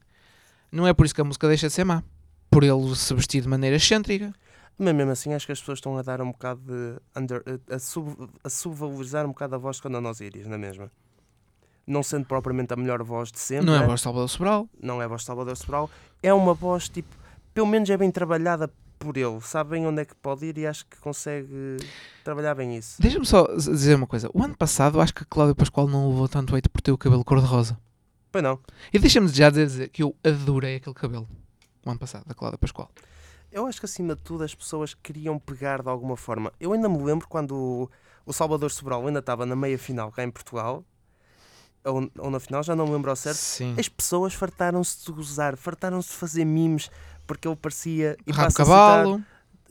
Não 0.73 0.88
é 0.88 0.92
por 0.92 1.07
isso 1.07 1.14
que 1.14 1.21
a 1.21 1.25
música 1.25 1.47
deixa 1.47 1.68
de 1.68 1.73
ser 1.73 1.85
má. 1.85 2.03
Por 2.51 2.64
ele 2.64 2.97
se 2.97 3.14
vestir 3.14 3.42
de 3.42 3.49
maneira 3.49 3.77
excêntrica. 3.77 4.35
Mas 4.77 4.94
mesmo 4.94 5.12
assim 5.12 5.33
acho 5.35 5.47
que 5.47 5.53
as 5.53 5.61
pessoas 5.61 5.79
estão 5.79 5.97
a 5.97 6.03
dar 6.03 6.21
um 6.21 6.33
bocado 6.33 6.61
de. 6.61 7.01
Under, 7.16 7.42
a, 7.71 7.79
sub, 7.79 8.29
a 8.42 8.51
subvalorizar 8.51 9.25
um 9.25 9.29
bocado 9.29 9.55
a 9.55 9.59
voz 9.59 9.77
de 9.77 9.83
quando 9.83 10.01
nós 10.01 10.21
iris, 10.21 10.47
na 10.49 10.59
mesma. 10.59 10.90
Não 11.87 12.03
sendo 12.03 12.27
propriamente 12.27 12.73
a 12.73 12.77
melhor 12.77 13.03
voz 13.05 13.31
de 13.31 13.38
sempre. 13.38 13.66
não 13.66 13.75
é 13.75 13.79
a 13.79 13.87
voz 13.87 14.01
de 14.01 14.05
Salvador 14.05 14.29
Sobral. 14.29 14.68
não 14.83 15.01
é 15.01 15.05
a 15.05 15.09
voz 15.09 15.23
de 15.23 15.27
Salvador 15.27 15.57
Sobral. 15.57 15.88
É 16.21 16.35
uma 16.35 16.55
voz 16.55 16.88
tipo. 16.88 17.16
Pelo 17.59 17.66
menos 17.66 17.90
é 17.90 17.97
bem 17.97 18.09
trabalhada 18.09 18.73
por 19.01 19.16
ele. 19.16 19.40
Sabe 19.40 19.71
bem 19.71 19.85
onde 19.85 20.03
é 20.03 20.05
que 20.05 20.14
pode 20.14 20.47
ir 20.47 20.57
e 20.59 20.64
acho 20.64 20.87
que 20.87 20.97
consegue 20.99 21.77
trabalhar 22.23 22.55
bem 22.55 22.77
isso. 22.77 23.03
Deixa-me 23.03 23.27
só 23.27 23.49
dizer 23.53 23.97
uma 23.97 24.07
coisa. 24.07 24.31
O 24.33 24.40
ano 24.44 24.57
passado 24.57 25.01
acho 25.01 25.12
que 25.12 25.25
a 25.25 25.27
Cláudia 25.29 25.57
Pascoal 25.57 25.88
não 25.88 26.09
levou 26.09 26.29
tanto 26.29 26.55
hate 26.55 26.68
por 26.68 26.81
ter 26.81 26.92
o 26.92 26.97
cabelo 26.97 27.25
cor-de-rosa. 27.25 27.77
Foi 28.31 28.40
não. 28.40 28.61
E 28.92 28.99
deixa-me 29.01 29.27
já 29.27 29.51
dizer 29.51 29.88
que 29.88 30.05
eu 30.05 30.14
adorei 30.23 30.77
aquele 30.77 30.94
cabelo. 30.94 31.29
O 31.85 31.90
ano 31.90 31.99
passado, 31.99 32.27
da 32.29 32.33
Cláudia 32.33 32.59
Pascoal. 32.59 32.92
Eu 33.51 33.66
acho 33.66 33.81
que 33.81 33.87
acima 33.87 34.14
de 34.14 34.23
tudo 34.23 34.44
as 34.44 34.55
pessoas 34.55 34.94
queriam 34.94 35.37
pegar 35.37 35.83
de 35.83 35.88
alguma 35.88 36.16
forma. 36.16 36.53
Eu 36.61 36.73
ainda 36.73 36.88
me 36.88 37.03
lembro 37.03 37.27
quando 37.27 37.57
o, 37.57 37.90
o 38.25 38.33
Salvador 38.33 38.71
Sobral 38.71 39.05
ainda 39.05 39.18
estava 39.18 39.44
na 39.44 39.57
meia 39.57 39.81
final 39.81 40.12
cá 40.12 40.23
em 40.23 40.31
Portugal, 40.31 40.85
ou, 41.85 42.11
ou 42.18 42.31
na 42.31 42.38
final, 42.38 42.62
já 42.62 42.77
não 42.77 42.87
me 42.87 42.92
lembro 42.92 43.11
ao 43.11 43.16
certo. 43.16 43.38
Sim. 43.38 43.75
As 43.79 43.88
pessoas 43.88 44.35
fartaram-se 44.35 45.05
de 45.05 45.12
gozar, 45.12 45.57
fartaram-se 45.57 46.11
de 46.11 46.14
fazer 46.14 46.44
memes, 46.44 46.90
porque 47.28 47.46
ele 47.46 47.54
parecia. 47.54 48.16
E 48.26 48.32
Rabo 48.32 48.46
passa 48.52 48.64
citar- 48.64 48.66
cavalo. 49.04 49.22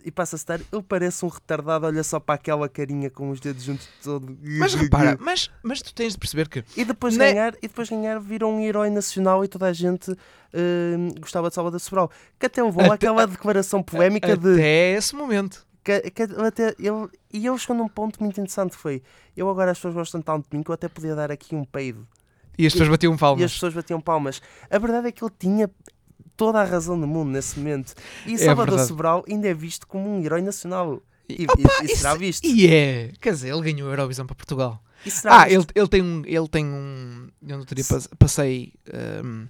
e 0.05 0.11
passa 0.11 0.35
a 0.37 0.39
citar, 0.39 0.61
ele 0.71 0.83
parece 0.87 1.25
um 1.25 1.27
retardado, 1.27 1.85
olha 1.85 2.01
só 2.03 2.17
para 2.17 2.35
aquela 2.35 2.69
carinha 2.69 3.09
com 3.09 3.29
os 3.29 3.41
dedos 3.41 3.63
juntos 3.63 3.89
todo. 4.01 4.37
Mas 4.41 4.73
repara, 4.73 5.17
mas, 5.19 5.51
mas 5.61 5.81
tu 5.81 5.93
tens 5.93 6.13
de 6.13 6.19
perceber 6.19 6.47
que 6.47 6.63
E 6.77 6.85
depois 6.85 7.17
Né- 7.17 7.33
ganhar, 7.33 7.53
e 7.57 7.67
depois 7.67 7.89
ganhar, 7.89 8.17
virou 8.19 8.53
um 8.53 8.61
herói 8.61 8.89
nacional 8.89 9.43
e 9.43 9.49
toda 9.49 9.65
a 9.65 9.73
gente 9.73 10.11
hum, 10.53 11.09
gostava 11.19 11.49
de 11.49 11.55
Salvador 11.55 11.79
Sobral. 11.81 12.09
Que 12.39 12.45
até 12.45 12.63
levou 12.63 12.83
Até- 12.85 12.93
àquela 12.93 13.27
declaração 13.27 13.83
polémica 13.83 14.37
de. 14.37 14.53
até 14.53 14.91
esse 14.93 15.13
momento. 15.15 15.65
Que, 15.83 16.01
que 16.11 16.23
até 16.23 16.75
ele, 16.79 17.09
e 17.33 17.45
ele 17.47 17.57
chegou 17.57 17.75
num 17.75 17.87
ponto 17.89 18.21
muito 18.21 18.39
interessante: 18.39 18.75
foi 18.77 19.01
eu 19.35 19.49
agora 19.49 19.71
as 19.71 19.77
pessoas 19.77 19.93
gostam 19.93 20.21
tanto 20.21 20.49
de 20.49 20.55
mim 20.57 20.63
que 20.63 20.69
eu 20.69 20.73
até 20.73 20.87
podia 20.87 21.15
dar 21.15 21.31
aqui 21.31 21.53
um 21.55 21.63
peido. 21.65 22.07
E 22.57 22.65
as 22.65 22.73
pessoas 22.73 22.89
batiam 22.89 23.11
E 23.11 23.15
as 23.15 23.19
palmas. 23.19 23.53
pessoas 23.53 23.73
batiam 23.73 24.01
palmas. 24.01 24.41
A 24.69 24.77
verdade 24.79 25.07
é 25.07 25.11
que 25.11 25.23
ele 25.23 25.31
tinha 25.37 25.69
toda 26.37 26.61
a 26.61 26.63
razão 26.63 26.97
do 26.99 27.05
mundo 27.07 27.31
nesse 27.31 27.59
momento. 27.59 27.93
E 28.25 28.35
É 28.35 28.37
Salvador 28.37 28.67
verdade. 28.75 28.87
Sobral 28.87 29.25
ainda 29.27 29.47
é 29.47 29.53
visto 29.53 29.85
como 29.87 30.07
um 30.09 30.23
herói 30.23 30.41
nacional. 30.41 31.01
E, 31.27 31.43
Opa, 31.43 31.83
e- 31.83 31.85
e 31.91 31.95
será 31.97 32.15
visto. 32.15 32.45
E 32.45 32.67
é. 32.67 33.11
Quer 33.19 33.33
dizer, 33.33 33.49
ele 33.49 33.61
ganhou 33.73 33.89
a 33.89 33.91
Eurovisão 33.91 34.25
para 34.25 34.35
Portugal. 34.35 34.81
Ah, 35.25 35.47
ele, 35.47 35.57
visto. 35.57 35.71
ele 35.75 35.87
tem 35.87 36.01
um. 36.01 36.23
Ele 36.25 36.47
tem 36.47 36.65
um. 36.65 37.27
Eu 37.45 37.57
não 37.57 37.65
teria 37.65 37.83
passei 38.17 38.73
ahm, 38.93 39.47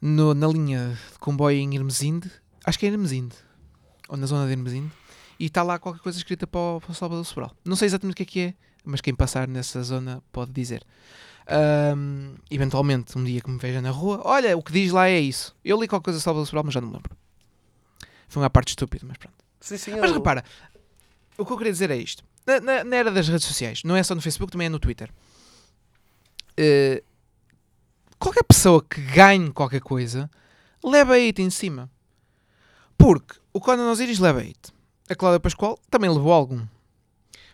no- 0.00 0.34
na 0.34 0.46
linha 0.48 0.98
de 1.12 1.18
comboio 1.18 1.58
em 1.58 1.74
Hermesinde. 1.74 2.30
Acho 2.64 2.78
que 2.78 2.86
é 2.86 2.90
Hermesinde. 2.90 3.34
Ou 4.08 4.16
na 4.16 4.26
zona 4.26 4.46
de 4.46 4.52
Hermesinde. 4.52 4.90
E 5.38 5.46
está 5.46 5.62
lá 5.62 5.78
qualquer 5.78 6.00
coisa 6.02 6.18
escrita 6.18 6.46
para 6.46 6.60
o, 6.60 6.80
para 6.80 6.90
o 6.90 6.94
Salvador 6.94 7.24
Sobral. 7.24 7.52
Não 7.64 7.76
sei 7.76 7.86
exatamente 7.86 8.14
o 8.14 8.16
que 8.16 8.22
é 8.22 8.26
que 8.26 8.40
é, 8.40 8.54
mas 8.84 9.00
quem 9.00 9.14
passar 9.14 9.46
nessa 9.46 9.82
zona 9.82 10.22
pode 10.32 10.50
dizer. 10.52 10.82
Ahm, 11.50 12.34
eventualmente, 12.50 13.16
um 13.16 13.24
dia 13.24 13.40
que 13.40 13.50
me 13.50 13.58
veja 13.58 13.80
na 13.80 13.90
rua, 13.90 14.20
olha, 14.24 14.56
o 14.56 14.62
que 14.62 14.72
diz 14.72 14.92
lá 14.92 15.08
é 15.08 15.18
isso. 15.18 15.56
Eu 15.64 15.80
li 15.80 15.88
qualquer 15.88 16.04
coisa 16.06 16.18
do 16.18 16.22
Salvador 16.22 16.46
Sobral, 16.46 16.64
mas 16.64 16.74
já 16.74 16.80
não 16.80 16.88
me 16.88 16.94
lembro. 16.94 17.16
Foi 18.28 18.42
uma 18.42 18.50
parte 18.50 18.68
estúpida, 18.70 19.04
mas 19.08 19.16
pronto. 19.16 19.34
Sim, 19.60 19.78
sim, 19.78 19.90
Mas 19.92 20.10
eu- 20.10 20.16
repara, 20.18 20.44
o 21.38 21.46
que 21.46 21.52
eu 21.52 21.56
queria 21.56 21.72
dizer 21.72 21.90
é 21.90 21.96
isto. 21.96 22.22
Na, 22.46 22.60
na- 22.60 22.84
na 22.84 22.96
era 22.96 23.10
das 23.10 23.28
redes 23.28 23.46
sociais, 23.46 23.82
não 23.82 23.96
é 23.96 24.02
só 24.02 24.14
no 24.14 24.20
Facebook, 24.20 24.52
também 24.52 24.66
é 24.66 24.70
no 24.70 24.78
Twitter. 24.78 25.10
Eh, 26.56 27.02
qualquer 28.18 28.42
pessoa 28.44 28.82
que 28.82 29.00
ganhe 29.00 29.50
qualquer 29.52 29.80
coisa 29.80 30.30
leva 30.84 31.14
hate 31.16 31.40
em 31.42 31.50
cima. 31.50 31.90
Porque 32.96 33.36
o 33.52 33.60
Conan 33.60 33.90
Osiris 33.90 34.18
leva 34.18 34.40
hate. 34.40 34.72
A 35.08 35.14
Cláudia 35.14 35.40
Pascoal 35.40 35.78
também 35.90 36.10
levou 36.10 36.32
algum. 36.32 36.66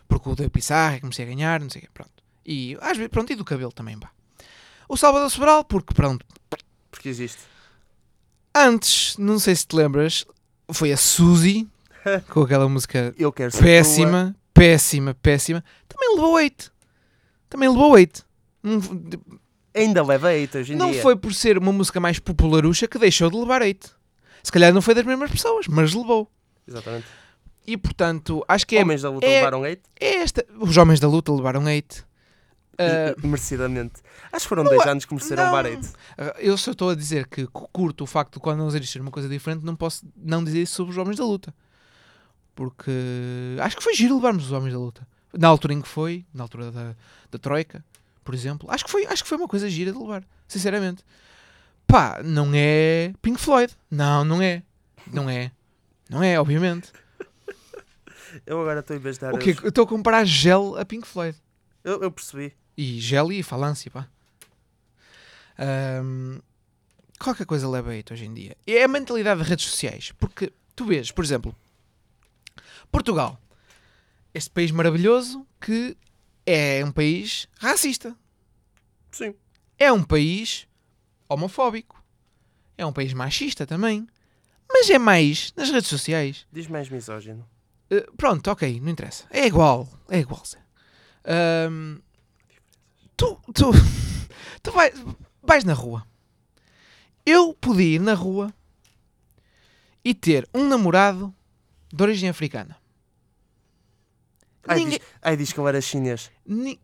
Porque 0.08 0.28
o 0.28 0.34
da 0.34 0.48
Pissarra 0.50 1.00
comecei 1.00 1.24
a 1.24 1.28
ganhar, 1.28 1.60
não 1.60 1.70
sei 1.70 1.80
o 1.80 1.84
quê, 1.84 1.90
pronto. 1.92 2.13
E 2.44 2.76
às 2.80 2.96
vezes, 2.96 3.10
pronto, 3.10 3.32
e 3.32 3.36
do 3.36 3.44
cabelo 3.44 3.72
também, 3.72 3.98
pá. 3.98 4.10
O 4.88 4.96
Salvador 4.96 5.30
Sobral, 5.30 5.64
porque 5.64 5.94
pronto. 5.94 6.24
Porque 6.90 7.08
existe. 7.08 7.40
Antes, 8.54 9.16
não 9.18 9.38
sei 9.38 9.56
se 9.56 9.66
te 9.66 9.74
lembras, 9.74 10.24
foi 10.70 10.92
a 10.92 10.96
Suzy 10.96 11.66
com 12.28 12.42
aquela 12.42 12.68
música 12.68 13.14
péssima, 13.60 14.36
péssima, 14.52 15.14
péssima. 15.14 15.64
Também 15.88 16.14
levou 16.14 16.34
8. 16.34 16.72
Também 17.48 17.68
levou 17.68 17.92
8. 17.92 18.26
Ainda 19.74 20.04
leva 20.04 20.28
8 20.28 20.58
hoje 20.58 20.72
em 20.72 20.76
não 20.76 20.86
dia. 20.86 20.96
Não 20.96 21.02
foi 21.02 21.16
por 21.16 21.34
ser 21.34 21.58
uma 21.58 21.72
música 21.72 21.98
mais 21.98 22.18
popularucha 22.18 22.86
que 22.86 22.98
deixou 22.98 23.30
de 23.30 23.36
levar 23.36 23.62
8. 23.62 23.96
Se 24.42 24.52
calhar 24.52 24.72
não 24.72 24.82
foi 24.82 24.94
das 24.94 25.04
mesmas 25.04 25.30
pessoas, 25.30 25.66
mas 25.66 25.94
levou. 25.94 26.30
Exatamente. 26.68 27.06
E 27.66 27.76
portanto, 27.76 28.44
acho 28.46 28.66
que 28.66 28.76
é. 28.76 28.82
Homens 28.82 29.02
da 29.02 29.10
luta 29.10 29.26
é, 29.26 29.38
levaram 29.38 29.60
8? 29.62 29.82
É 29.98 30.14
esta. 30.16 30.46
Os 30.58 30.76
homens 30.76 31.00
da 31.00 31.08
luta 31.08 31.32
levaram 31.32 31.64
8. 31.64 32.06
Ah, 32.78 33.14
uh, 33.16 33.26
merecidamente. 33.26 34.02
Acho 34.32 34.44
que 34.44 34.48
foram 34.48 34.64
não, 34.64 34.70
dois 34.70 34.86
é- 34.86 34.90
anos 34.90 35.04
que 35.04 35.14
mereceram 35.14 35.50
Barete. 35.50 35.88
Ah, 36.18 36.34
eu 36.38 36.56
só 36.56 36.72
estou 36.72 36.90
a 36.90 36.94
dizer 36.94 37.26
que 37.26 37.46
curto 37.46 38.04
o 38.04 38.06
facto 38.06 38.34
de 38.34 38.40
quando 38.40 38.58
não 38.58 38.68
existir 38.68 39.00
uma 39.00 39.10
coisa 39.10 39.28
diferente, 39.28 39.64
não 39.64 39.76
posso 39.76 40.06
não 40.16 40.42
dizer 40.42 40.62
isso 40.62 40.74
sobre 40.74 40.92
os 40.92 40.98
homens 40.98 41.16
da 41.16 41.24
luta. 41.24 41.54
Porque 42.54 42.90
acho 43.60 43.76
que 43.76 43.82
foi 43.82 43.94
giro 43.94 44.14
levarmos 44.14 44.46
os 44.46 44.52
homens 44.52 44.72
da 44.72 44.78
luta. 44.78 45.06
Na 45.32 45.48
altura 45.48 45.74
em 45.74 45.82
que 45.82 45.88
foi, 45.88 46.24
na 46.32 46.44
altura 46.44 46.70
da, 46.70 46.94
da 47.30 47.38
Troika, 47.38 47.84
por 48.22 48.34
exemplo, 48.34 48.70
acho 48.70 48.84
que, 48.84 48.90
foi, 48.90 49.04
acho 49.06 49.22
que 49.22 49.28
foi 49.28 49.36
uma 49.36 49.48
coisa 49.48 49.68
gira 49.68 49.92
de 49.92 49.98
levar, 49.98 50.24
sinceramente. 50.46 51.04
Pá, 51.86 52.22
não 52.24 52.50
é 52.54 53.12
Pink 53.20 53.40
Floyd. 53.40 53.72
Não, 53.90 54.24
não 54.24 54.40
é. 54.40 54.62
Não 55.12 55.28
é. 55.28 55.50
Não 56.08 56.22
é, 56.22 56.38
obviamente. 56.40 56.92
eu 58.46 58.60
agora 58.60 58.80
estou 58.80 58.94
a 58.94 58.98
inventar. 58.98 59.34
O 59.34 59.38
quê? 59.38 59.50
Estou 59.50 59.84
a 59.84 59.86
comparar 59.86 60.24
gel 60.24 60.76
a 60.78 60.84
Pink 60.84 61.06
Floyd. 61.06 61.36
eu, 61.82 62.02
eu 62.02 62.10
percebi. 62.10 62.54
E 62.76 63.00
gel 63.00 63.30
e 63.32 63.42
falância, 63.42 63.90
pá. 63.90 64.08
Ahm, 65.58 66.40
qualquer 67.18 67.46
coisa 67.46 67.68
leva 67.68 67.94
hate 67.94 68.12
hoje 68.12 68.24
em 68.24 68.34
dia. 68.34 68.56
É 68.66 68.82
a 68.82 68.88
mentalidade 68.88 69.38
das 69.40 69.48
redes 69.48 69.66
sociais. 69.66 70.12
Porque 70.18 70.52
tu 70.74 70.84
vês, 70.84 71.10
por 71.10 71.24
exemplo, 71.24 71.54
Portugal. 72.90 73.40
Este 74.32 74.50
país 74.50 74.70
maravilhoso 74.70 75.46
que 75.60 75.96
é 76.44 76.84
um 76.84 76.90
país 76.90 77.48
racista. 77.58 78.16
Sim. 79.12 79.34
É 79.78 79.92
um 79.92 80.02
país 80.02 80.66
homofóbico. 81.28 82.02
É 82.76 82.84
um 82.84 82.92
país 82.92 83.12
machista 83.12 83.64
também. 83.66 84.06
Mas 84.68 84.90
é 84.90 84.98
mais 84.98 85.52
nas 85.56 85.70
redes 85.70 85.88
sociais. 85.88 86.46
Diz 86.52 86.66
mais 86.66 86.88
misógino. 86.88 87.48
Uh, 87.90 88.12
pronto, 88.16 88.50
ok, 88.50 88.80
não 88.80 88.90
interessa. 88.90 89.24
É 89.30 89.46
igual, 89.46 89.88
é 90.08 90.18
igual. 90.18 90.42
Zé. 90.44 90.58
Tu, 93.16 93.38
tu, 93.54 93.70
tu 94.62 94.72
vai, 94.72 94.92
vais 95.42 95.64
na 95.64 95.72
rua. 95.74 96.06
Eu 97.24 97.54
podia 97.54 97.96
ir 97.96 98.00
na 98.00 98.14
rua 98.14 98.52
e 100.04 100.12
ter 100.14 100.48
um 100.54 100.66
namorado 100.68 101.34
de 101.92 102.02
origem 102.02 102.28
africana. 102.28 102.76
Ai, 104.66 104.78
Ninguém, 104.78 104.98
diz, 104.98 105.08
ai, 105.22 105.36
diz 105.36 105.52
que 105.52 105.60
ele 105.60 105.68
era 105.68 105.80
chinês. 105.80 106.30
ni- 106.46 106.80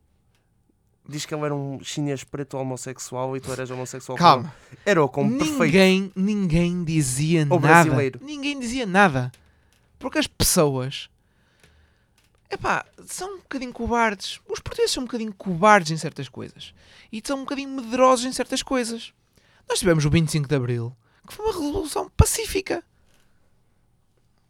Diz 1.08 1.26
que 1.26 1.34
ele 1.34 1.44
era 1.44 1.54
um 1.54 1.82
chinês 1.82 2.22
preto 2.22 2.56
homossexual 2.56 3.36
e 3.36 3.40
tu 3.40 3.50
eras 3.50 3.68
homossexual. 3.70 4.16
calma. 4.16 4.54
Era 4.86 5.02
o 5.02 5.08
como 5.08 5.36
perfeito. 5.36 5.60
ninguém, 5.64 6.12
ninguém 6.14 6.84
dizia 6.84 7.40
Ou 7.50 7.58
nada. 7.58 7.84
brasileiro. 7.84 8.20
Ninguém 8.22 8.60
dizia 8.60 8.86
nada. 8.86 9.32
Porque 9.98 10.18
as 10.18 10.26
pessoas 10.28 11.10
epá, 12.50 12.84
são 13.06 13.36
um 13.36 13.38
bocadinho 13.38 13.72
cobardes. 13.72 14.40
Os 14.48 14.60
portugueses 14.60 14.92
são 14.92 15.02
um 15.02 15.06
bocadinho 15.06 15.32
cobardes 15.32 15.92
em 15.92 15.96
certas 15.96 16.28
coisas. 16.28 16.74
E 17.12 17.22
são 17.24 17.38
um 17.38 17.40
bocadinho 17.40 17.68
medrosos 17.68 18.26
em 18.26 18.32
certas 18.32 18.62
coisas. 18.62 19.12
Nós 19.68 19.78
tivemos 19.78 20.04
o 20.04 20.10
25 20.10 20.48
de 20.48 20.54
Abril, 20.54 20.96
que 21.26 21.32
foi 21.32 21.46
uma 21.46 21.54
revolução 21.54 22.10
pacífica. 22.10 22.84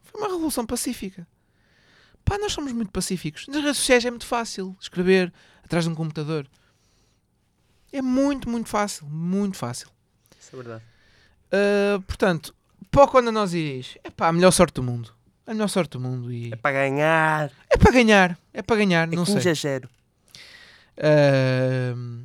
Foi 0.02 0.20
uma 0.20 0.28
revolução 0.28 0.64
pacífica. 0.64 1.26
Pá, 2.24 2.38
nós 2.38 2.52
somos 2.52 2.72
muito 2.72 2.90
pacíficos. 2.90 3.46
Nas 3.48 3.62
redes 3.62 3.78
sociais 3.78 4.04
é 4.04 4.10
muito 4.10 4.26
fácil 4.26 4.76
escrever 4.80 5.32
atrás 5.62 5.84
de 5.84 5.90
um 5.90 5.94
computador. 5.94 6.46
É 7.92 8.00
muito, 8.00 8.48
muito 8.48 8.68
fácil. 8.68 9.06
Muito 9.06 9.56
fácil. 9.56 9.88
Isso 10.40 10.54
é 10.54 10.56
verdade. 10.56 10.84
Uh, 11.52 12.00
portanto, 12.02 12.54
para 12.90 13.04
o 13.04 13.08
quando 13.08 13.30
nós 13.30 13.52
iris, 13.52 13.98
é 14.02 14.10
pá, 14.10 14.28
a 14.28 14.32
melhor 14.32 14.50
sorte 14.52 14.74
do 14.74 14.82
mundo. 14.82 15.14
A 15.46 15.52
melhor 15.52 15.68
sorte 15.68 15.90
do 15.92 16.00
mundo. 16.00 16.32
E... 16.32 16.52
É 16.52 16.56
para 16.56 16.72
ganhar. 16.72 17.50
É 17.68 17.76
para 17.76 17.90
ganhar. 17.92 18.38
É 18.52 18.62
para 18.62 18.76
ganhar, 18.76 19.08
É 19.12 19.16
não 19.16 19.24
15 19.24 19.40
sei. 19.42 19.52
a 19.52 19.54
0. 19.54 19.88
Uh, 20.98 22.24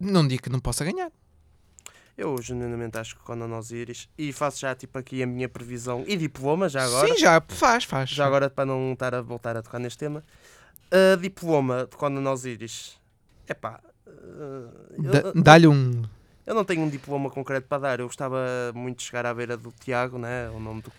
não 0.00 0.26
digo 0.26 0.42
que 0.42 0.50
não 0.50 0.58
possa 0.60 0.84
ganhar. 0.84 1.10
Eu 2.16 2.40
genuinamente 2.40 2.96
acho 2.98 3.16
que 3.16 3.22
quando 3.22 3.46
nós 3.48 3.70
iris 3.72 4.08
e 4.16 4.32
faço 4.32 4.60
já 4.60 4.72
tipo 4.74 4.96
aqui 4.98 5.20
a 5.22 5.26
minha 5.26 5.48
previsão 5.48 6.04
e 6.06 6.16
diploma 6.16 6.68
já 6.68 6.84
agora. 6.84 7.08
Sim, 7.08 7.16
já 7.18 7.42
faz, 7.48 7.84
faz. 7.84 8.10
Já 8.10 8.24
agora 8.26 8.48
para 8.48 8.64
não 8.66 8.92
estar 8.92 9.14
a 9.14 9.20
voltar 9.22 9.56
a 9.56 9.62
tocar 9.62 9.78
neste 9.80 9.98
tema. 9.98 10.22
A 10.92 11.16
diploma 11.16 11.88
de 11.90 11.96
quando 11.96 12.20
nós 12.20 12.44
iris. 12.44 12.96
Epá. 13.48 13.80
uh, 14.06 15.42
Dá-lhe 15.42 15.66
um. 15.66 16.02
eu 16.46 16.54
não 16.54 16.64
tenho 16.64 16.82
um 16.82 16.88
diploma 16.88 17.28
concreto 17.30 17.66
para 17.66 17.78
dar. 17.78 18.00
Eu 18.00 18.06
gostava 18.06 18.38
muito 18.74 18.98
de 18.98 19.04
chegar 19.04 19.26
à 19.26 19.34
beira 19.34 19.56
do 19.56 19.72
Tiago, 19.72 20.16
né? 20.18 20.48
o 20.50 20.60
nome 20.60 20.82
do 20.82 20.92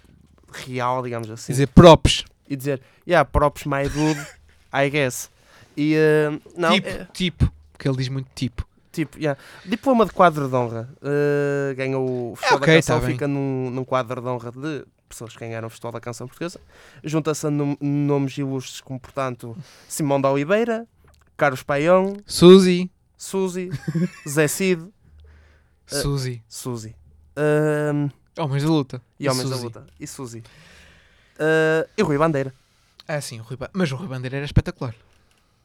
real, 0.55 1.01
digamos 1.03 1.29
assim. 1.29 1.53
Dizer, 1.53 1.67
props. 1.67 2.23
e 2.49 2.55
dizer, 2.55 2.81
yeah, 3.07 3.27
props 3.29 3.65
my 3.65 3.87
dude, 3.89 4.19
I 4.73 4.89
guess. 4.89 5.29
E 5.77 5.95
uh, 5.95 6.41
não, 6.57 6.71
tipo, 6.73 6.87
é, 6.87 7.07
tipo. 7.13 7.53
Porque 7.73 7.87
ele 7.87 7.97
diz 7.97 8.07
muito 8.09 8.29
tipo. 8.33 8.65
tipo, 8.91 9.17
yeah. 9.17 9.39
diploma 9.65 10.05
de 10.05 10.11
quadro 10.11 10.47
de 10.47 10.55
honra. 10.55 10.89
Uh, 11.01 11.75
ganhou 11.75 12.31
o 12.31 12.35
Festival 12.35 12.57
ok, 12.59 12.67
da 12.67 12.77
Canção, 12.77 12.99
tá 13.01 13.07
fica 13.07 13.27
num, 13.27 13.69
num 13.69 13.83
quadro 13.83 14.21
de 14.21 14.27
honra 14.27 14.51
de 14.51 14.85
pessoas 15.09 15.33
que 15.33 15.39
ganharam 15.39 15.67
o 15.67 15.69
Festival 15.69 15.91
da 15.91 15.99
Canção 15.99 16.27
Portuguesa. 16.27 16.59
Junta-se 17.03 17.45
a 17.45 17.49
nom- 17.51 17.77
nomes 17.81 18.37
ilustres 18.37 18.79
como, 18.81 18.99
portanto, 18.99 19.55
Simão 19.87 20.19
da 20.21 20.31
Oliveira, 20.31 20.87
Carlos 21.35 21.61
Paião, 21.63 22.15
Suzy. 22.25 22.89
Suzy, 23.17 23.69
Zé 24.27 24.47
Cid, 24.47 24.81
Ah. 25.91 25.95
Suzy. 25.95 26.43
Suzy. 26.47 26.95
Ahm, 27.35 28.09
Homens 28.37 28.63
da 28.63 28.69
luta. 28.69 29.01
e 29.19 29.27
Homens 29.29 29.49
da 29.49 29.55
Suzy. 29.55 29.63
Luta. 29.65 29.85
E 29.99 30.07
Suzy. 30.07 30.43
Ah, 31.39 31.87
e 31.97 32.01
Rui 32.01 32.17
Bandeira, 32.17 32.53
Ah, 33.07 33.21
sim, 33.21 33.39
o 33.39 33.43
Rui 33.43 33.55
Ba- 33.57 33.69
mas 33.73 33.91
o 33.91 33.95
Rui 33.95 34.07
Bandeira 34.07 34.37
era 34.37 34.45
espetacular. 34.45 34.95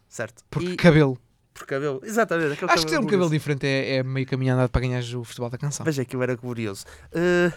certo. 0.08 0.44
Porque 0.50 0.70
E 0.72 0.76
cabelo. 0.76 1.18
por 1.54 1.66
cabelo. 1.66 2.00
Exatamente. 2.04 2.64
Acho 2.64 2.84
que 2.84 2.92
ter 2.92 2.98
um 2.98 3.04
cabelo 3.06 3.30
diferente 3.30 3.66
é, 3.66 3.96
é 3.96 4.02
meio 4.02 4.26
caminho 4.26 4.54
andado 4.54 4.70
para 4.70 4.80
ganhar 4.80 5.02
o 5.16 5.24
Festival 5.24 5.50
da 5.50 5.58
Canção. 5.58 5.84
Veja 5.84 6.04
que 6.04 6.14
eu 6.16 6.22
era 6.22 6.34
glorioso. 6.36 6.84
Ah, 7.14 7.52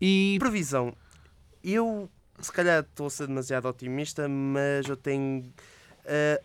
E 0.00 0.36
previsão. 0.40 0.94
Eu, 1.62 2.10
se 2.40 2.50
calhar, 2.50 2.80
estou 2.82 3.06
a 3.06 3.10
ser 3.10 3.26
demasiado 3.28 3.66
otimista, 3.68 4.28
mas 4.28 4.86
eu 4.88 4.96
tenho. 4.96 5.44
ah, 6.06 6.40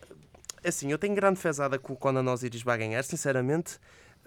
assim, 0.64 0.90
eu 0.92 0.98
tenho 0.98 1.14
grande 1.14 1.38
fezada 1.40 1.78
que 1.78 1.90
o 1.92 1.96
Conan 1.96 2.30
Osiris 2.32 2.62
vai 2.62 2.78
ganhar, 2.78 3.02
sinceramente, 3.02 3.78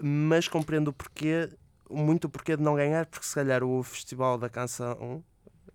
mas 0.01 0.47
compreendo 0.47 0.89
o 0.89 0.93
porquê, 0.93 1.49
muito 1.91 2.25
o 2.25 2.29
porquê 2.29 2.55
de 2.55 2.63
não 2.63 2.75
ganhar, 2.75 3.05
porque 3.05 3.25
se 3.25 3.35
calhar 3.35 3.63
o 3.63 3.83
Festival 3.83 4.37
da 4.37 4.49
Canção, 4.49 5.23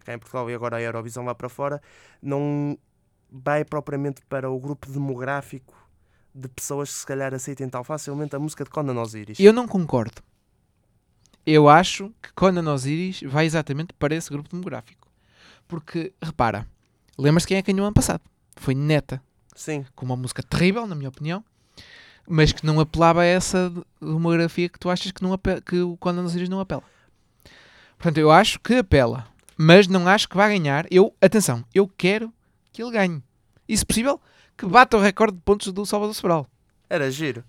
cá 0.01 0.15
em 0.15 0.19
Portugal 0.19 0.51
e 0.51 0.55
agora 0.55 0.77
a 0.77 0.83
Eurovisão 0.83 1.25
lá 1.25 1.35
para 1.35 1.49
fora, 1.49 1.81
não 2.23 2.79
vai 3.31 3.65
propriamente 3.65 4.23
para 4.29 4.51
o 4.51 4.59
grupo 4.59 4.91
demográfico 4.91 5.75
de 6.35 6.49
pessoas 6.49 6.91
que 6.91 6.99
se 6.99 7.07
calhar 7.07 7.33
aceitem 7.35 7.69
tal 7.69 7.83
facilmente 7.83 8.37
a 8.37 8.39
música 8.39 8.65
de 8.65 8.71
Conan 8.71 9.01
Osiris. 9.01 9.41
eu 9.41 9.53
não 9.53 9.67
concordo. 9.67 10.23
Eu 11.45 11.69
acho 11.69 12.13
que 12.21 12.33
Conan 12.35 12.73
Osiris 12.73 13.23
vai 13.23 13.47
exatamente 13.47 13.93
para 13.95 14.15
esse 14.15 14.29
grupo 14.29 14.51
demográfico. 14.51 15.09
Porque, 15.69 16.13
repara, 16.21 16.67
lembras-te 17.17 17.49
quem 17.49 17.57
é 17.57 17.63
que 17.63 17.73
ganhou 17.73 17.87
ano 17.87 17.95
passado? 17.95 18.23
Foi 18.57 18.75
Neta, 18.75 19.23
Sim, 19.55 19.85
com 19.95 20.05
uma 20.05 20.17
música 20.17 20.43
terrível, 20.43 20.87
na 20.87 20.95
minha 20.95 21.09
opinião, 21.09 21.45
mas 22.29 22.53
que 22.53 22.65
não 22.65 22.81
apelava 22.81 23.23
a 23.23 23.25
essa 23.25 23.73
demografia 24.01 24.69
que 24.69 24.79
tu 24.79 24.91
achas 24.91 25.13
que, 25.13 25.23
não 25.23 25.39
que 25.65 25.81
o 25.81 25.97
Conan 25.97 26.25
Osiris 26.25 26.49
não 26.49 26.61
apela. 26.61 26.83
Portanto, 27.97 28.19
eu 28.19 28.31
acho 28.31 28.61
que 28.61 28.75
apela, 28.75 29.27
mas 29.57 29.89
não 29.89 30.07
acho 30.07 30.29
que 30.29 30.37
vai 30.37 30.59
ganhar. 30.59 30.87
Eu, 30.91 31.15
atenção, 31.21 31.65
eu 31.75 31.89
quero 31.89 32.33
que 32.73 32.83
ele 32.83 32.93
ganhe. 32.93 33.23
E, 33.69 33.77
se 33.77 33.85
possível, 33.85 34.21
que 34.57 34.67
bata 34.67 34.97
o 34.97 35.01
recorde 35.01 35.37
de 35.37 35.43
pontos 35.43 35.73
do 35.73 35.87
Salvador 35.87 36.15
Sobral. 36.15 36.47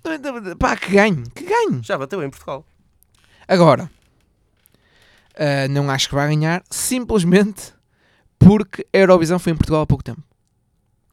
era 0.03 0.41
giro. 0.41 0.57
Pá, 0.57 0.75
que 0.75 0.91
ganhe, 0.91 1.23
que 1.36 1.43
ganhe. 1.43 1.82
Já 1.84 1.97
bateu 1.97 2.23
em 2.23 2.30
Portugal. 2.30 2.65
Agora, 3.47 3.89
ah, 5.38 5.67
não 5.69 5.89
acho 5.89 6.09
que 6.09 6.15
vai 6.15 6.28
ganhar 6.28 6.63
simplesmente 6.69 7.73
porque 8.39 8.86
a 8.93 8.97
Eurovisão 8.97 9.38
foi 9.38 9.53
em 9.53 9.55
Portugal 9.55 9.82
há 9.82 9.88
pouco 9.88 10.03
tempo. 10.03 10.21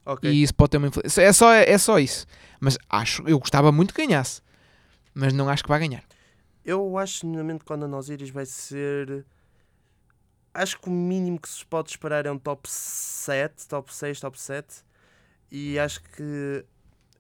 Ok. 0.06 0.30
E 0.30 0.42
isso 0.42 0.54
pode 0.54 0.70
ter 0.70 0.76
uma 0.78 0.88
influência. 0.88 1.22
É 1.22 1.32
só, 1.32 1.52
é 1.52 1.78
só 1.78 1.98
isso. 1.98 2.26
Mas 2.60 2.76
acho, 2.90 3.22
eu 3.26 3.38
gostava 3.38 3.72
muito 3.72 3.94
que 3.94 4.06
ganhasse. 4.06 4.42
Mas 5.14 5.32
não 5.32 5.48
acho 5.48 5.62
que 5.62 5.68
vai 5.68 5.78
ganhar. 5.80 6.02
Eu 6.64 6.96
acho 6.98 7.20
genuinamente 7.20 7.60
que 7.60 7.64
Conan 7.66 7.94
Osiris 7.96 8.30
vai 8.30 8.46
ser. 8.46 9.24
Acho 10.52 10.78
que 10.80 10.88
o 10.88 10.92
mínimo 10.92 11.38
que 11.40 11.48
se 11.48 11.64
pode 11.66 11.90
esperar 11.90 12.26
é 12.26 12.30
um 12.30 12.38
top 12.38 12.68
7, 12.70 13.66
top 13.68 13.92
6, 13.94 14.20
top 14.20 14.40
7. 14.40 14.66
E 15.50 15.78
acho 15.78 16.00
que 16.02 16.64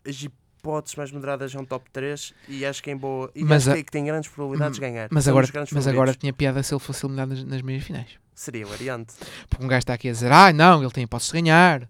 as 0.08 0.22
hipóteses 0.22 0.96
mais 0.96 1.10
moderadas 1.10 1.54
é 1.54 1.58
um 1.58 1.64
top 1.64 1.90
3. 1.90 2.32
E 2.48 2.64
acho 2.64 2.82
que 2.82 2.90
em 2.90 2.96
boa. 2.96 3.30
E 3.34 3.42
Mas 3.44 3.62
acho 3.62 3.70
a- 3.70 3.74
que, 3.74 3.80
é 3.80 3.82
que 3.84 3.90
tem 3.92 4.04
grandes 4.04 4.30
probabilidades 4.30 4.76
de 4.76 4.80
ganhar. 4.80 5.08
Mas 5.10 5.26
agora, 5.26 5.48
mas 5.72 5.86
agora 5.86 6.14
tinha 6.14 6.32
piada 6.32 6.62
se 6.62 6.72
ele 6.72 6.80
fosse 6.80 7.04
eliminado 7.04 7.30
nas, 7.30 7.44
nas 7.44 7.62
meias 7.62 7.82
finais. 7.84 8.18
Seria 8.34 8.66
variante. 8.66 9.14
Porque 9.48 9.64
um 9.64 9.68
gajo 9.68 9.78
está 9.80 9.94
aqui 9.94 10.08
a 10.08 10.12
dizer, 10.12 10.30
ah, 10.32 10.52
não, 10.52 10.82
ele 10.82 10.90
tem 10.92 11.04
hipótese 11.04 11.30
de 11.32 11.40
ganhar 11.40 11.88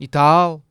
e 0.00 0.08
tal. 0.08 0.62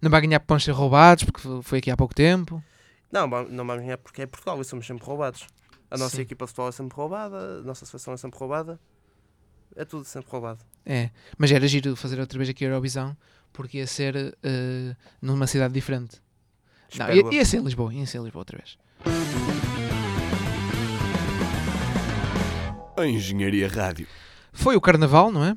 Não 0.00 0.10
vai 0.10 0.20
ganhar 0.20 0.40
por 0.40 0.54
não 0.54 0.60
ser 0.60 0.72
roubados 0.72 1.24
porque 1.24 1.42
foi 1.62 1.78
aqui 1.78 1.90
há 1.90 1.96
pouco 1.96 2.14
tempo. 2.14 2.62
Não, 3.10 3.26
não 3.26 3.66
vamos 3.66 3.82
ganhar 3.82 3.98
porque 3.98 4.22
é 4.22 4.26
Portugal 4.26 4.60
e 4.60 4.64
somos 4.64 4.86
sempre 4.86 5.04
roubados. 5.04 5.46
A 5.90 5.96
nossa 5.96 6.16
Sim. 6.16 6.22
equipa 6.22 6.44
de 6.44 6.50
futebol 6.50 6.68
é 6.68 6.72
sempre 6.72 6.94
roubada, 6.96 7.36
a 7.60 7.62
nossa 7.62 7.86
seleção 7.86 8.12
é 8.12 8.16
sempre 8.16 8.38
roubada. 8.38 8.78
É 9.74 9.84
tudo 9.84 10.04
sempre 10.04 10.30
roubado. 10.30 10.60
É, 10.84 11.10
mas 11.36 11.50
era 11.50 11.66
giro 11.66 11.96
fazer 11.96 12.20
outra 12.20 12.38
vez 12.38 12.50
aqui 12.50 12.64
a 12.64 12.68
Eurovisão 12.68 13.16
porque 13.52 13.78
ia 13.78 13.86
ser 13.86 14.36
eh, 14.42 14.94
numa 15.20 15.46
cidade 15.46 15.72
diferente. 15.72 16.20
Não, 16.96 17.10
ia, 17.10 17.34
ia 17.34 17.44
ser 17.44 17.62
Lisboa, 17.62 17.92
ia 17.92 18.06
ser 18.06 18.20
Lisboa 18.20 18.40
outra 18.40 18.58
vez. 18.58 18.78
A 22.96 23.06
Engenharia 23.06 23.68
Rádio. 23.68 24.06
Foi 24.52 24.76
o 24.76 24.80
carnaval, 24.80 25.30
não 25.30 25.44
é? 25.44 25.56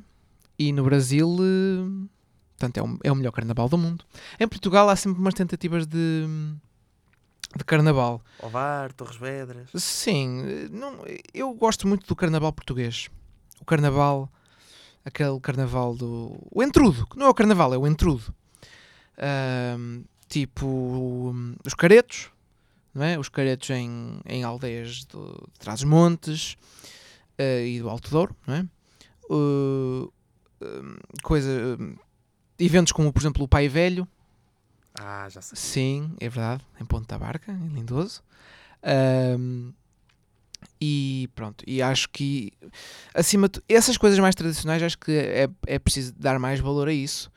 E 0.58 0.72
no 0.72 0.84
Brasil, 0.84 1.36
eh, 1.40 2.08
portanto, 2.62 2.78
é 2.78 2.82
o, 2.82 2.98
é 3.02 3.12
o 3.12 3.16
melhor 3.16 3.32
carnaval 3.32 3.68
do 3.68 3.76
mundo. 3.76 4.04
Em 4.38 4.46
Portugal 4.46 4.88
há 4.88 4.94
sempre 4.94 5.20
umas 5.20 5.34
tentativas 5.34 5.86
de, 5.86 6.26
de 7.56 7.64
carnaval. 7.64 8.22
Ovar, 8.40 8.92
Torres 8.92 9.16
Vedras. 9.16 9.70
Sim, 9.74 10.68
não, 10.70 10.98
eu 11.34 11.52
gosto 11.54 11.88
muito 11.88 12.06
do 12.06 12.14
carnaval 12.14 12.52
português. 12.52 13.08
O 13.60 13.64
carnaval, 13.64 14.30
aquele 15.04 15.40
carnaval 15.40 15.94
do. 15.94 16.38
O 16.50 16.62
entrudo, 16.62 17.06
que 17.06 17.18
não 17.18 17.26
é 17.26 17.28
o 17.28 17.34
carnaval, 17.34 17.74
é 17.74 17.78
o 17.78 17.86
entrudo. 17.86 18.34
Tipo 20.28 20.66
hum, 20.66 21.56
os 21.66 21.74
caretos, 21.74 22.30
não 22.94 23.04
é? 23.04 23.18
Os 23.18 23.28
caretos 23.28 23.68
em, 23.70 24.20
em 24.24 24.44
aldeias 24.44 25.04
do, 25.04 25.46
de 25.52 25.58
Trás-os-Montes 25.58 26.56
eh, 27.36 27.66
e 27.66 27.80
do 27.80 27.90
Alto 27.90 28.10
Douro, 28.10 28.34
não 28.46 28.54
é? 28.54 28.66
Uh, 29.30 30.12
coisa, 31.22 31.76
hum, 31.78 31.96
eventos 32.64 32.92
como, 32.92 33.12
por 33.12 33.20
exemplo, 33.20 33.44
o 33.44 33.48
Pai 33.48 33.68
Velho, 33.68 34.06
Ah, 34.98 35.26
já 35.30 35.40
sei. 35.40 35.56
Sim, 35.56 36.14
é 36.20 36.28
verdade, 36.28 36.64
em 36.80 36.84
Ponta 36.84 37.18
Barca, 37.18 37.50
em 37.52 37.68
Lindoso. 37.68 38.22
Ahm, 38.82 39.72
e 40.80 41.28
pronto, 41.34 41.64
e 41.66 41.80
acho 41.80 42.08
que 42.10 42.52
acima 43.14 43.48
de 43.48 43.62
essas 43.68 43.96
coisas 43.96 44.18
mais 44.18 44.34
tradicionais, 44.34 44.82
acho 44.82 44.98
que 44.98 45.12
é, 45.12 45.48
é 45.66 45.78
preciso 45.78 46.12
dar 46.18 46.38
mais 46.38 46.60
valor 46.60 46.88
a 46.88 46.92
isso 46.92 47.30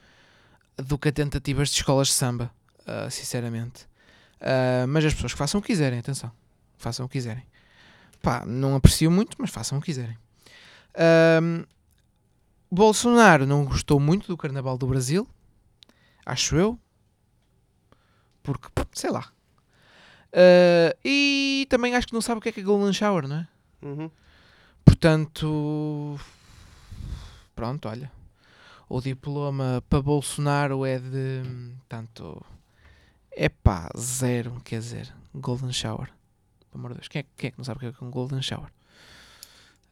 do 0.77 0.97
que 0.97 1.09
a 1.09 1.11
tentativas 1.11 1.69
de 1.69 1.75
escolas 1.75 2.07
de 2.07 2.13
samba, 2.13 2.51
ah, 2.85 3.09
sinceramente. 3.09 3.87
Ah, 4.41 4.85
mas 4.87 5.05
as 5.05 5.13
pessoas 5.13 5.31
que 5.33 5.37
façam 5.39 5.59
o 5.59 5.61
que 5.61 5.67
quiserem, 5.67 5.99
atenção, 5.99 6.31
façam 6.77 7.05
o 7.05 7.09
que 7.09 7.13
quiserem. 7.13 7.43
Pá, 8.21 8.43
não 8.45 8.75
aprecio 8.75 9.09
muito, 9.11 9.37
mas 9.39 9.49
façam 9.49 9.77
o 9.77 9.81
que 9.81 9.85
quiserem. 9.85 10.17
Ahm, 10.95 11.63
Bolsonaro 12.75 13.45
não 13.45 13.65
gostou 13.65 13.99
muito 13.99 14.27
do 14.27 14.37
Carnaval 14.37 14.77
do 14.77 14.85
Brasil, 14.85 15.27
acho 16.25 16.55
eu, 16.55 16.79
porque, 18.43 18.67
sei 18.93 19.09
lá. 19.09 19.31
Ah, 20.35 20.95
e 21.03 21.65
também 21.69 21.95
acho 21.95 22.07
que 22.07 22.13
não 22.13 22.21
sabe 22.21 22.39
o 22.39 22.41
que 22.41 22.49
é 22.49 22.51
que 22.51 22.59
é 22.59 22.63
Golden 22.63 22.91
Shower, 22.91 23.27
não 23.27 23.37
é? 23.37 23.47
Uhum. 23.81 24.11
Portanto, 24.83 26.19
pronto, 27.55 27.87
olha. 27.87 28.11
O 28.87 29.01
diploma 29.01 29.83
para 29.89 30.01
Bolsonaro 30.01 30.85
é 30.85 30.99
de, 30.99 31.41
tanto, 31.89 32.45
é 33.31 33.49
pá, 33.49 33.89
zero, 33.97 34.61
quer 34.63 34.79
dizer, 34.79 35.11
Golden 35.33 35.71
Shower. 35.71 36.11
Pelo 36.69 36.85
amor 36.85 36.89
de 36.91 36.99
Deus, 36.99 37.07
quem 37.07 37.21
é, 37.21 37.25
quem 37.35 37.47
é 37.47 37.51
que 37.51 37.57
não 37.57 37.65
sabe 37.65 37.77
o 37.77 37.79
que 37.79 37.85
é 37.87 37.91
que 37.91 38.03
é 38.03 38.07
um 38.07 38.11
Golden 38.11 38.41
Shower? 38.41 38.69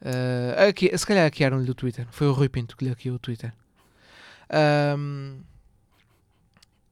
Ah, 0.03 0.67
aqui, 0.67 0.95
se 0.97 1.05
calhar 1.05 1.23
hackearam-lhe 1.23 1.69
o 1.69 1.75
Twitter. 1.75 2.05
Foi 2.11 2.27
o 2.27 2.33
Rui 2.33 2.49
Pinto 2.49 2.75
que 2.75 2.83
lhe 2.85 2.89
hackeou 2.89 3.15
o 3.15 3.19
Twitter. 3.19 3.53
Ahm, 4.49 5.39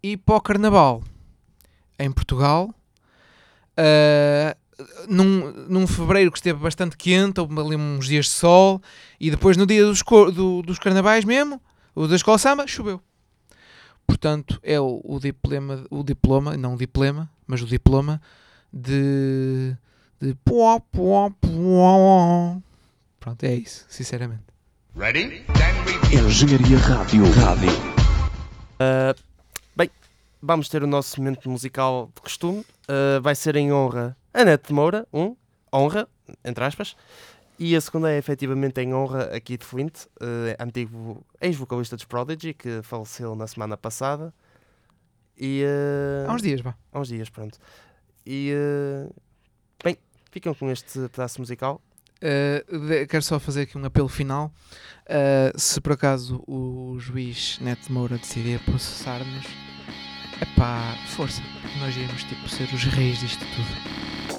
e 0.01 0.17
para 0.17 0.35
o 0.35 0.41
Carnaval, 0.41 1.03
em 1.99 2.11
Portugal, 2.11 2.73
ah, 3.77 4.55
num, 5.07 5.51
num 5.67 5.85
fevereiro 5.87 6.31
que 6.31 6.37
esteve 6.37 6.59
bastante 6.59 6.97
quente, 6.97 7.39
houve 7.39 7.59
ali 7.59 7.75
uns 7.75 8.07
dias 8.07 8.25
de 8.25 8.31
sol, 8.31 8.81
e 9.19 9.29
depois 9.29 9.57
no 9.57 9.65
dia 9.65 9.85
dos, 9.85 10.01
do- 10.33 10.61
dos 10.63 10.79
carnavais 10.79 11.23
mesmo, 11.25 11.61
o 11.93 12.07
da 12.07 12.15
escola 12.15 12.37
samba, 12.37 12.65
choveu. 12.65 12.99
Portanto, 14.07 14.59
é 14.63 14.79
o, 14.79 14.99
o 15.03 15.19
diploma, 15.19 15.85
o 15.89 16.03
diploma, 16.03 16.57
não 16.57 16.73
o 16.73 16.77
diploma, 16.77 17.29
mas 17.45 17.61
o 17.61 17.65
diploma 17.67 18.21
de, 18.73 19.75
de 20.19 20.33
puá, 20.43 20.79
puá, 20.79 21.29
puá. 21.29 22.57
Pronto, 23.21 23.43
é 23.43 23.53
isso, 23.53 23.85
sinceramente. 23.87 24.41
Ready? 24.95 25.45
Then 25.53 25.85
we 25.85 26.27
Engenharia 26.27 26.77
Rádio. 26.79 27.23
Rádio. 27.33 27.69
Ah, 28.79 29.13
bem, 29.75 29.91
vamos 30.41 30.67
ter 30.69 30.81
o 30.81 30.87
nosso 30.87 31.19
momento 31.21 31.47
musical 31.47 32.11
de 32.15 32.19
costume. 32.21 32.65
Ah, 32.87 33.19
vai 33.21 33.35
ser 33.35 33.55
em 33.55 33.71
honra 33.71 34.17
a 34.33 34.43
Neto 34.43 34.73
Moura, 34.73 35.07
um, 35.13 35.35
honra, 35.71 36.07
entre 36.43 36.63
aspas. 36.63 36.95
E 37.59 37.75
a 37.75 37.81
segunda 37.81 38.11
é 38.11 38.17
efetivamente 38.17 38.81
em 38.81 38.91
honra 38.91 39.25
aqui 39.35 39.55
de 39.55 39.63
Flint, 39.63 40.05
eh, 40.19 40.57
antigo 40.59 41.23
ex-vocalista 41.39 41.95
dos 41.95 42.05
Prodigy, 42.05 42.55
que 42.55 42.81
faleceu 42.81 43.35
na 43.35 43.45
semana 43.45 43.77
passada. 43.77 44.33
E, 45.37 45.63
Há 46.27 46.33
uns 46.33 46.41
dias, 46.41 46.59
vá. 46.61 46.73
há 46.91 46.99
uns 46.99 47.09
dias, 47.09 47.29
pronto. 47.29 47.59
E, 48.25 48.51
bem, 49.83 49.95
ficam 50.31 50.55
com 50.55 50.71
este 50.71 51.07
pedaço 51.09 51.39
musical. 51.39 51.79
Uh, 52.21 53.07
quero 53.07 53.23
só 53.23 53.39
fazer 53.39 53.61
aqui 53.63 53.77
um 53.77 53.85
apelo 53.85 54.07
final. 54.07 54.53
Uh, 55.05 55.57
se 55.59 55.81
por 55.81 55.93
acaso 55.93 56.43
o 56.47 56.97
juiz 56.99 57.57
Neto 57.59 57.91
Moura 57.91 58.17
decidir 58.17 58.59
processar-nos, 58.59 59.45
Epá, 60.41 60.97
força. 61.07 61.41
Nós 61.79 61.95
íamos 61.95 62.23
tipo 62.23 62.49
ser 62.49 62.67
os 62.73 62.83
reis 62.83 63.19
disto 63.19 63.45
tudo. 63.55 64.30